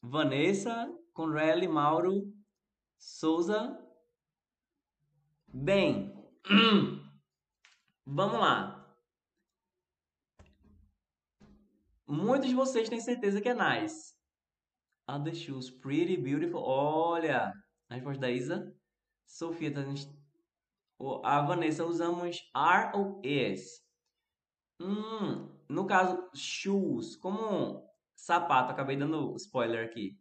Vanessa, 0.03 0.87
Conrele, 1.13 1.67
Mauro, 1.67 2.31
Souza. 2.99 3.75
Bem, 5.47 6.13
vamos 8.05 8.39
lá. 8.39 8.75
Muitos 12.05 12.49
de 12.49 12.55
vocês 12.55 12.87
têm 12.87 13.01
certeza 13.01 13.41
que 13.41 13.49
é 13.49 13.55
nice. 13.55 14.15
Are 15.07 15.23
the 15.23 15.33
shoes 15.33 15.71
pretty, 15.71 16.17
beautiful? 16.17 16.61
Olha, 16.61 17.51
a 17.89 17.95
resposta 17.95 18.21
da 18.21 18.29
Isa. 18.29 18.76
Sofia 19.27 19.71
tá 19.71 19.81
A 21.23 21.41
Vanessa 21.41 21.85
usamos 21.85 22.49
are 22.53 22.97
ou 22.97 23.21
is? 23.23 23.85
Hum, 24.79 25.53
no 25.69 25.85
caso, 25.85 26.29
shoes, 26.33 27.15
como 27.15 27.87
sapato, 28.15 28.71
acabei 28.71 28.95
dando 28.95 29.35
spoiler 29.35 29.85
aqui. 29.85 30.17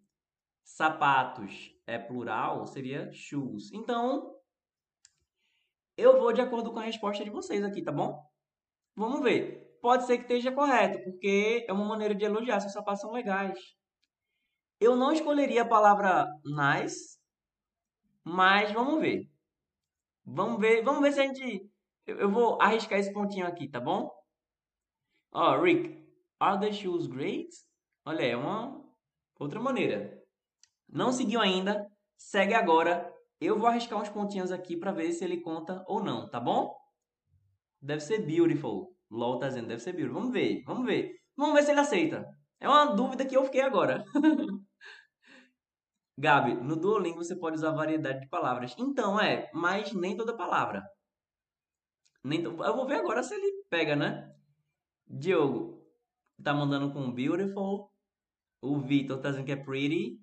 Sapatos 0.65 1.73
é 1.87 1.99
plural, 1.99 2.67
seria 2.67 3.11
shoes. 3.13 3.73
Então, 3.73 4.35
eu 5.97 6.19
vou 6.19 6.33
de 6.33 6.41
acordo 6.41 6.73
com 6.73 6.79
a 6.79 6.85
resposta 6.85 7.25
de 7.25 7.31
vocês 7.31 7.63
aqui, 7.65 7.83
tá 7.83 7.93
bom? 7.93 8.23
Vamos 8.97 9.23
ver. 9.23 9.79
Pode 9.81 10.05
ser 10.05 10.19
que 10.19 10.25
esteja 10.25 10.51
correto, 10.51 11.03
porque 11.05 11.65
é 11.69 11.73
uma 11.73 11.85
maneira 11.85 12.15
de 12.15 12.25
elogiar 12.25 12.61
se 12.61 12.67
os 12.67 12.73
sapatos 12.73 13.01
são 13.03 13.13
legais. 13.13 13.59
Eu 14.81 14.97
não 14.97 15.13
escolheria 15.13 15.63
a 15.63 15.69
palavra 15.69 16.27
nice, 16.45 17.19
mas 18.27 18.73
vamos 18.73 19.01
ver. 19.01 19.31
Vamos 20.25 20.61
ver, 20.61 20.83
vamos 20.83 21.01
ver 21.01 21.13
se 21.13 21.21
a 21.21 21.27
gente. 21.27 21.71
Eu 22.05 22.29
vou 22.29 22.61
arriscar 22.61 22.99
esse 22.99 23.13
pontinho 23.13 23.47
aqui, 23.47 23.69
tá 23.69 23.79
bom? 23.79 24.11
Ó, 25.33 25.55
oh, 25.55 25.63
Rick, 25.63 25.97
are 26.41 26.59
the 26.59 26.73
shoes 26.73 27.07
great? 27.07 27.49
Olha, 28.05 28.23
é 28.23 28.37
uma 28.37 28.85
outra 29.39 29.61
maneira. 29.61 30.21
Não 30.89 31.13
seguiu 31.13 31.41
ainda? 31.41 31.87
Segue 32.17 32.55
agora. 32.55 33.15
Eu 33.41 33.57
vou 33.59 33.69
arriscar 33.69 34.01
uns 34.01 34.09
pontinhos 34.09 34.51
aqui 34.51 34.77
para 34.77 34.91
ver 34.91 35.13
se 35.13 35.25
ele 35.25 35.41
conta 35.41 35.85
ou 35.87 36.03
não, 36.03 36.29
tá 36.29 36.41
bom? 36.41 36.75
Deve 37.81 38.01
ser 38.01 38.27
beautiful. 38.27 38.93
LOL 39.09 39.39
tá 39.39 39.47
dizendo, 39.47 39.69
deve 39.69 39.83
ser 39.83 39.93
beautiful. 39.93 40.21
Vamos 40.21 40.33
ver, 40.33 40.65
vamos 40.65 40.85
ver. 40.85 41.13
Vamos 41.37 41.55
ver 41.55 41.63
se 41.63 41.71
ele 41.71 41.81
aceita. 41.81 42.27
É 42.59 42.69
uma 42.69 42.87
dúvida 42.87 43.25
que 43.25 43.37
eu 43.37 43.45
fiquei 43.45 43.61
agora. 43.61 44.05
Gabi, 46.19 46.55
no 46.55 46.77
Duolingo 46.77 47.23
você 47.23 47.37
pode 47.37 47.57
usar 47.57 47.73
variedade 47.73 48.21
de 48.21 48.29
palavras. 48.29 48.75
Então, 48.79 49.21
é, 49.21 49.51
mas 49.53 49.93
nem 49.93 50.17
toda 50.17 50.37
palavra. 50.37 50.83
Nem 52.25 52.43
to... 52.43 52.51
Eu 52.65 52.75
vou 52.75 52.87
ver 52.87 52.97
agora 52.97 53.23
se 53.23 53.35
ele 53.35 53.65
pega, 53.69 53.95
né? 53.95 54.35
Diogo 55.07 55.77
tá 56.43 56.55
mandando 56.55 56.93
com 56.93 57.13
beautiful. 57.13 57.93
O 58.63 58.81
Vitor 58.81 59.21
tá 59.21 59.31
dizendo 59.31 59.45
que 59.45 59.53
é 59.53 59.57
pretty. 59.57 60.19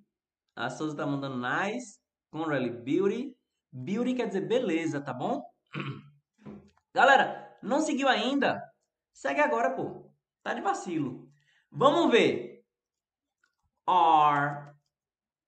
A 0.55 0.69
Souza 0.69 0.97
tá 0.97 1.05
mandando 1.05 1.37
nice. 1.37 1.99
Conrad, 2.31 2.83
beauty. 2.83 3.37
Beauty 3.71 4.15
quer 4.15 4.27
dizer 4.27 4.47
beleza, 4.47 4.99
tá 4.99 5.13
bom? 5.13 5.43
Galera, 6.93 7.57
não 7.61 7.81
seguiu 7.81 8.07
ainda? 8.07 8.61
Segue 9.13 9.39
agora, 9.39 9.75
pô. 9.75 10.11
Tá 10.41 10.53
de 10.53 10.61
vacilo. 10.61 11.29
Vamos 11.71 12.11
ver. 12.11 12.63
Are 13.85 14.72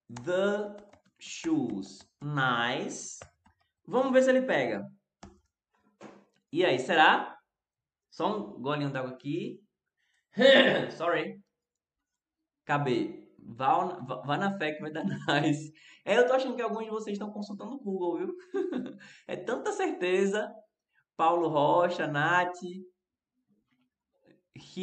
the 0.10 0.76
shoes 1.20 2.06
nice? 2.22 3.20
Vamos 3.88 4.12
ver 4.14 4.24
se 4.24 4.30
ele 4.30 4.42
pega. 4.42 4.90
E 6.52 6.66
aí, 6.66 6.80
será? 6.80 7.38
Só 8.10 8.28
um 8.28 8.62
golinho 8.62 8.92
d'água 8.92 9.12
aqui. 9.12 9.62
Sorry. 10.98 11.40
KB. 12.66 13.26
Vá, 13.48 14.00
vá 14.26 14.38
na 14.38 14.58
fé 14.58 14.72
que 14.72 14.82
vai 14.82 14.92
dar 14.92 15.06
nice. 15.28 15.72
É, 16.04 16.18
eu 16.18 16.26
tô 16.26 16.34
achando 16.34 16.56
que 16.56 16.62
alguns 16.62 16.86
de 16.86 16.90
vocês 16.90 17.14
estão 17.14 17.32
consultando 17.32 17.76
o 17.76 17.80
Google, 17.80 18.18
viu? 18.18 18.38
é 19.28 19.36
tanta 19.36 19.72
certeza. 19.72 20.52
Paulo 21.16 21.48
Rocha, 21.48 22.08
Nath, 22.08 22.58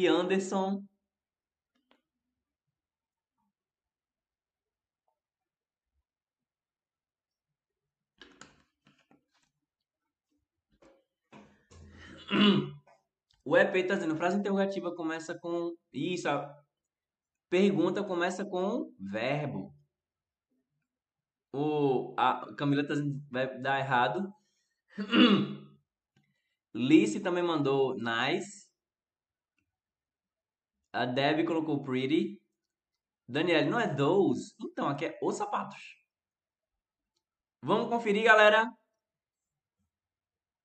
Anderson. 0.09 0.83
O 13.45 13.57
EP 13.57 13.75
está 13.75 13.95
dizendo, 13.95 14.15
frase 14.15 14.37
interrogativa 14.37 14.95
começa 14.95 15.37
com 15.37 15.75
isso, 15.91 16.29
a 16.29 16.57
pergunta 17.49 18.03
começa 18.03 18.45
com 18.45 18.93
verbo. 18.97 19.75
O, 21.51 22.15
a 22.17 22.53
Camila 22.55 22.81
está 22.81 22.93
dizendo, 22.93 23.21
vai 23.29 23.59
dar 23.59 23.79
errado. 23.79 24.33
Lice 26.73 27.19
também 27.19 27.43
mandou 27.43 27.95
nice. 27.95 28.67
A 30.93 31.05
Deb 31.05 31.45
colocou 31.45 31.83
pretty. 31.83 32.41
Daniel, 33.27 33.69
não 33.69 33.79
é 33.79 33.93
those? 33.93 34.55
Então, 34.59 34.87
aqui 34.87 35.05
é 35.05 35.19
os 35.21 35.35
sapatos. 35.35 35.97
Vamos 37.61 37.89
conferir, 37.89 38.23
galera. 38.23 38.71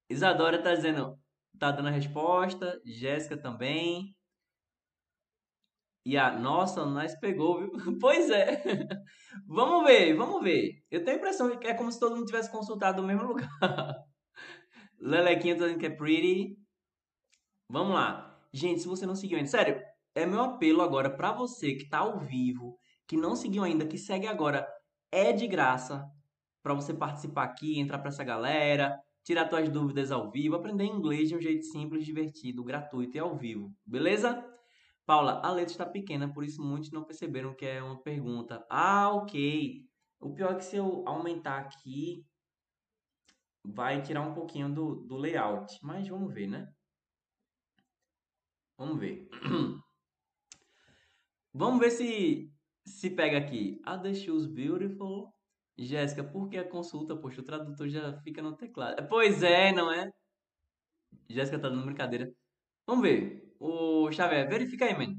Isadora 0.08 0.56
está 0.56 0.74
dizendo 0.74 1.18
tá 1.58 1.70
dando 1.70 1.88
a 1.88 1.92
resposta. 1.92 2.80
Jéssica 2.84 3.36
também. 3.36 4.14
E 6.04 6.16
a 6.16 6.30
nossa, 6.38 6.86
nós 6.86 7.18
pegou, 7.20 7.58
viu? 7.58 7.70
Pois 8.00 8.30
é. 8.30 8.62
vamos 9.46 9.84
ver, 9.86 10.14
vamos 10.14 10.42
ver. 10.42 10.82
Eu 10.90 11.04
tenho 11.04 11.16
a 11.16 11.20
impressão 11.20 11.58
que 11.58 11.66
é 11.66 11.74
como 11.74 11.92
se 11.92 12.00
todo 12.00 12.16
mundo 12.16 12.26
tivesse 12.26 12.50
consultado 12.50 13.02
no 13.02 13.08
mesmo 13.08 13.24
lugar. 13.24 13.48
Lelequinha 14.98 15.54
tá 15.54 15.64
dizendo 15.64 15.78
que 15.78 15.86
é 15.86 15.90
pretty. 15.90 16.56
Vamos 17.68 17.94
lá. 17.94 18.40
Gente, 18.52 18.80
se 18.80 18.88
você 18.88 19.04
não 19.04 19.14
seguiu 19.14 19.36
ainda, 19.36 19.50
sério, 19.50 19.80
é 20.14 20.24
meu 20.24 20.40
apelo 20.40 20.80
agora 20.80 21.14
para 21.14 21.32
você 21.32 21.74
que 21.74 21.88
tá 21.88 21.98
ao 21.98 22.18
vivo, 22.18 22.78
que 23.06 23.16
não 23.16 23.36
seguiu 23.36 23.62
ainda, 23.62 23.86
que 23.86 23.98
segue 23.98 24.26
agora, 24.26 24.66
é 25.12 25.32
de 25.32 25.46
graça 25.46 26.04
para 26.62 26.74
você 26.74 26.94
participar 26.94 27.44
aqui, 27.44 27.78
entrar 27.78 27.98
para 27.98 28.08
essa 28.08 28.24
galera, 28.24 28.98
tirar 29.28 29.46
suas 29.46 29.68
dúvidas 29.68 30.10
ao 30.10 30.30
vivo, 30.30 30.56
aprender 30.56 30.84
inglês 30.84 31.28
de 31.28 31.36
um 31.36 31.40
jeito 31.40 31.66
simples, 31.66 32.06
divertido, 32.06 32.64
gratuito 32.64 33.14
e 33.14 33.20
ao 33.20 33.36
vivo. 33.36 33.70
Beleza? 33.84 34.42
Paula, 35.04 35.42
a 35.44 35.52
letra 35.52 35.72
está 35.72 35.84
pequena, 35.84 36.32
por 36.32 36.44
isso 36.44 36.62
muitos 36.62 36.90
não 36.90 37.04
perceberam 37.04 37.54
que 37.54 37.66
é 37.66 37.82
uma 37.82 38.00
pergunta. 38.02 38.66
Ah, 38.70 39.12
ok. 39.12 39.86
O 40.18 40.32
pior 40.32 40.52
é 40.52 40.54
que 40.54 40.64
se 40.64 40.76
eu 40.76 41.06
aumentar 41.06 41.58
aqui, 41.58 42.24
vai 43.62 44.00
tirar 44.00 44.22
um 44.22 44.32
pouquinho 44.32 44.74
do, 44.74 44.94
do 45.06 45.18
layout. 45.18 45.78
Mas 45.82 46.08
vamos 46.08 46.32
ver, 46.32 46.46
né? 46.46 46.66
Vamos 48.78 48.98
ver. 48.98 49.28
vamos 51.52 51.80
ver 51.80 51.90
se 51.90 52.50
se 52.86 53.10
pega 53.10 53.36
aqui. 53.36 53.78
Are 53.84 54.02
the 54.02 54.14
shoes 54.14 54.46
beautiful? 54.46 55.34
Jéssica, 55.78 56.24
por 56.24 56.48
que 56.48 56.58
a 56.58 56.68
consulta? 56.68 57.16
Poxa, 57.16 57.40
o 57.40 57.44
tradutor 57.44 57.88
já 57.88 58.12
fica 58.20 58.42
no 58.42 58.56
teclado. 58.56 59.06
Pois 59.08 59.44
é, 59.44 59.72
não 59.72 59.92
é? 59.92 60.10
Jéssica 61.28 61.58
tá 61.58 61.68
dando 61.68 61.84
brincadeira. 61.84 62.32
Vamos 62.86 63.02
ver. 63.02 63.54
O 63.60 64.10
Xavier, 64.10 64.48
verifica 64.48 64.86
aí, 64.86 64.94
man. 64.96 65.14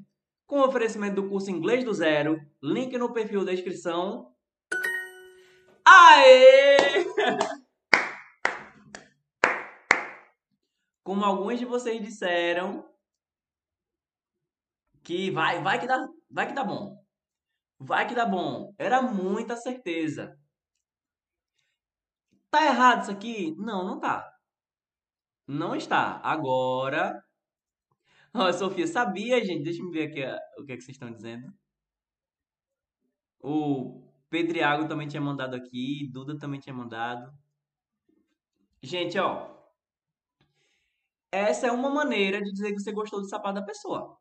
Com 0.45 0.60
oferecimento 0.62 1.16
do 1.16 1.30
curso 1.30 1.49
Inglês 1.51 1.84
do 1.86 1.93
Zero, 1.93 2.39
link 2.62 2.97
no 2.97 3.14
perfil 3.14 3.45
da 3.45 3.53
inscrição. 3.53 4.36
Aê! 5.86 7.05
Como 11.03 11.24
alguns 11.24 11.60
de 11.60 11.66
vocês 11.66 12.01
disseram, 12.01 12.88
que 15.03 15.32
vai, 15.32 15.62
vai 15.62 15.80
que 15.80 15.88
dá, 15.88 16.07
vai 16.30 16.47
que 16.47 16.53
dá 16.53 16.64
bom. 16.64 17.03
Vai 17.80 18.07
que 18.07 18.16
dá 18.16 18.26
bom. 18.26 18.74
Era 18.78 19.01
muita 19.01 19.55
certeza. 19.55 20.39
Tá 22.52 22.66
errado 22.66 23.04
isso 23.04 23.12
aqui? 23.12 23.56
Não, 23.58 23.86
não 23.86 24.00
tá. 24.00 24.32
Não 25.47 25.76
está. 25.76 26.20
Agora. 26.24 27.24
Ó, 28.34 28.52
Sofia, 28.54 28.88
sabia, 28.88 29.43
gente? 29.43 29.64
Deixa 29.64 29.82
eu 29.82 29.89
ver 29.91 30.10
aqui 30.10 30.22
o 30.62 30.66
que, 30.66 30.74
é 30.74 30.78
que 30.78 30.82
vocês 30.84 30.95
estão 30.95 31.12
dizendo. 31.12 31.52
O 33.41 34.04
Pedriago 34.30 34.88
também 34.88 35.08
tinha 35.08 35.22
mandado 35.22 35.56
aqui. 35.56 36.10
Duda 36.12 36.38
também 36.38 36.60
tinha 36.60 36.74
mandado. 36.74 37.32
Gente, 38.82 39.18
ó. 39.20 39.58
Essa 41.32 41.68
é 41.68 41.72
uma 41.72 41.89
maneira 41.89 42.41
de 42.41 42.52
dizer 42.52 42.72
que 42.74 42.80
você 42.80 42.91
gostou 42.91 43.22
do 43.22 43.30
sapato 43.30 43.56
da 43.56 43.66
pessoa. 43.66 44.18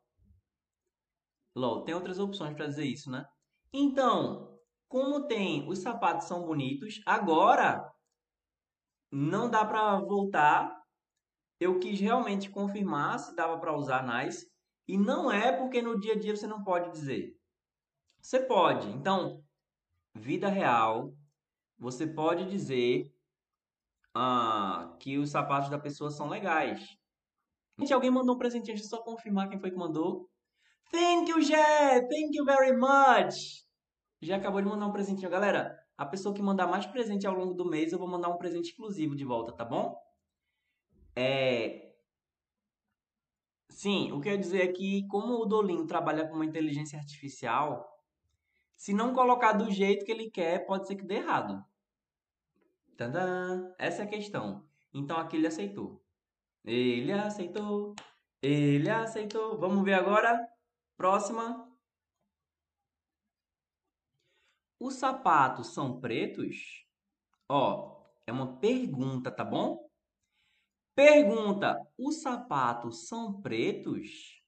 LOL, 1.55 1.83
tem 1.83 1.95
outras 1.95 2.19
opções 2.19 2.55
para 2.55 2.67
dizer 2.67 2.85
isso, 2.85 3.09
né? 3.09 3.25
Então, 3.73 4.59
como 4.87 5.27
tem 5.27 5.67
os 5.67 5.79
sapatos 5.79 6.27
são 6.27 6.45
bonitos, 6.45 7.01
agora 7.05 7.91
não 9.11 9.49
dá 9.49 9.65
para 9.65 9.99
voltar. 9.99 10.77
Eu 11.59 11.79
quis 11.79 11.99
realmente 11.99 12.49
confirmar 12.49 13.19
se 13.19 13.35
dava 13.35 13.59
para 13.59 13.75
usar 13.75 14.03
nice 14.03 14.49
e 14.87 14.97
não 14.97 15.31
é 15.31 15.51
porque 15.51 15.81
no 15.81 15.99
dia 15.99 16.13
a 16.13 16.19
dia 16.19 16.35
você 16.35 16.47
não 16.47 16.63
pode 16.63 16.91
dizer. 16.91 17.35
Você 18.21 18.39
pode. 18.39 18.89
Então, 18.89 19.43
vida 20.13 20.49
real, 20.49 21.13
você 21.77 22.07
pode 22.07 22.49
dizer 22.49 23.11
ah, 24.13 24.95
que 24.99 25.17
os 25.17 25.29
sapatos 25.29 25.69
da 25.69 25.79
pessoa 25.79 26.09
são 26.09 26.27
legais. 26.27 26.79
Gente, 27.77 27.93
alguém 27.93 28.11
mandou 28.11 28.35
um 28.35 28.37
presentinho, 28.37 28.75
deixa 28.75 28.83
eu 28.83 28.89
só 28.89 29.03
confirmar 29.03 29.49
quem 29.49 29.59
foi 29.59 29.71
que 29.71 29.77
mandou. 29.77 30.29
Thank 30.91 31.29
you, 31.29 31.41
Jé! 31.41 32.01
Thank 32.01 32.35
you 32.35 32.43
very 32.43 32.75
much! 32.75 33.63
Já 34.21 34.35
acabou 34.35 34.61
de 34.61 34.67
mandar 34.67 34.87
um 34.87 34.91
presentinho. 34.91 35.29
Galera, 35.29 35.78
a 35.99 36.05
pessoa 36.05 36.33
que 36.33 36.41
mandar 36.41 36.65
mais 36.65 36.85
presente 36.85 37.27
ao 37.27 37.35
longo 37.35 37.53
do 37.53 37.65
mês, 37.65 37.91
eu 37.91 37.99
vou 37.99 38.07
mandar 38.07 38.29
um 38.29 38.37
presente 38.37 38.69
exclusivo 38.69 39.17
de 39.17 39.25
volta, 39.25 39.51
tá 39.51 39.65
bom? 39.65 40.01
É... 41.13 41.93
Sim, 43.67 44.09
o 44.13 44.21
que 44.21 44.29
eu 44.29 44.31
ia 44.31 44.39
dizer 44.39 44.61
é 44.61 44.71
que, 44.71 45.05
como 45.09 45.33
o 45.33 45.45
Dolinho 45.45 45.85
trabalha 45.85 46.25
com 46.25 46.35
uma 46.35 46.45
inteligência 46.45 46.97
artificial, 46.97 47.85
se 48.77 48.93
não 48.93 49.13
colocar 49.13 49.51
do 49.51 49.69
jeito 49.69 50.05
que 50.05 50.11
ele 50.13 50.31
quer, 50.31 50.65
pode 50.65 50.87
ser 50.87 50.95
que 50.95 51.03
dê 51.03 51.15
errado. 51.15 51.61
Tadã! 52.95 53.69
Essa 53.77 54.03
é 54.03 54.05
a 54.05 54.09
questão. 54.09 54.65
Então 54.93 55.17
aqui 55.17 55.35
ele 55.35 55.47
aceitou. 55.47 56.01
Ele 56.63 57.11
aceitou. 57.11 57.93
Ele 58.41 58.89
aceitou. 58.89 59.59
Vamos 59.59 59.83
ver 59.83 59.95
agora. 59.95 60.47
Próxima. 60.95 61.68
Os 64.79 64.95
sapatos 64.95 65.73
são 65.73 65.99
pretos? 65.99 66.85
Ó, 67.49 68.01
é 68.25 68.31
uma 68.31 68.57
pergunta, 68.57 69.29
tá 69.29 69.43
bom? 69.43 69.89
Pergunta: 70.95 71.77
os 71.97 72.21
sapatos 72.21 73.07
são 73.07 73.41
pretos? 73.41 74.41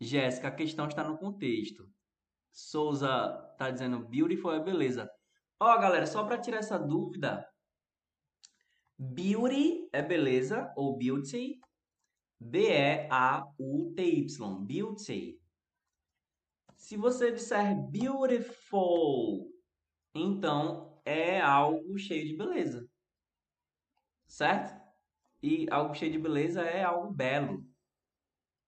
Jéssica, 0.00 0.48
a 0.48 0.54
questão 0.54 0.86
está 0.86 1.02
no 1.02 1.18
contexto. 1.18 1.90
Souza 2.52 3.08
tá 3.58 3.70
dizendo 3.70 4.06
beautiful 4.06 4.52
é 4.52 4.60
beleza. 4.60 5.10
Ó, 5.58 5.76
galera, 5.78 6.06
só 6.06 6.24
para 6.24 6.38
tirar 6.38 6.58
essa 6.58 6.78
dúvida, 6.78 7.48
beauty 8.98 9.88
é 9.92 10.02
beleza 10.02 10.72
ou 10.76 10.96
beauty, 10.96 11.60
B 12.38 12.68
E 12.68 13.08
A 13.10 13.44
U 13.58 13.92
T 13.94 14.02
Y, 14.02 14.64
beauty. 14.64 15.40
Se 16.84 16.98
você 16.98 17.32
disser 17.32 17.74
beautiful, 17.88 19.50
então 20.14 21.00
é 21.02 21.40
algo 21.40 21.96
cheio 21.96 22.26
de 22.26 22.36
beleza. 22.36 22.86
Certo? 24.26 24.78
E 25.42 25.66
algo 25.70 25.94
cheio 25.94 26.12
de 26.12 26.18
beleza 26.18 26.60
é 26.60 26.84
algo 26.84 27.10
belo. 27.10 27.64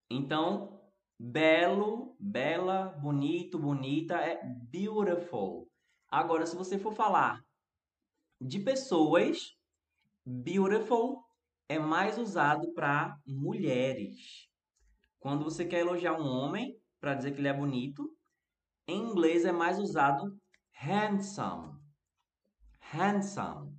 Então, 0.09 0.81
belo, 1.19 2.17
bela, 2.19 2.89
bonito, 3.03 3.59
bonita 3.59 4.17
é 4.17 4.43
beautiful. 4.43 5.71
Agora, 6.09 6.47
se 6.47 6.57
você 6.57 6.79
for 6.79 6.95
falar 6.95 7.45
de 8.41 8.61
pessoas, 8.61 9.55
beautiful 10.25 11.23
é 11.69 11.79
mais 11.79 12.17
usado 12.17 12.73
para 12.73 13.21
mulheres. 13.27 14.49
Quando 15.21 15.45
você 15.45 15.67
quer 15.67 15.81
elogiar 15.81 16.19
um 16.19 16.27
homem, 16.27 16.81
para 17.07 17.15
dizer 17.15 17.31
que 17.31 17.41
ele 17.41 17.47
é 17.47 17.53
bonito. 17.53 18.13
Em 18.89 18.99
inglês 18.99 19.45
é 19.45 19.53
mais 19.53 19.79
usado 19.79 20.37
handsome. 20.73 21.79
Handsome. 22.81 23.79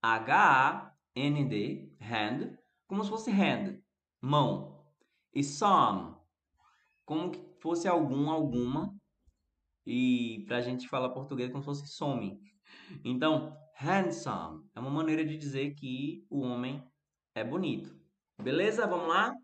H-A-N-D, 0.00 1.92
hand, 2.00 2.56
como 2.86 3.04
se 3.04 3.10
fosse 3.10 3.30
hand, 3.30 3.78
mão. 4.22 4.86
E 5.34 5.44
some, 5.44 6.16
como 7.04 7.30
que 7.30 7.60
fosse 7.60 7.86
algum, 7.86 8.30
alguma. 8.30 8.90
E 9.84 10.42
pra 10.46 10.62
gente 10.62 10.88
falar 10.88 11.10
português, 11.10 11.50
como 11.50 11.60
se 11.60 11.66
fosse 11.66 11.88
some. 11.88 12.40
Então, 13.04 13.54
handsome 13.74 14.66
é 14.74 14.80
uma 14.80 14.88
maneira 14.88 15.22
de 15.26 15.36
dizer 15.36 15.74
que 15.74 16.24
o 16.30 16.40
homem 16.40 16.82
é 17.34 17.44
bonito. 17.44 17.94
Beleza? 18.42 18.86
Vamos 18.86 19.08
lá? 19.08 19.34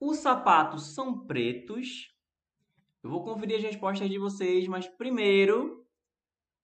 Os 0.00 0.18
sapatos 0.18 0.94
são 0.94 1.26
pretos. 1.26 2.14
Eu 3.02 3.10
vou 3.10 3.24
conferir 3.24 3.56
as 3.56 3.62
respostas 3.62 4.08
de 4.08 4.18
vocês, 4.18 4.66
mas 4.68 4.86
primeiro 4.86 5.86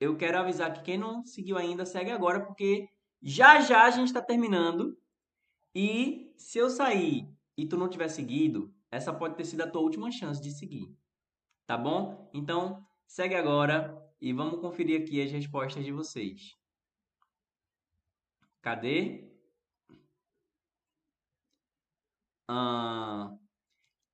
eu 0.00 0.16
quero 0.16 0.38
avisar 0.38 0.72
que 0.72 0.82
quem 0.82 0.98
não 0.98 1.24
seguiu 1.24 1.56
ainda, 1.56 1.86
segue 1.86 2.10
agora, 2.10 2.44
porque 2.44 2.88
já 3.22 3.60
já 3.60 3.84
a 3.84 3.90
gente 3.90 4.08
está 4.08 4.20
terminando. 4.20 4.98
E 5.74 6.32
se 6.36 6.58
eu 6.58 6.68
sair 6.68 7.28
e 7.56 7.66
tu 7.66 7.76
não 7.76 7.88
tiver 7.88 8.08
seguido, 8.08 8.72
essa 8.90 9.12
pode 9.12 9.34
ter 9.34 9.44
sido 9.44 9.62
a 9.62 9.70
tua 9.70 9.80
última 9.80 10.10
chance 10.10 10.40
de 10.40 10.50
seguir. 10.50 10.94
Tá 11.66 11.76
bom? 11.76 12.30
Então, 12.32 12.86
segue 13.06 13.34
agora 13.34 14.00
e 14.20 14.32
vamos 14.32 14.60
conferir 14.60 15.02
aqui 15.02 15.22
as 15.22 15.30
respostas 15.30 15.84
de 15.84 15.90
vocês. 15.90 16.56
Cadê? 18.60 19.33
Uh, 22.50 23.38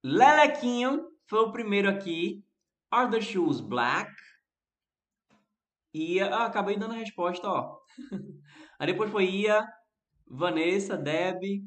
Lelequinho 0.05 1.09
foi 1.27 1.41
o 1.41 1.53
primeiro 1.53 1.89
aqui. 1.89 2.45
Are 2.91 3.11
the 3.11 3.21
shoes 3.21 3.61
black? 3.61 4.11
Ia. 5.95 6.27
Ah, 6.35 6.47
acabei 6.47 6.77
dando 6.77 6.95
a 6.95 6.99
resposta, 6.99 7.49
ó. 7.49 7.79
Aí 8.79 8.87
depois 8.87 9.11
foi 9.11 9.27
Ia, 9.27 9.67
Vanessa, 10.27 10.97
Deb, 10.97 11.65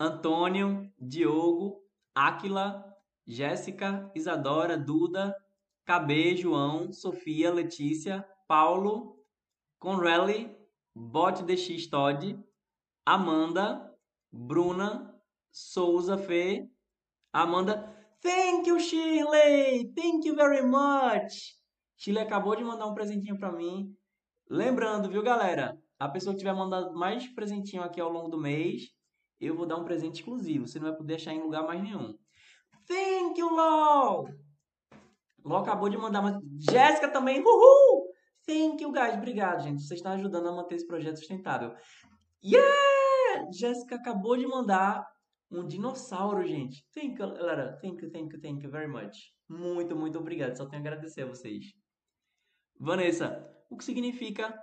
Antônio, 0.00 0.90
Diogo, 0.98 1.80
Áquila, 2.14 2.84
Jéssica, 3.26 4.10
Isadora, 4.14 4.76
Duda, 4.76 5.34
KB, 5.86 6.36
João, 6.36 6.92
Sofia, 6.92 7.52
Letícia, 7.52 8.26
Paulo, 8.48 9.18
Conrelli, 9.78 10.56
Bot 10.94 11.42
DX 11.42 11.86
Todd, 11.88 12.38
Amanda, 13.06 13.94
Bruna, 14.32 15.13
Souza 15.56 16.18
Fê, 16.18 16.68
Amanda, 17.32 17.88
thank 18.20 18.68
you, 18.68 18.80
Shirley, 18.80 19.92
thank 19.94 20.26
you 20.26 20.34
very 20.34 20.62
much. 20.62 21.56
Shirley 21.96 22.24
acabou 22.24 22.56
de 22.56 22.64
mandar 22.64 22.88
um 22.88 22.94
presentinho 22.94 23.38
para 23.38 23.52
mim. 23.52 23.96
Lembrando, 24.50 25.08
viu, 25.08 25.22
galera? 25.22 25.78
A 25.96 26.08
pessoa 26.08 26.34
que 26.34 26.40
tiver 26.40 26.52
mandado 26.52 26.92
mais 26.92 27.28
presentinho 27.28 27.84
aqui 27.84 28.00
ao 28.00 28.10
longo 28.10 28.28
do 28.28 28.36
mês, 28.36 28.90
eu 29.40 29.54
vou 29.54 29.64
dar 29.64 29.76
um 29.76 29.84
presente 29.84 30.16
exclusivo. 30.16 30.66
Você 30.66 30.80
não 30.80 30.88
vai 30.88 30.96
poder 30.96 31.14
achar 31.14 31.32
em 31.32 31.40
lugar 31.40 31.64
mais 31.64 31.80
nenhum. 31.80 32.18
Thank 32.88 33.38
you, 33.38 33.48
LOL! 33.48 34.28
LOL 35.44 35.62
acabou 35.62 35.88
de 35.88 35.96
mandar. 35.96 36.36
Jéssica 36.58 37.08
também, 37.12 37.40
uhul! 37.40 38.12
Thank 38.44 38.82
you, 38.82 38.90
guys. 38.90 39.14
Obrigado, 39.14 39.62
gente. 39.62 39.82
Vocês 39.82 40.00
estão 40.00 40.12
ajudando 40.14 40.48
a 40.48 40.52
manter 40.52 40.74
esse 40.74 40.86
projeto 40.86 41.18
sustentável. 41.18 41.72
Yeah! 42.42 43.52
Jéssica 43.52 43.94
acabou 43.94 44.36
de 44.36 44.48
mandar 44.48 45.13
um 45.60 45.66
dinossauro, 45.66 46.44
gente. 46.46 46.86
Thank 46.92 47.20
you, 47.20 47.34
galera. 47.34 47.78
Thank 47.80 48.02
you, 48.02 48.10
thank 48.10 48.34
you, 48.34 48.40
thank 48.40 48.64
you 48.64 48.70
very 48.70 48.88
much. 48.88 49.32
Muito, 49.48 49.96
muito 49.96 50.18
obrigado. 50.18 50.56
Só 50.56 50.66
tenho 50.66 50.82
a 50.82 50.86
agradecer 50.86 51.22
a 51.22 51.26
vocês. 51.26 51.72
Vanessa, 52.78 53.46
o 53.70 53.76
que 53.76 53.84
significa 53.84 54.54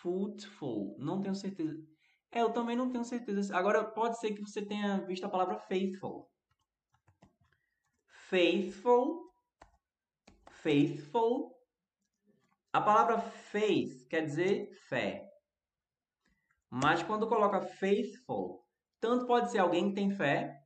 fruitful? 0.00 0.96
Não 0.98 1.20
tenho 1.20 1.34
certeza. 1.34 1.76
É, 2.30 2.40
eu 2.40 2.52
também 2.52 2.76
não 2.76 2.90
tenho 2.90 3.04
certeza. 3.04 3.56
Agora, 3.56 3.84
pode 3.84 4.18
ser 4.18 4.32
que 4.32 4.40
você 4.40 4.64
tenha 4.64 5.04
visto 5.06 5.24
a 5.24 5.28
palavra 5.28 5.58
faithful. 5.58 6.30
Faithful. 8.28 9.30
Faithful. 10.62 11.52
A 12.72 12.80
palavra 12.80 13.20
faith 13.20 14.08
quer 14.08 14.24
dizer 14.24 14.72
fé. 14.88 15.28
Mas 16.70 17.02
quando 17.02 17.28
coloca 17.28 17.60
faithful, 17.60 18.61
tanto 19.02 19.26
pode 19.26 19.50
ser 19.50 19.58
alguém 19.58 19.88
que 19.88 19.96
tem 19.96 20.12
fé, 20.12 20.56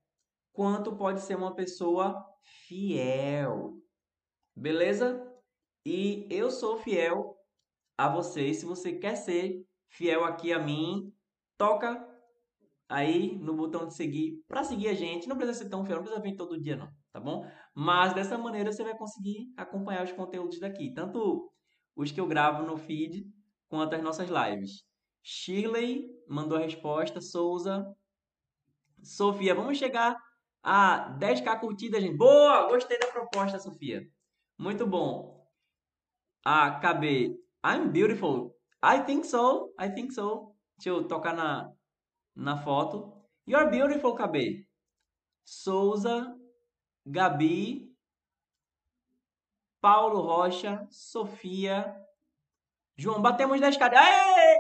quanto 0.53 0.95
pode 0.95 1.23
ser 1.23 1.37
uma 1.37 1.55
pessoa 1.55 2.23
fiel. 2.69 3.73
Beleza? 4.55 5.27
E 5.87 6.29
eu 6.31 6.51
sou 6.51 6.77
fiel 6.77 7.35
a 7.97 8.11
você. 8.11 8.53
Se 8.53 8.67
você 8.67 8.93
quer 8.93 9.17
ser 9.17 9.67
fiel 9.89 10.23
aqui 10.23 10.53
a 10.53 10.59
mim, 10.59 11.11
toca 11.57 12.07
aí 12.87 13.39
no 13.39 13.57
botão 13.57 13.87
de 13.87 13.95
seguir 13.95 14.45
para 14.47 14.63
seguir 14.63 14.89
a 14.89 14.95
gente. 14.95 15.27
Não 15.27 15.37
precisa 15.37 15.65
ser 15.65 15.71
tão 15.71 15.83
fiel, 15.83 15.97
não 15.97 16.03
precisa 16.05 16.23
vir 16.23 16.37
todo 16.37 16.61
dia 16.61 16.77
não, 16.77 16.93
tá 17.11 17.19
bom? 17.19 17.51
Mas 17.75 18.13
dessa 18.13 18.37
maneira 18.37 18.71
você 18.71 18.85
vai 18.85 18.97
conseguir 18.99 19.51
acompanhar 19.57 20.05
os 20.05 20.13
conteúdos 20.13 20.61
daqui, 20.61 20.93
tanto 20.93 21.51
os 21.97 22.13
que 22.13 22.21
eu 22.21 22.27
gravo 22.27 22.67
no 22.67 22.77
feed 22.77 23.27
quanto 23.67 23.95
as 23.95 24.03
nossas 24.03 24.29
lives. 24.29 24.85
Shirley 25.23 26.07
mandou 26.29 26.59
a 26.59 26.61
resposta, 26.61 27.23
Souza. 27.23 27.97
Sofia, 29.03 29.55
vamos 29.55 29.79
chegar 29.79 30.17
a 30.63 31.17
10k 31.19 31.61
curtidas, 31.61 32.03
gente. 32.03 32.17
Boa! 32.17 32.69
Gostei 32.69 32.99
da 32.99 33.07
proposta, 33.07 33.59
Sofia. 33.59 34.07
Muito 34.59 34.87
bom. 34.87 35.47
A 36.45 36.81
KB, 36.81 37.37
I'm 37.65 37.91
beautiful. 37.91 38.57
I 38.83 39.01
think 39.05 39.25
so. 39.25 39.73
I 39.79 39.89
think 39.91 40.13
so. 40.13 40.55
Deixa 40.77 40.91
eu 40.91 41.07
tocar 41.07 41.35
na, 41.35 41.73
na 42.35 42.57
foto. 42.57 43.13
You're 43.47 43.71
beautiful, 43.71 44.15
KB. 44.15 44.67
Souza, 45.45 46.37
Gabi, 47.07 47.89
Paulo 49.81 50.21
Rocha, 50.21 50.87
Sofia, 50.91 51.95
João. 52.97 53.23
Batemos 53.23 53.61
10k. 53.61 53.95
Aê! 53.95 54.56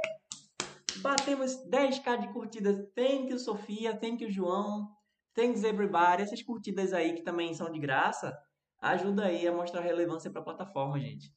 Batemos 1.00 1.56
10k 1.68 2.20
de 2.20 2.32
curtidas. 2.32 2.76
Thank 2.94 3.30
you, 3.30 3.38
Sofia. 3.38 3.96
Thank 3.96 4.22
you, 4.22 4.30
João. 4.30 4.88
Thanks, 5.34 5.64
everybody. 5.64 6.22
Essas 6.22 6.42
curtidas 6.42 6.92
aí 6.92 7.14
que 7.14 7.22
também 7.22 7.54
são 7.54 7.70
de 7.70 7.78
graça, 7.78 8.36
ajuda 8.80 9.26
aí 9.26 9.46
a 9.46 9.52
mostrar 9.52 9.80
relevância 9.80 10.30
para 10.30 10.40
a 10.40 10.44
plataforma, 10.44 10.98
gente. 10.98 11.32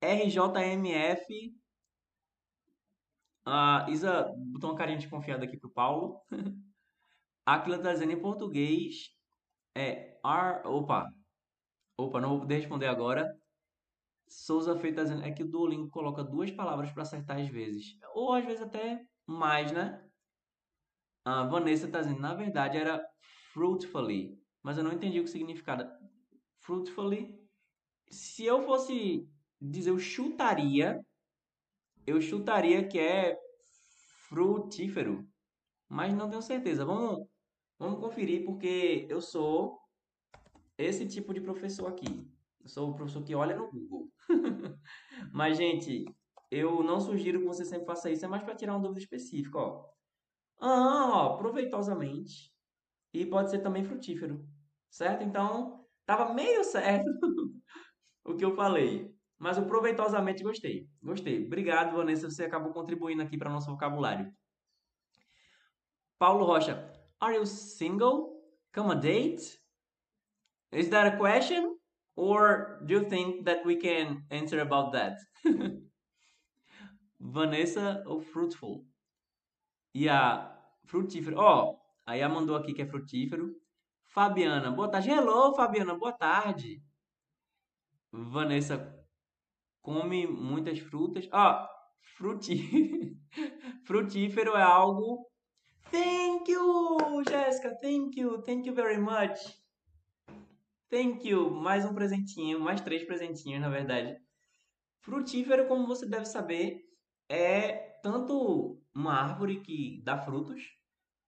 RJMF. 0.00 1.54
Uh, 3.46 3.90
Isa 3.90 4.32
botou 4.52 4.70
uma 4.70 4.76
carinha 4.76 4.98
desconfiada 4.98 5.44
aqui 5.44 5.56
pro 5.56 5.70
Paulo. 5.70 6.20
Aquila 7.46 7.78
tá 7.78 7.92
dizendo 7.92 8.12
em 8.12 8.20
português. 8.20 9.10
É 9.74 10.18
R. 10.24 10.66
Opa. 10.66 11.08
Opa, 11.96 12.20
não 12.20 12.30
vou 12.30 12.40
poder 12.40 12.56
responder 12.56 12.86
agora. 12.86 13.32
Souza 14.28 14.76
Feita 14.76 14.96
tá 14.96 15.02
dizendo 15.04 15.24
é 15.24 15.30
que 15.30 15.42
o 15.42 15.48
Duolingo 15.48 15.88
coloca 15.88 16.24
duas 16.24 16.50
palavras 16.50 16.90
para 16.92 17.02
acertar 17.02 17.38
às 17.38 17.48
vezes. 17.48 17.98
Ou 18.14 18.32
às 18.32 18.44
vezes 18.44 18.62
até 18.62 19.04
mais, 19.26 19.72
né? 19.72 20.04
A 21.24 21.44
Vanessa 21.44 21.88
tá 21.88 22.00
dizendo, 22.00 22.20
na 22.20 22.34
verdade 22.34 22.76
era 22.76 23.04
fruitfully. 23.52 24.38
Mas 24.62 24.78
eu 24.78 24.84
não 24.84 24.92
entendi 24.92 25.20
o 25.20 25.24
que 25.24 25.30
significava. 25.30 25.88
Fruitfully. 26.58 27.38
Se 28.10 28.44
eu 28.44 28.62
fosse 28.62 29.28
dizer 29.60 29.90
eu 29.90 29.98
chutaria, 29.98 31.00
eu 32.06 32.20
chutaria 32.20 32.86
que 32.86 32.98
é 32.98 33.38
frutífero, 34.28 35.26
mas 35.88 36.12
não 36.12 36.28
tenho 36.28 36.42
certeza. 36.42 36.84
Vamos, 36.84 37.26
vamos 37.78 38.00
conferir 38.00 38.44
porque 38.44 39.06
eu 39.08 39.20
sou 39.20 39.80
esse 40.78 41.06
tipo 41.06 41.32
de 41.32 41.40
professor 41.40 41.86
aqui. 41.88 42.35
Eu 42.66 42.68
sou 42.68 42.90
o 42.90 42.94
professor 42.94 43.22
que 43.22 43.32
olha 43.32 43.56
no 43.56 43.70
Google. 43.70 44.12
mas 45.32 45.56
gente, 45.56 46.04
eu 46.50 46.82
não 46.82 46.98
sugiro 46.98 47.38
que 47.38 47.46
você 47.46 47.64
sempre 47.64 47.86
faça 47.86 48.10
isso, 48.10 48.24
é 48.24 48.28
mais 48.28 48.42
para 48.42 48.56
tirar 48.56 48.72
uma 48.72 48.82
dúvida 48.82 48.98
específica, 48.98 49.56
ó. 49.56 49.88
Ah, 50.58 51.10
ó, 51.12 51.36
proveitosamente 51.36 52.52
e 53.14 53.24
pode 53.24 53.50
ser 53.50 53.60
também 53.60 53.84
frutífero, 53.84 54.44
certo? 54.90 55.22
Então, 55.22 55.86
tava 56.04 56.34
meio 56.34 56.64
certo 56.64 57.08
o 58.24 58.34
que 58.34 58.44
eu 58.44 58.56
falei. 58.56 59.14
Mas 59.38 59.58
proveitosamente 59.60 60.42
gostei. 60.42 60.88
Gostei. 61.00 61.46
Obrigado, 61.46 61.94
Vanessa. 61.94 62.28
Você 62.28 62.44
acabou 62.44 62.72
contribuindo 62.72 63.22
aqui 63.22 63.38
para 63.38 63.50
nosso 63.50 63.70
vocabulário. 63.70 64.34
Paulo 66.18 66.44
Rocha. 66.44 66.90
Are 67.20 67.36
you 67.36 67.46
single? 67.46 68.42
Come 68.74 68.92
a 68.92 68.94
date? 68.94 69.60
Is 70.72 70.88
that 70.88 71.14
a 71.14 71.16
question? 71.16 71.75
Or 72.16 72.80
do 72.86 72.94
you 72.94 73.04
think 73.08 73.44
that 73.44 73.64
we 73.66 73.76
can 73.76 74.24
answer 74.30 74.60
about 74.60 74.92
that? 74.92 75.18
Vanessa 77.20 78.02
ou 78.06 78.20
fruitful? 78.20 78.86
E 79.94 80.08
a 80.08 80.50
frutífero. 80.86 81.36
Ó, 81.38 81.72
oh, 81.72 81.78
a 82.06 82.28
mandou 82.28 82.56
aqui 82.56 82.72
que 82.72 82.82
é 82.82 82.86
frutífero. 82.86 83.54
Fabiana, 84.04 84.70
boa 84.70 84.90
tarde. 84.90 85.10
Hello, 85.10 85.54
Fabiana, 85.54 85.94
boa 85.94 86.12
tarde. 86.12 86.82
Vanessa 88.10 88.94
come 89.82 90.26
muitas 90.26 90.78
frutas. 90.78 91.28
Ah, 91.30 91.68
fruti... 92.16 93.18
frutífero 93.84 94.56
é 94.56 94.62
algo. 94.62 95.26
Thank 95.90 96.50
you, 96.50 97.22
Jéssica. 97.28 97.74
Thank 97.80 98.18
you. 98.18 98.42
Thank 98.42 98.66
you 98.66 98.74
very 98.74 98.98
much. 98.98 99.38
Thank 100.90 101.28
you. 101.28 101.50
Mais 101.50 101.84
um 101.84 101.94
presentinho, 101.94 102.60
mais 102.60 102.80
três 102.80 103.04
presentinhos, 103.04 103.60
na 103.60 103.68
verdade. 103.68 104.16
Frutífero, 105.00 105.66
como 105.66 105.86
você 105.86 106.06
deve 106.08 106.26
saber, 106.26 106.80
é 107.28 107.98
tanto 108.02 108.80
uma 108.94 109.14
árvore 109.14 109.60
que 109.60 110.00
dá 110.04 110.18
frutos, 110.18 110.62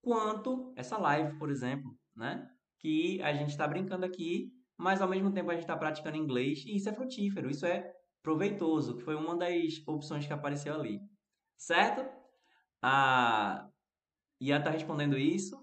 quanto 0.01 0.73
essa 0.77 0.97
live, 0.99 1.39
por 1.39 1.51
exemplo, 1.51 1.97
né? 2.15 2.49
Que 2.79 3.21
a 3.23 3.33
gente 3.33 3.51
está 3.51 3.67
brincando 3.67 4.07
aqui, 4.07 4.53
mas 4.77 5.03
ao 5.03 5.09
mesmo 5.09 5.33
tempo 5.33 5.51
a 5.51 5.55
gente 5.55 5.65
está 5.65 5.77
praticando 5.77 6.17
inglês 6.17 6.65
e 6.65 6.77
isso 6.77 6.89
é 6.89 6.93
frutífero, 6.95 7.51
isso 7.51 7.67
é 7.67 7.93
proveitoso, 8.23 8.97
que 8.97 9.03
foi 9.03 9.17
uma 9.17 9.37
das 9.37 9.83
opções 9.87 10.27
que 10.27 10.33
apareceu 10.33 10.75
ali. 10.75 11.01
Certo? 11.57 12.09
A 12.83 13.69
Ia 14.41 14.59
está 14.59 14.71
respondendo 14.71 15.19
isso. 15.19 15.57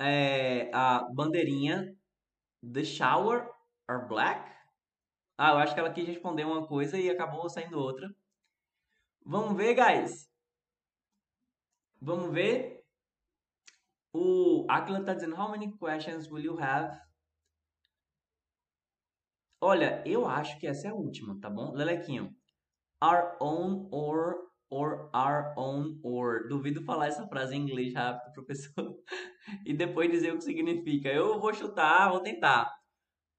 É, 0.00 0.70
a 0.74 1.04
bandeirinha 1.12 1.94
The 2.72 2.84
shower 2.84 3.48
are 3.88 4.06
black? 4.08 4.50
Ah, 5.36 5.50
eu 5.50 5.58
acho 5.58 5.74
que 5.74 5.80
ela 5.80 5.92
quis 5.92 6.06
responder 6.06 6.44
uma 6.44 6.66
coisa 6.66 6.98
e 6.98 7.10
acabou 7.10 7.48
saindo 7.48 7.78
outra. 7.78 8.08
Vamos 9.24 9.56
ver, 9.56 9.74
guys. 9.74 10.30
Vamos 12.00 12.32
ver. 12.32 12.84
O 14.12 14.64
Aquila 14.68 15.00
está 15.00 15.14
dizendo, 15.14 15.34
how 15.34 15.50
many 15.50 15.76
questions 15.76 16.30
will 16.30 16.44
you 16.44 16.58
have 16.60 16.96
Olha, 19.66 20.02
eu 20.06 20.26
acho 20.26 20.58
que 20.60 20.66
essa 20.66 20.88
é 20.88 20.90
a 20.90 20.94
última, 20.94 21.40
tá 21.40 21.48
bom? 21.48 21.72
Lelequinho. 21.72 22.36
Our 23.02 23.34
own 23.40 23.88
or 23.90 24.36
or 24.74 25.08
our 25.14 25.54
own 25.56 25.98
or. 26.02 26.48
Duvido 26.48 26.82
falar 26.82 27.06
essa 27.06 27.26
frase 27.28 27.54
em 27.54 27.62
inglês 27.62 27.94
rápido, 27.94 28.32
professor. 28.32 28.96
e 29.64 29.72
depois 29.72 30.10
dizer 30.10 30.32
o 30.32 30.38
que 30.38 30.44
significa. 30.44 31.08
Eu 31.08 31.38
vou 31.38 31.54
chutar, 31.54 32.10
vou 32.10 32.20
tentar. 32.20 32.70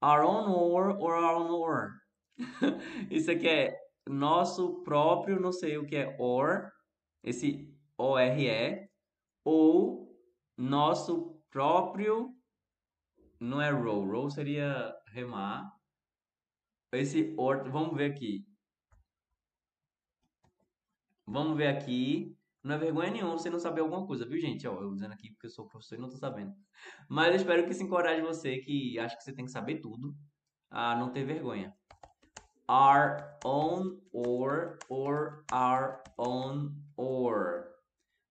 Our 0.02 0.24
own 0.24 0.50
or 0.50 0.96
or 0.98 1.14
our 1.14 1.36
own 1.36 1.50
or. 1.50 1.90
Isso 3.10 3.30
aqui 3.30 3.48
é 3.48 3.76
nosso 4.08 4.82
próprio, 4.82 5.40
não 5.40 5.52
sei 5.52 5.76
o 5.78 5.86
que 5.86 5.96
é 5.96 6.16
or. 6.18 6.70
Esse 7.22 7.68
O-R-E. 7.98 8.88
Ou 9.44 10.08
nosso 10.56 11.40
próprio. 11.50 12.30
Não 13.38 13.60
é 13.60 13.70
row. 13.70 14.06
Row 14.06 14.30
seria 14.30 14.94
remar 15.12 15.76
esse 16.92 17.34
or, 17.36 17.70
vamos 17.70 17.96
ver 17.96 18.12
aqui. 18.12 18.44
Vamos 21.26 21.56
ver 21.56 21.66
aqui. 21.66 22.36
Não 22.62 22.74
é 22.74 22.78
vergonha 22.78 23.10
nenhuma 23.10 23.38
você 23.38 23.50
não 23.50 23.58
saber 23.58 23.80
alguma 23.80 24.06
coisa, 24.06 24.26
viu, 24.26 24.40
gente? 24.40 24.66
Ó, 24.66 24.80
eu 24.80 24.92
dizendo 24.92 25.12
aqui 25.12 25.30
porque 25.30 25.46
eu 25.46 25.50
sou 25.50 25.68
professor 25.68 25.96
e 25.96 26.00
não 26.00 26.08
tô 26.08 26.16
sabendo. 26.16 26.52
Mas 27.08 27.28
eu 27.28 27.36
espero 27.36 27.64
que 27.64 27.70
isso 27.70 27.82
encoraje 27.82 28.22
você 28.22 28.58
que 28.58 28.98
acha 28.98 29.16
que 29.16 29.22
você 29.22 29.32
tem 29.32 29.44
que 29.44 29.50
saber 29.50 29.80
tudo 29.80 30.14
a 30.70 30.96
não 30.96 31.10
ter 31.10 31.24
vergonha. 31.24 31.74
Our 32.68 33.38
own 33.44 34.00
or 34.12 34.78
or 34.88 35.44
our 35.52 36.02
own 36.18 36.72
or. 36.96 37.66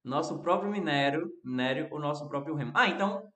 Nosso 0.04 0.42
próprio 0.42 0.70
minério, 0.70 1.32
minério, 1.44 1.88
o 1.92 2.00
nosso 2.00 2.28
próprio 2.28 2.56
remo. 2.56 2.72
Ah, 2.76 2.88
então 2.88 3.30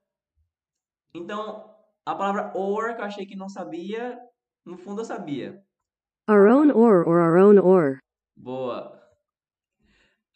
então 1.14 1.74
a 2.04 2.14
palavra 2.14 2.52
or 2.54 2.94
que 2.94 3.00
eu 3.00 3.06
achei 3.06 3.26
que 3.26 3.36
não 3.36 3.48
sabia 3.48 4.18
no 4.64 4.76
fundo 4.76 5.00
eu 5.00 5.04
sabia. 5.06 5.62
Our 6.28 6.46
own 6.46 6.70
ore 6.70 7.04
or 7.06 7.18
our 7.18 7.38
own 7.38 7.58
ore. 7.58 7.98
Boa. 8.36 8.99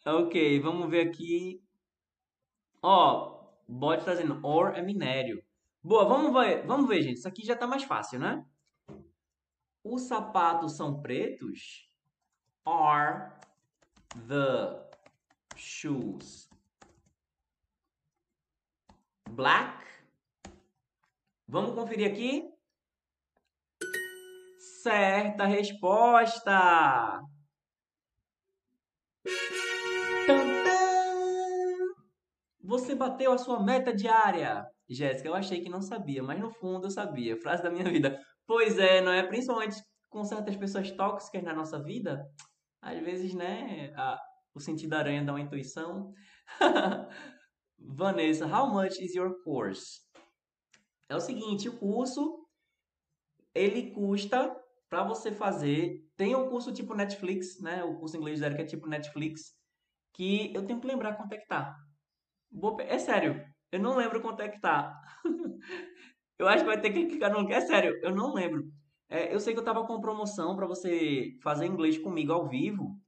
Ok, 0.07 0.59
vamos 0.59 0.87
ver 0.87 1.07
aqui. 1.07 1.59
Ó, 2.79 3.43
bode 3.67 4.05
tá 4.05 4.13
dizendo 4.13 4.39
ore 4.45 4.77
é 4.77 4.81
minério. 4.83 5.43
Boa, 5.81 6.05
vamos 6.05 6.31
ver, 6.31 6.63
vamos 6.67 6.87
ver, 6.87 7.01
gente. 7.01 7.17
Isso 7.17 7.27
aqui 7.27 7.43
já 7.43 7.55
tá 7.55 7.65
mais 7.65 7.83
fácil, 7.83 8.19
né? 8.19 8.45
Os 9.83 10.03
sapatos 10.03 10.77
são 10.77 11.01
pretos? 11.01 11.89
Are 12.63 13.31
the 14.27 14.79
shoes 15.55 16.47
black? 19.31 19.83
Vamos 21.47 21.73
conferir 21.73 22.11
aqui. 22.11 22.47
Certa 24.83 25.47
resposta! 25.47 27.23
Você 32.65 32.95
bateu 32.95 33.31
a 33.31 33.37
sua 33.37 33.61
meta 33.61 33.93
diária. 33.93 34.65
Jéssica, 34.89 35.29
eu 35.29 35.35
achei 35.35 35.61
que 35.61 35.69
não 35.69 35.81
sabia, 35.81 36.23
mas 36.23 36.39
no 36.39 36.51
fundo 36.51 36.87
eu 36.87 36.91
sabia. 36.91 37.39
Frase 37.39 37.61
da 37.61 37.69
minha 37.69 37.89
vida. 37.89 38.19
Pois 38.47 38.77
é, 38.79 39.01
não 39.01 39.11
é? 39.11 39.23
Principalmente 39.23 39.75
com 40.09 40.23
certas 40.23 40.55
pessoas 40.55 40.91
tóxicas 40.91 41.43
na 41.43 41.53
nossa 41.53 41.81
vida. 41.81 42.25
Às 42.81 42.99
vezes, 43.01 43.33
né, 43.33 43.93
a, 43.95 44.19
o 44.53 44.59
sentido 44.59 44.93
aranha 44.93 45.23
dá 45.23 45.33
uma 45.33 45.41
intuição. 45.41 46.11
Vanessa, 47.77 48.45
how 48.47 48.71
much 48.71 48.99
is 48.99 49.13
your 49.13 49.43
course? 49.43 50.01
É 51.07 51.15
o 51.15 51.19
seguinte, 51.19 51.69
o 51.69 51.77
curso 51.77 52.45
ele 53.53 53.91
custa 53.91 54.55
para 54.89 55.03
você 55.03 55.31
fazer. 55.31 56.03
Tem 56.17 56.35
um 56.35 56.49
curso 56.49 56.73
tipo 56.73 56.95
Netflix, 56.95 57.59
né? 57.61 57.83
O 57.83 57.99
curso 57.99 58.17
inglês 58.17 58.39
zero 58.39 58.55
que 58.55 58.61
é 58.61 58.65
tipo 58.65 58.87
Netflix, 58.87 59.53
que 60.13 60.51
eu 60.53 60.65
tenho 60.65 60.79
que 60.79 60.87
lembrar 60.87 61.15
quanto 61.15 61.33
é 61.33 61.37
que 61.37 61.47
tá. 61.47 61.75
É 62.87 62.97
sério, 62.97 63.43
eu 63.71 63.79
não 63.79 63.95
lembro 63.95 64.21
quanto 64.21 64.41
é 64.41 64.49
que 64.49 64.59
tá. 64.59 64.99
eu 66.39 66.47
acho 66.47 66.63
que 66.63 66.69
vai 66.69 66.79
ter 66.79 66.91
que 66.91 67.05
clicar 67.07 67.31
no 67.31 67.39
link. 67.39 67.51
É 67.51 67.61
sério, 67.61 67.99
eu 68.01 68.15
não 68.15 68.33
lembro. 68.33 68.63
É, 69.09 69.33
eu 69.33 69.39
sei 69.39 69.53
que 69.53 69.59
eu 69.59 69.63
tava 69.63 69.85
com 69.85 70.01
promoção 70.01 70.55
para 70.55 70.65
você 70.65 71.37
fazer 71.43 71.65
inglês 71.65 71.97
comigo 71.97 72.33
ao 72.33 72.47
vivo 72.47 72.99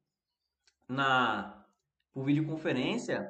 na 0.87 1.65
por 2.13 2.25
videoconferência 2.25 3.27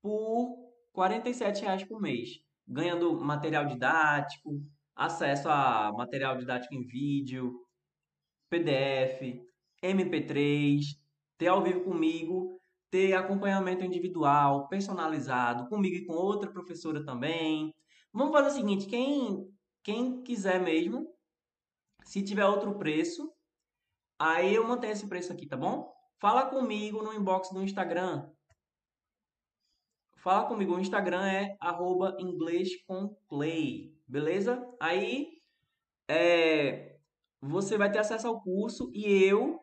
por 0.00 0.56
R$ 0.94 1.60
reais 1.60 1.84
por 1.84 2.00
mês, 2.00 2.40
ganhando 2.66 3.20
material 3.20 3.66
didático, 3.66 4.62
acesso 4.94 5.48
a 5.48 5.92
material 5.92 6.36
didático 6.36 6.74
em 6.74 6.86
vídeo, 6.86 7.52
PDF, 8.48 9.42
MP3, 9.82 10.80
ter 11.36 11.48
ao 11.48 11.62
vivo 11.62 11.84
comigo, 11.84 12.57
ter 12.90 13.14
acompanhamento 13.14 13.84
individual, 13.84 14.68
personalizado, 14.68 15.68
comigo 15.68 15.96
e 15.96 16.06
com 16.06 16.14
outra 16.14 16.50
professora 16.50 17.04
também. 17.04 17.74
Vamos 18.12 18.32
fazer 18.32 18.48
o 18.48 18.52
seguinte, 18.52 18.86
quem 18.86 19.48
quem 19.82 20.22
quiser 20.22 20.60
mesmo, 20.60 21.10
se 22.04 22.22
tiver 22.22 22.44
outro 22.44 22.76
preço, 22.78 23.32
aí 24.18 24.54
eu 24.54 24.66
mantenho 24.66 24.92
esse 24.92 25.08
preço 25.08 25.32
aqui, 25.32 25.46
tá 25.46 25.56
bom? 25.56 25.90
Fala 26.18 26.46
comigo 26.46 27.02
no 27.02 27.14
inbox 27.14 27.50
do 27.50 27.62
Instagram. 27.62 28.28
Fala 30.16 30.46
comigo, 30.46 30.74
o 30.74 30.80
Instagram 30.80 31.26
é 31.26 31.56
arroba 31.60 32.16
beleza? 34.06 34.62
Aí 34.80 35.40
é, 36.06 36.98
você 37.40 37.78
vai 37.78 37.90
ter 37.90 38.00
acesso 38.00 38.26
ao 38.26 38.42
curso 38.42 38.90
e 38.92 39.06
eu 39.24 39.58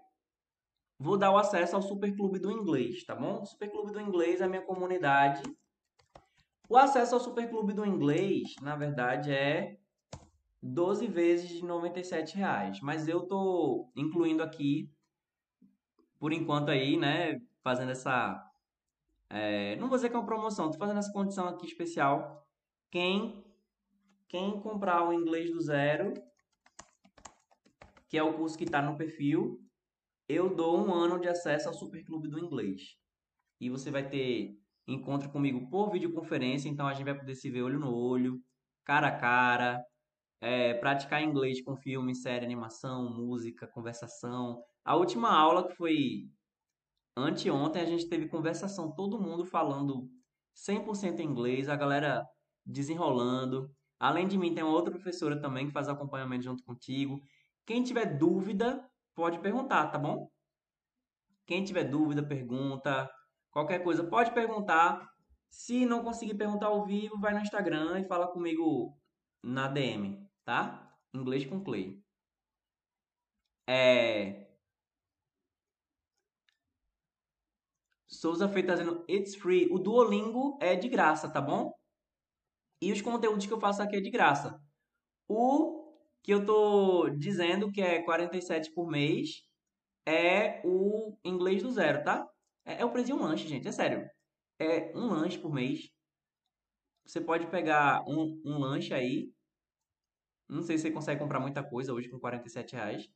vou 1.00 1.18
dar 1.18 1.32
o 1.32 1.38
acesso 1.38 1.76
ao 1.76 1.82
Superclube 1.82 2.40
do 2.40 2.52
Inglês, 2.52 3.04
tá 3.04 3.16
bom? 3.16 3.42
O 3.42 3.46
Superclube 3.46 3.92
do 3.92 4.02
Inglês 4.02 4.42
é 4.42 4.46
a 4.46 4.50
minha 4.50 4.62
comunidade. 4.62 5.44
O 6.70 6.78
acesso 6.78 7.16
ao 7.16 7.22
Superclube 7.22 7.74
do 7.74 7.86
Inglês, 7.86 8.56
na 8.62 8.76
verdade, 8.76 9.32
é 9.32 9.78
12 10.62 11.08
vezes 11.08 11.50
de 11.50 11.62
R$ 11.62 12.26
reais, 12.34 12.80
mas 12.82 13.08
eu 13.08 13.28
tô 13.28 13.92
incluindo 13.96 14.42
aqui 14.42 14.90
por 16.20 16.34
enquanto 16.34 16.70
aí, 16.70 16.98
né, 16.98 17.40
fazendo 17.62 17.92
essa 17.92 18.42
é, 19.30 19.76
não 19.78 19.88
vou 19.88 19.98
dizer 19.98 20.10
que 20.10 20.16
é 20.16 20.20
uma 20.20 20.26
promoção, 20.26 20.72
tô 20.72 20.78
fazendo 20.78 21.00
essa 21.00 21.12
condição 21.12 21.48
aqui 21.48 21.66
especial. 21.66 22.48
Quem 22.90 23.44
quem 24.28 24.60
comprar 24.60 25.08
o 25.08 25.14
inglês 25.14 25.52
do 25.52 25.62
zero, 25.62 26.14
que 28.10 28.18
é 28.18 28.24
o 28.24 28.34
curso 28.34 28.58
que 28.58 28.64
está 28.64 28.82
no 28.82 28.98
perfil, 28.98 29.65
eu 30.28 30.54
dou 30.54 30.86
um 30.86 30.94
ano 30.94 31.20
de 31.20 31.28
acesso 31.28 31.68
ao 31.68 31.74
Superclube 31.74 32.28
do 32.28 32.40
Inglês. 32.40 32.98
E 33.60 33.70
você 33.70 33.92
vai 33.92 34.08
ter 34.08 34.58
encontro 34.88 35.30
comigo 35.30 35.70
por 35.70 35.92
videoconferência, 35.92 36.70
então 36.70 36.88
a 36.88 36.94
gente 36.94 37.06
vai 37.06 37.18
poder 37.18 37.36
se 37.36 37.50
ver 37.50 37.64
olho 37.64 37.80
no 37.80 37.94
olho, 37.94 38.42
cara 38.84 39.08
a 39.08 39.18
cara, 39.18 39.84
é, 40.42 40.74
praticar 40.76 41.24
inglês 41.24 41.62
com 41.62 41.76
filme, 41.76 42.16
série, 42.16 42.46
animação, 42.46 43.10
música, 43.10 43.68
conversação. 43.68 44.62
A 44.84 44.96
última 44.96 45.32
aula 45.32 45.68
que 45.68 45.76
foi 45.76 46.30
anteontem, 47.18 47.82
a 47.82 47.86
gente 47.86 48.08
teve 48.08 48.28
conversação, 48.28 48.94
todo 48.94 49.20
mundo 49.20 49.46
falando 49.46 50.10
100% 50.56 51.20
inglês, 51.20 51.70
a 51.70 51.76
galera 51.76 52.26
desenrolando. 52.66 53.72
Além 54.00 54.28
de 54.28 54.38
mim, 54.38 54.54
tem 54.54 54.64
uma 54.64 54.74
outra 54.74 54.92
professora 54.92 55.40
também 55.40 55.68
que 55.68 55.74
faz 55.74 55.88
acompanhamento 55.88 56.44
junto 56.44 56.64
contigo. 56.64 57.20
Quem 57.66 57.84
tiver 57.84 58.18
dúvida, 58.18 58.86
pode 59.16 59.40
perguntar, 59.40 59.88
tá 59.88 59.98
bom? 59.98 60.30
Quem 61.46 61.64
tiver 61.64 61.86
dúvida, 61.86 62.22
pergunta. 62.28 63.10
Qualquer 63.52 63.84
coisa, 63.84 64.04
pode 64.04 64.34
perguntar. 64.34 65.10
Se 65.50 65.86
não 65.86 66.04
conseguir 66.04 66.36
perguntar 66.36 66.68
ao 66.68 66.86
vivo, 66.86 67.20
vai 67.20 67.34
no 67.34 67.40
Instagram 67.40 68.00
e 68.00 68.08
fala 68.08 68.28
comigo 68.28 68.98
na 69.42 69.68
DM, 69.68 70.28
tá? 70.44 70.94
Inglês 71.14 71.46
com 71.46 71.64
Clay. 71.64 72.04
É... 73.68 74.46
Souza 78.08 78.48
Feito 78.50 78.68
tá 78.68 78.76
dizendo 78.76 79.06
It's 79.10 79.36
free. 79.36 79.68
O 79.72 79.80
Duolingo 79.80 80.58
é 80.62 80.76
de 80.76 80.90
graça, 80.90 81.30
tá 81.30 81.42
bom? 81.42 81.74
E 82.82 82.92
os 82.92 83.02
conteúdos 83.02 83.46
que 83.46 83.54
eu 83.54 83.60
faço 83.60 83.82
aqui 83.82 83.96
é 83.98 84.02
de 84.02 84.10
graça. 84.10 84.60
O 85.28 85.75
que 86.26 86.32
eu 86.32 86.44
tô 86.44 87.08
dizendo 87.12 87.72
que 87.72 87.80
é 87.80 88.02
47 88.02 88.72
por 88.74 88.90
mês 88.90 89.44
é 90.08 90.60
o 90.66 91.16
inglês 91.24 91.62
do 91.62 91.70
zero, 91.70 92.04
tá? 92.04 92.28
É, 92.66 92.82
é 92.82 92.86
o 92.86 92.90
preço 92.90 93.06
de 93.06 93.14
um 93.14 93.22
lanche, 93.22 93.48
gente, 93.48 93.68
é 93.68 93.72
sério. 93.72 94.10
É 94.58 94.92
um 94.98 95.06
lanche 95.06 95.38
por 95.38 95.54
mês. 95.54 95.92
Você 97.06 97.22
pode 97.22 97.46
pegar 97.46 98.04
um, 98.08 98.42
um 98.44 98.58
lanche 98.58 98.92
aí. 98.92 99.32
Não 100.50 100.64
sei 100.64 100.80
se 100.80 100.84
você 100.84 100.92
consegue 100.92 101.22
comprar 101.22 101.40
muita 101.40 101.64
coisa 101.64 101.94
hoje 101.94 102.10
com 102.10 102.20
47 102.20 102.74
reais. 102.74 103.08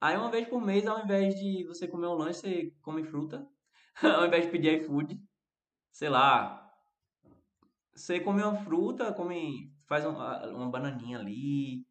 Aí 0.00 0.16
uma 0.16 0.30
vez 0.30 0.46
por 0.46 0.60
mês, 0.62 0.86
ao 0.86 1.02
invés 1.02 1.34
de 1.34 1.64
você 1.66 1.88
comer 1.88 2.06
um 2.06 2.14
lanche, 2.14 2.38
você 2.38 2.72
come 2.80 3.02
fruta. 3.02 3.44
ao 4.04 4.26
invés 4.26 4.44
de 4.44 4.52
pedir 4.52 4.80
iFood. 4.82 5.20
Sei 5.90 6.08
lá. 6.08 6.64
Você 7.92 8.20
come 8.20 8.40
uma 8.40 8.54
fruta, 8.54 9.12
come, 9.12 9.74
faz 9.88 10.06
uma, 10.06 10.46
uma 10.46 10.70
bananinha 10.70 11.18
ali. 11.18 11.89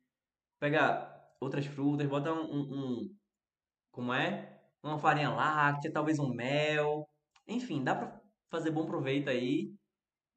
Pega 0.59 1.09
outras 1.39 1.65
frutas, 1.65 2.07
bota 2.07 2.33
um, 2.33 2.43
um, 2.43 2.73
um 2.73 3.15
como 3.91 4.13
é? 4.13 4.61
Uma 4.83 4.99
farinha 4.99 5.29
láctea, 5.29 5.91
talvez 5.91 6.19
um 6.19 6.29
mel. 6.29 7.07
Enfim, 7.47 7.83
dá 7.83 7.95
pra 7.95 8.21
fazer 8.49 8.71
bom 8.71 8.85
proveito 8.85 9.29
aí. 9.29 9.73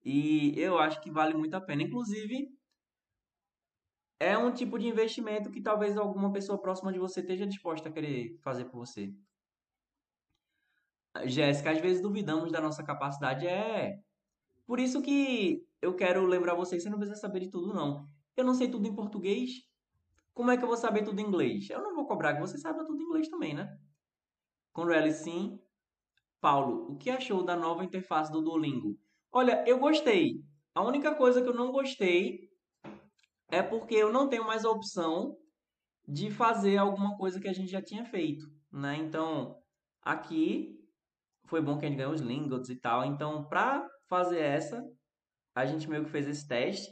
E 0.04 0.54
eu 0.58 0.78
acho 0.78 1.00
que 1.00 1.10
vale 1.10 1.34
muito 1.34 1.54
a 1.54 1.60
pena. 1.60 1.82
Inclusive, 1.82 2.48
é 4.18 4.36
um 4.38 4.52
tipo 4.52 4.78
de 4.78 4.86
investimento 4.86 5.50
que 5.50 5.60
talvez 5.60 5.96
alguma 5.96 6.32
pessoa 6.32 6.60
próxima 6.60 6.92
de 6.92 6.98
você 6.98 7.20
esteja 7.20 7.46
disposta 7.46 7.88
a 7.88 7.92
querer 7.92 8.38
fazer 8.42 8.64
por 8.66 8.78
você. 8.78 9.12
Jéssica, 11.26 11.70
às 11.70 11.80
vezes 11.80 12.02
duvidamos 12.02 12.50
da 12.52 12.60
nossa 12.60 12.82
capacidade. 12.84 13.46
É. 13.46 13.98
Por 14.66 14.80
isso 14.80 15.02
que 15.02 15.64
eu 15.80 15.94
quero 15.94 16.24
lembrar 16.26 16.54
vocês, 16.54 16.82
você 16.82 16.90
não 16.90 16.98
precisa 16.98 17.20
saber 17.20 17.40
de 17.40 17.50
tudo, 17.50 17.74
não. 17.74 18.08
Eu 18.36 18.44
não 18.44 18.54
sei 18.54 18.70
tudo 18.70 18.86
em 18.88 18.94
português. 18.94 19.50
Como 20.34 20.50
é 20.50 20.56
que 20.56 20.64
eu 20.64 20.68
vou 20.68 20.76
saber 20.76 21.04
tudo 21.04 21.20
em 21.20 21.24
inglês? 21.24 21.68
Eu 21.68 21.82
não 21.82 21.94
vou 21.94 22.06
cobrar 22.06 22.34
que 22.34 22.40
você 22.40 22.58
saiba 22.58 22.84
tudo 22.84 23.00
em 23.00 23.04
inglês 23.04 23.28
também, 23.28 23.54
né? 23.54 23.78
Conrele, 24.72 25.12
sim. 25.12 25.58
Paulo, 26.40 26.92
o 26.92 26.96
que 26.96 27.10
achou 27.10 27.44
da 27.44 27.54
nova 27.54 27.84
interface 27.84 28.32
do 28.32 28.42
Duolingo? 28.42 28.98
Olha, 29.30 29.62
eu 29.66 29.78
gostei. 29.78 30.42
A 30.74 30.82
única 30.82 31.14
coisa 31.14 31.42
que 31.42 31.48
eu 31.48 31.54
não 31.54 31.70
gostei 31.70 32.50
é 33.50 33.62
porque 33.62 33.94
eu 33.94 34.12
não 34.12 34.28
tenho 34.28 34.46
mais 34.46 34.64
a 34.64 34.70
opção 34.70 35.36
de 36.08 36.30
fazer 36.30 36.78
alguma 36.78 37.16
coisa 37.16 37.38
que 37.38 37.48
a 37.48 37.52
gente 37.52 37.70
já 37.70 37.82
tinha 37.82 38.04
feito, 38.04 38.50
né? 38.72 38.96
Então, 38.96 39.62
aqui 40.00 40.82
foi 41.44 41.60
bom 41.60 41.78
que 41.78 41.84
a 41.84 41.88
gente 41.88 41.98
ganhou 41.98 42.14
os 42.14 42.20
lingots 42.22 42.70
e 42.70 42.76
tal. 42.76 43.04
Então, 43.04 43.44
pra 43.44 43.86
fazer 44.08 44.40
essa, 44.40 44.82
a 45.54 45.66
gente 45.66 45.88
meio 45.88 46.04
que 46.04 46.10
fez 46.10 46.26
esse 46.26 46.48
teste, 46.48 46.90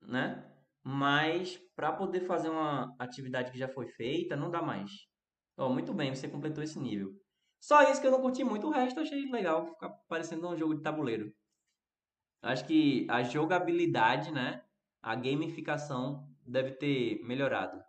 né? 0.00 0.51
Mas 0.82 1.60
para 1.76 1.92
poder 1.92 2.20
fazer 2.20 2.48
uma 2.48 2.94
atividade 2.98 3.52
que 3.52 3.58
já 3.58 3.68
foi 3.68 3.86
feita, 3.86 4.36
não 4.36 4.50
dá 4.50 4.60
mais. 4.60 4.90
Ó, 5.56 5.68
muito 5.68 5.94
bem, 5.94 6.14
você 6.14 6.28
completou 6.28 6.62
esse 6.62 6.78
nível. 6.78 7.14
Só 7.60 7.82
isso 7.90 8.00
que 8.00 8.06
eu 8.06 8.10
não 8.10 8.20
curti 8.20 8.42
muito, 8.42 8.66
o 8.66 8.70
resto 8.70 8.98
eu 8.98 9.04
achei 9.04 9.30
legal, 9.30 9.66
ficar 9.66 9.90
parecendo 10.08 10.48
um 10.48 10.56
jogo 10.56 10.74
de 10.74 10.82
tabuleiro. 10.82 11.32
Acho 12.42 12.66
que 12.66 13.06
a 13.08 13.22
jogabilidade, 13.22 14.32
né? 14.32 14.64
A 15.00 15.14
gamificação 15.14 16.28
deve 16.44 16.72
ter 16.72 17.22
melhorado. 17.24 17.80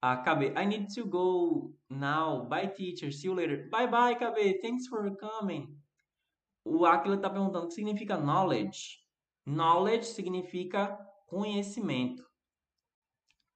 Ah, 0.00 0.18
KB, 0.18 0.52
I 0.56 0.66
need 0.66 0.94
to 0.94 1.06
go 1.06 1.74
now. 1.88 2.46
Bye, 2.46 2.68
teacher. 2.68 3.10
See 3.10 3.26
you 3.26 3.34
later. 3.34 3.68
Bye, 3.70 3.88
bye, 3.88 4.14
KB. 4.14 4.60
Thanks 4.60 4.86
for 4.86 5.16
coming. 5.16 5.76
O 6.64 6.84
Aquila 6.84 7.16
está 7.16 7.30
perguntando 7.30 7.64
o 7.64 7.68
que 7.68 7.74
significa 7.74 8.16
knowledge. 8.16 9.00
Knowledge 9.46 10.06
significa 10.06 10.98
conhecimento. 11.34 12.24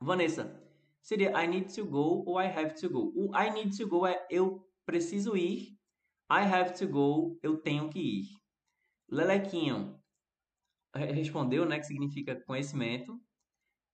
Vanessa, 0.01 0.61
seria 1.01 1.31
I 1.41 1.47
need 1.47 1.73
to 1.75 1.85
go 1.85 2.25
ou 2.27 2.41
I 2.41 2.47
have 2.47 2.75
to 2.81 2.91
go. 2.91 3.13
O 3.15 3.31
I 3.37 3.51
need 3.51 3.77
to 3.77 3.87
go 3.87 4.05
é 4.05 4.27
eu 4.29 4.69
preciso 4.85 5.37
ir. 5.37 5.79
I 6.31 6.43
have 6.43 6.75
to 6.79 6.89
go, 6.89 7.39
eu 7.41 7.57
tenho 7.59 7.89
que 7.89 8.01
ir. 8.01 8.25
Lelequinho 9.09 9.97
respondeu, 10.95 11.65
né, 11.65 11.79
que 11.79 11.87
significa 11.87 12.43
conhecimento. 12.45 13.19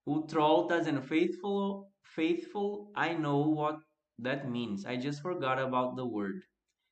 O 0.06 0.22
troll 0.22 0.66
tá 0.66 0.78
dizendo 0.78 1.02
faithful, 1.02 1.92
faithful, 2.02 2.90
I 2.96 3.14
know 3.14 3.54
what 3.54 3.84
that 4.22 4.46
means. 4.46 4.84
I 4.86 4.98
just 4.98 5.20
forgot 5.20 5.58
about 5.58 5.94
the 5.96 6.02
word. 6.02 6.42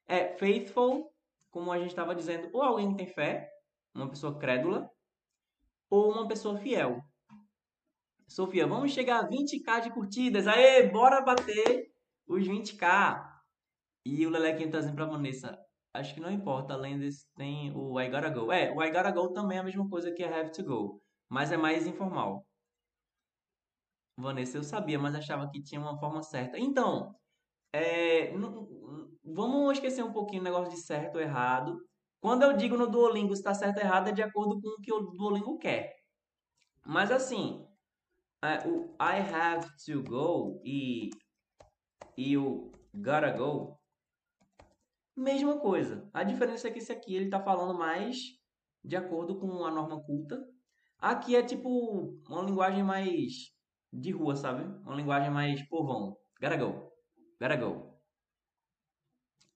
É, 0.07 0.37
faithful, 0.37 1.11
como 1.51 1.73
a 1.73 1.79
gente 1.79 1.91
estava 1.91 2.15
dizendo, 2.15 2.51
ou 2.53 2.63
alguém 2.63 2.91
que 2.91 2.97
tem 2.99 3.07
fé, 3.07 3.51
uma 3.95 4.09
pessoa 4.09 4.39
crédula, 4.39 4.91
ou 5.93 6.11
uma 6.11 6.27
pessoa 6.27 6.57
fiel. 6.57 7.05
Sofia, 8.27 8.67
vamos 8.67 8.93
chegar 8.93 9.21
a 9.21 9.29
20k 9.29 9.83
de 9.83 9.91
curtidas. 9.93 10.47
Aê, 10.47 10.89
bora 10.89 11.21
bater 11.21 11.93
os 12.27 12.49
20k. 12.49 13.31
E 14.07 14.27
o 14.27 14.31
Lelequinho 14.31 14.71
tá 14.71 14.79
dizendo 14.79 14.95
pra 14.95 15.05
Vanessa, 15.05 15.55
acho 15.93 16.15
que 16.15 16.21
não 16.21 16.31
importa, 16.31 16.73
além 16.73 16.99
desse 16.99 17.27
tem 17.35 17.77
o 17.77 18.01
I 18.01 18.09
gotta 18.09 18.31
go. 18.31 18.51
É, 18.51 18.73
o 18.73 18.83
I 18.83 18.91
gotta 18.91 19.11
go 19.11 19.35
também 19.35 19.59
é 19.59 19.61
a 19.61 19.65
mesma 19.65 19.87
coisa 19.87 20.11
que 20.11 20.23
I 20.23 20.33
have 20.33 20.51
to 20.53 20.65
go, 20.65 21.03
mas 21.29 21.53
é 21.53 21.59
mais 21.59 21.87
informal. 21.87 22.47
Vanessa, 24.19 24.57
eu 24.57 24.63
sabia, 24.63 24.99
mas 24.99 25.15
achava 25.15 25.51
que 25.51 25.63
tinha 25.63 25.81
uma 25.81 25.99
forma 25.99 26.23
certa. 26.23 26.59
Então, 26.59 27.15
é, 27.75 28.33
vamos 29.23 29.73
esquecer 29.75 30.03
um 30.03 30.13
pouquinho 30.13 30.41
o 30.41 30.45
negócio 30.45 30.73
de 30.73 30.81
certo 30.81 31.17
ou 31.17 31.21
errado. 31.21 31.79
Quando 32.23 32.45
eu 32.45 32.57
digo 32.57 32.77
no 32.77 32.87
Duolingo 32.87 33.35
se 33.35 33.41
está 33.41 33.53
certo 33.53 33.79
ou 33.79 33.83
errado, 33.83 34.09
é 34.09 34.13
de 34.13 34.23
acordo 34.23 34.61
com 34.61 34.69
o 34.69 34.81
que 34.81 34.93
o 34.93 35.01
Duolingo 35.01 35.59
quer. 35.59 35.93
Mas 36.87 37.11
assim, 37.11 37.67
é, 38.41 38.65
o 38.69 38.95
I 39.01 39.19
have 39.35 39.67
to 39.85 40.05
go 40.05 40.63
e, 40.65 41.11
e 42.17 42.39
o 42.39 42.71
gotta 42.95 43.29
go, 43.33 43.77
mesma 45.17 45.59
coisa. 45.59 46.09
A 46.15 46.23
diferença 46.23 46.69
é 46.69 46.71
que 46.71 46.79
esse 46.79 46.93
aqui 46.93 47.13
ele 47.13 47.25
está 47.25 47.43
falando 47.43 47.77
mais 47.77 48.17
de 48.85 48.95
acordo 48.95 49.41
com 49.41 49.65
a 49.65 49.71
norma 49.73 50.01
culta. 50.05 50.41
Aqui 50.99 51.35
é 51.35 51.43
tipo 51.43 52.21
uma 52.29 52.43
linguagem 52.43 52.85
mais 52.85 53.33
de 53.93 54.13
rua, 54.13 54.37
sabe? 54.37 54.63
Uma 54.85 54.95
linguagem 54.95 55.31
mais 55.31 55.61
povão. 55.69 56.17
Gotta 56.41 56.57
go. 56.57 56.93
Gotta 57.41 57.57
go. 57.57 58.01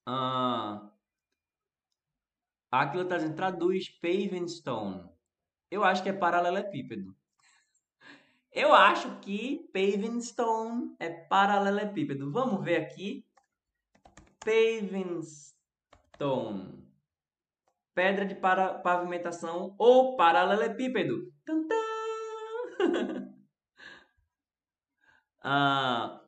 Ah, 0.05 0.96
aquilo 2.71 3.05
tá 3.05 3.17
dizendo, 3.17 3.37
traduz 3.37 3.89
paving 4.01 4.49
stone. 4.49 5.09
Eu 5.71 5.85
acho 5.85 6.03
que 6.03 6.09
é 6.09 6.13
paralelepípedo. 6.13 7.15
Eu 8.53 8.75
acho 8.75 9.19
que 9.21 9.69
paving 9.73 10.21
stone 10.21 10.95
é 10.99 11.11
paralelepípedo. 11.11 12.33
Vamos 12.33 12.65
ver 12.65 12.77
aqui. 12.77 13.27
Paving 14.45 15.21
stone. 15.23 16.87
Pedra 17.95 18.25
de 18.25 18.35
para 18.35 18.75
pavimentação 18.75 19.75
ou 19.79 20.17
paralelepípedo. 20.17 21.33
Tum. 21.45 21.69
Ah, 25.49 26.21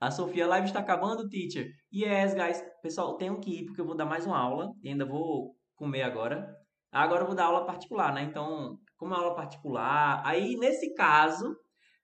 a 0.00 0.10
Sofia 0.12 0.46
Live 0.46 0.68
está 0.68 0.78
acabando, 0.78 1.28
teacher. 1.28 1.74
Yes, 1.92 2.32
guys. 2.32 2.64
Pessoal, 2.80 3.16
tenho 3.16 3.40
que 3.40 3.58
ir 3.58 3.64
porque 3.64 3.80
eu 3.80 3.84
vou 3.84 3.96
dar 3.96 4.04
mais 4.04 4.24
uma 4.24 4.38
aula 4.38 4.72
e 4.84 4.88
ainda 4.88 5.04
vou 5.04 5.56
comer 5.82 6.02
agora. 6.02 6.56
Agora 6.92 7.22
eu 7.22 7.26
vou 7.26 7.34
dar 7.34 7.46
aula 7.46 7.66
particular, 7.66 8.14
né? 8.14 8.22
Então, 8.22 8.78
como 8.96 9.14
é 9.14 9.16
aula 9.16 9.34
particular, 9.34 10.22
aí 10.24 10.56
nesse 10.56 10.94
caso 10.94 11.56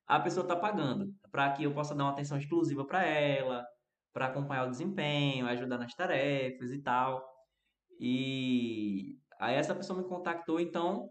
a 0.07 0.19
pessoa 0.19 0.43
está 0.45 0.57
pagando 0.57 1.13
para 1.31 1.53
que 1.53 1.63
eu 1.65 1.73
possa 1.73 1.95
dar 1.95 2.05
uma 2.05 2.13
atenção 2.13 2.39
exclusiva 2.39 2.85
para 2.85 3.05
ela, 3.05 3.65
para 4.13 4.27
acompanhar 4.27 4.67
o 4.67 4.71
desempenho, 4.71 5.47
ajudar 5.47 5.79
nas 5.79 5.95
tarefas 5.95 6.73
e 6.73 6.83
tal. 6.83 7.25
E 8.01 9.19
aí 9.41 9.55
essa 9.57 9.75
pessoa 9.75 10.01
me 10.01 10.09
contactou, 10.09 10.61
então 10.61 11.11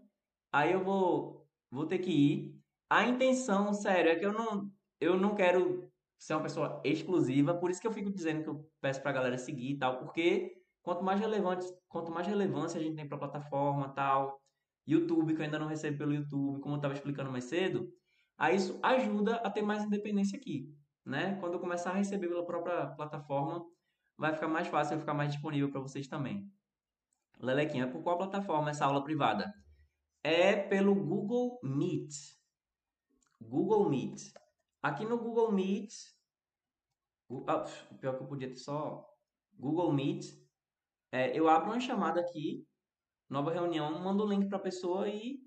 aí 0.52 0.72
eu 0.72 0.84
vou 0.84 1.46
vou 1.70 1.86
ter 1.86 1.98
que 2.00 2.10
ir. 2.10 2.54
A 2.90 3.04
intenção, 3.06 3.72
sério, 3.74 4.10
é 4.12 4.16
que 4.16 4.26
eu 4.26 4.32
não 4.32 4.70
eu 5.00 5.16
não 5.18 5.34
quero 5.34 5.90
ser 6.18 6.34
uma 6.34 6.42
pessoa 6.42 6.82
exclusiva, 6.84 7.54
por 7.54 7.70
isso 7.70 7.80
que 7.80 7.86
eu 7.86 7.92
fico 7.92 8.10
dizendo 8.12 8.42
que 8.42 8.50
eu 8.50 8.70
peço 8.80 9.02
pra 9.02 9.12
galera 9.12 9.38
seguir 9.38 9.72
e 9.72 9.78
tal, 9.78 9.98
porque 10.00 10.52
quanto 10.88 11.04
mais 11.04 11.20
relevante, 11.20 11.66
quanto 11.86 12.10
mais 12.10 12.26
relevância 12.26 12.80
a 12.80 12.82
gente 12.82 12.96
tem 12.96 13.06
pra 13.06 13.18
plataforma 13.18 13.90
tal, 13.90 14.40
YouTube, 14.86 15.34
que 15.34 15.40
eu 15.42 15.44
ainda 15.44 15.58
não 15.58 15.66
recebo 15.66 15.98
pelo 15.98 16.14
YouTube, 16.14 16.62
como 16.62 16.76
eu 16.76 16.78
estava 16.78 16.94
explicando 16.94 17.30
mais 17.30 17.44
cedo, 17.44 17.92
aí 18.38 18.56
isso 18.56 18.80
ajuda 18.82 19.36
a 19.36 19.50
ter 19.50 19.60
mais 19.60 19.84
independência 19.84 20.38
aqui, 20.38 20.74
né? 21.04 21.36
Quando 21.40 21.52
eu 21.52 21.60
começar 21.60 21.90
a 21.90 21.96
receber 21.96 22.26
pela 22.28 22.46
própria 22.46 22.86
plataforma, 22.96 23.62
vai 24.16 24.32
ficar 24.32 24.48
mais 24.48 24.66
fácil, 24.66 24.92
vai 24.92 25.00
ficar 25.00 25.12
mais 25.12 25.30
disponível 25.30 25.70
para 25.70 25.82
vocês 25.82 26.08
também. 26.08 26.50
Lelequinha, 27.38 27.92
por 27.92 28.02
qual 28.02 28.16
plataforma 28.16 28.70
essa 28.70 28.86
aula 28.86 29.04
privada? 29.04 29.52
É 30.24 30.56
pelo 30.56 30.94
Google 30.94 31.60
Meet. 31.62 32.14
Google 33.38 33.90
Meet. 33.90 34.32
Aqui 34.82 35.04
no 35.04 35.18
Google 35.18 35.52
Meet, 35.52 35.92
ah, 37.46 37.66
pior 38.00 38.16
que 38.16 38.22
eu 38.22 38.26
podia 38.26 38.48
ter 38.48 38.56
só 38.56 39.06
Google 39.52 39.92
Meet, 39.92 40.47
é, 41.12 41.36
eu 41.38 41.48
abro 41.48 41.70
uma 41.70 41.80
chamada 41.80 42.20
aqui, 42.20 42.64
nova 43.28 43.52
reunião, 43.52 43.98
mando 44.02 44.24
o 44.24 44.28
link 44.28 44.48
para 44.48 44.58
a 44.58 44.62
pessoa 44.62 45.08
e 45.08 45.38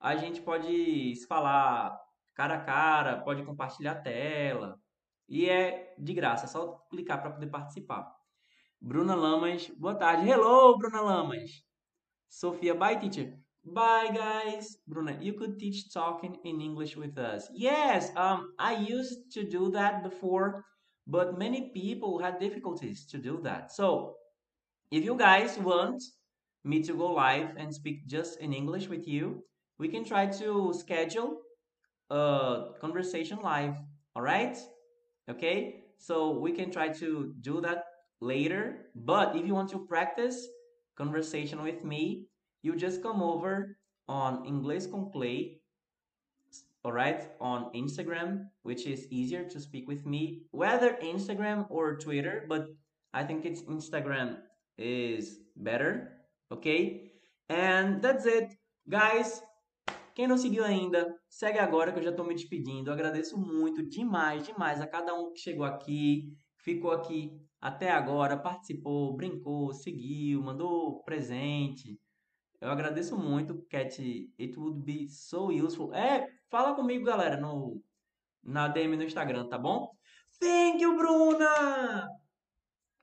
a 0.00 0.16
gente 0.16 0.40
pode 0.40 1.16
se 1.16 1.26
falar 1.26 1.98
cara 2.34 2.54
a 2.56 2.64
cara, 2.64 3.20
pode 3.20 3.44
compartilhar 3.44 3.92
a 3.92 4.00
tela 4.00 4.80
e 5.28 5.48
é 5.48 5.94
de 5.98 6.14
graça, 6.14 6.44
é 6.44 6.48
só 6.48 6.86
clicar 6.90 7.20
para 7.20 7.32
poder 7.32 7.48
participar. 7.48 8.14
Bruna 8.80 9.14
Lamas, 9.14 9.68
boa 9.68 9.94
tarde. 9.94 10.28
Hello, 10.28 10.78
Bruna 10.78 11.00
Lamas. 11.00 11.64
Sofia, 12.28 12.74
bye 12.74 12.96
teacher. 12.96 13.36
Bye, 13.64 14.12
guys. 14.12 14.78
Bruna, 14.86 15.18
you 15.20 15.34
could 15.34 15.58
teach 15.58 15.92
talking 15.92 16.38
in 16.44 16.60
English 16.60 16.96
with 16.96 17.18
us. 17.18 17.50
Yes, 17.52 18.10
um, 18.16 18.54
I 18.58 18.74
used 18.74 19.30
to 19.32 19.44
do 19.44 19.70
that 19.72 20.02
before, 20.02 20.64
but 21.06 21.38
many 21.38 21.70
people 21.70 22.18
had 22.18 22.38
difficulties 22.38 23.04
to 23.06 23.18
do 23.18 23.40
that. 23.42 23.72
So, 23.72 24.16
if 24.90 25.04
you 25.04 25.16
guys 25.16 25.58
want 25.58 26.02
me 26.64 26.82
to 26.82 26.94
go 26.94 27.12
live 27.12 27.54
and 27.56 27.74
speak 27.74 28.06
just 28.06 28.40
in 28.40 28.52
English 28.52 28.88
with 28.88 29.06
you, 29.06 29.44
we 29.78 29.88
can 29.88 30.04
try 30.04 30.26
to 30.26 30.72
schedule 30.76 31.38
a 32.10 32.72
conversation 32.80 33.38
live. 33.42 33.76
All 34.16 34.22
right? 34.22 34.56
Okay? 35.30 35.84
So, 35.98 36.30
we 36.38 36.52
can 36.52 36.70
try 36.70 36.88
to 36.88 37.34
do 37.40 37.60
that 37.60 37.84
later. 38.20 38.90
But 38.94 39.36
if 39.36 39.46
you 39.46 39.54
want 39.54 39.70
to 39.70 39.86
practice 39.86 40.46
conversation 40.96 41.62
with 41.62 41.84
me, 41.84 42.26
you 42.62 42.76
just 42.76 43.02
come 43.02 43.22
over 43.22 43.76
on 44.08 44.44
Inglés 44.46 44.90
con 44.90 45.10
Play, 45.10 45.60
all 46.84 46.92
right, 46.92 47.30
on 47.40 47.70
Instagram, 47.74 48.46
which 48.62 48.86
is 48.86 49.06
easier 49.10 49.44
to 49.44 49.60
speak 49.60 49.86
with 49.86 50.06
me, 50.06 50.42
whether 50.50 50.96
Instagram 51.02 51.66
or 51.68 51.96
Twitter, 51.96 52.46
but 52.48 52.66
I 53.12 53.24
think 53.24 53.44
it's 53.44 53.62
Instagram 53.62 54.38
is 54.78 55.40
better, 55.56 56.08
ok? 56.50 57.12
And 57.50 58.00
that's 58.00 58.24
it. 58.26 58.56
Guys, 58.86 59.42
quem 60.14 60.26
não 60.26 60.38
seguiu 60.38 60.64
ainda, 60.64 61.14
segue 61.28 61.58
agora 61.58 61.92
que 61.92 61.98
eu 61.98 62.02
já 62.02 62.10
estou 62.10 62.24
me 62.24 62.34
despedindo. 62.34 62.88
Eu 62.88 62.94
agradeço 62.94 63.38
muito, 63.38 63.82
demais, 63.82 64.46
demais 64.46 64.80
a 64.80 64.86
cada 64.86 65.14
um 65.14 65.32
que 65.32 65.40
chegou 65.40 65.64
aqui, 65.64 66.32
ficou 66.58 66.90
aqui 66.90 67.32
até 67.60 67.90
agora, 67.90 68.36
participou, 68.36 69.14
brincou, 69.16 69.72
seguiu, 69.72 70.42
mandou 70.42 71.02
presente. 71.02 71.98
Eu 72.60 72.70
agradeço 72.70 73.16
muito, 73.16 73.62
Cat. 73.70 74.00
It 74.38 74.58
would 74.58 74.82
be 74.82 75.08
so 75.08 75.48
useful. 75.50 75.94
É, 75.94 76.26
fala 76.50 76.74
comigo, 76.74 77.04
galera, 77.04 77.36
no, 77.36 77.80
na 78.42 78.68
DM 78.68 78.96
no 78.96 79.04
Instagram, 79.04 79.48
tá 79.48 79.58
bom? 79.58 79.90
Thank 80.40 80.82
you, 80.82 80.96
Bruna! 80.96 82.17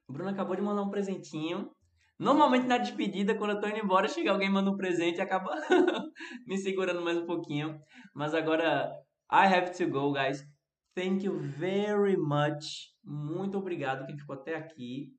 Bruna 0.09 0.31
acabou 0.31 0.55
de 0.55 0.61
mandar 0.61 0.83
um 0.83 0.89
presentinho. 0.89 1.71
Normalmente 2.17 2.65
na 2.65 2.77
despedida, 2.77 3.35
quando 3.35 3.51
eu 3.51 3.59
tô 3.59 3.67
indo 3.67 3.79
embora, 3.79 4.07
chega 4.07 4.31
alguém 4.31 4.49
manda 4.49 4.71
um 4.71 4.77
presente 4.77 5.17
e 5.17 5.21
acaba 5.21 5.51
me 6.47 6.57
segurando 6.57 7.01
mais 7.01 7.17
um 7.17 7.25
pouquinho. 7.25 7.77
Mas 8.13 8.33
agora, 8.33 8.91
I 9.31 9.45
have 9.45 9.71
to 9.77 9.89
go, 9.89 10.13
guys. 10.13 10.41
Thank 10.95 11.25
you 11.25 11.37
very 11.37 12.15
much. 12.15 12.93
Muito 13.03 13.57
obrigado 13.57 14.05
quem 14.05 14.17
ficou 14.17 14.35
até 14.35 14.55
aqui. 14.55 15.11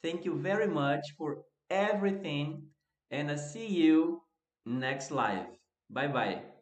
Thank 0.00 0.26
you 0.26 0.36
very 0.36 0.68
much 0.68 1.14
for 1.16 1.42
everything 1.68 2.62
and 3.10 3.30
I 3.30 3.36
see 3.36 3.66
you 3.66 4.22
next 4.64 5.10
live. 5.10 5.48
Bye 5.90 6.08
bye. 6.08 6.53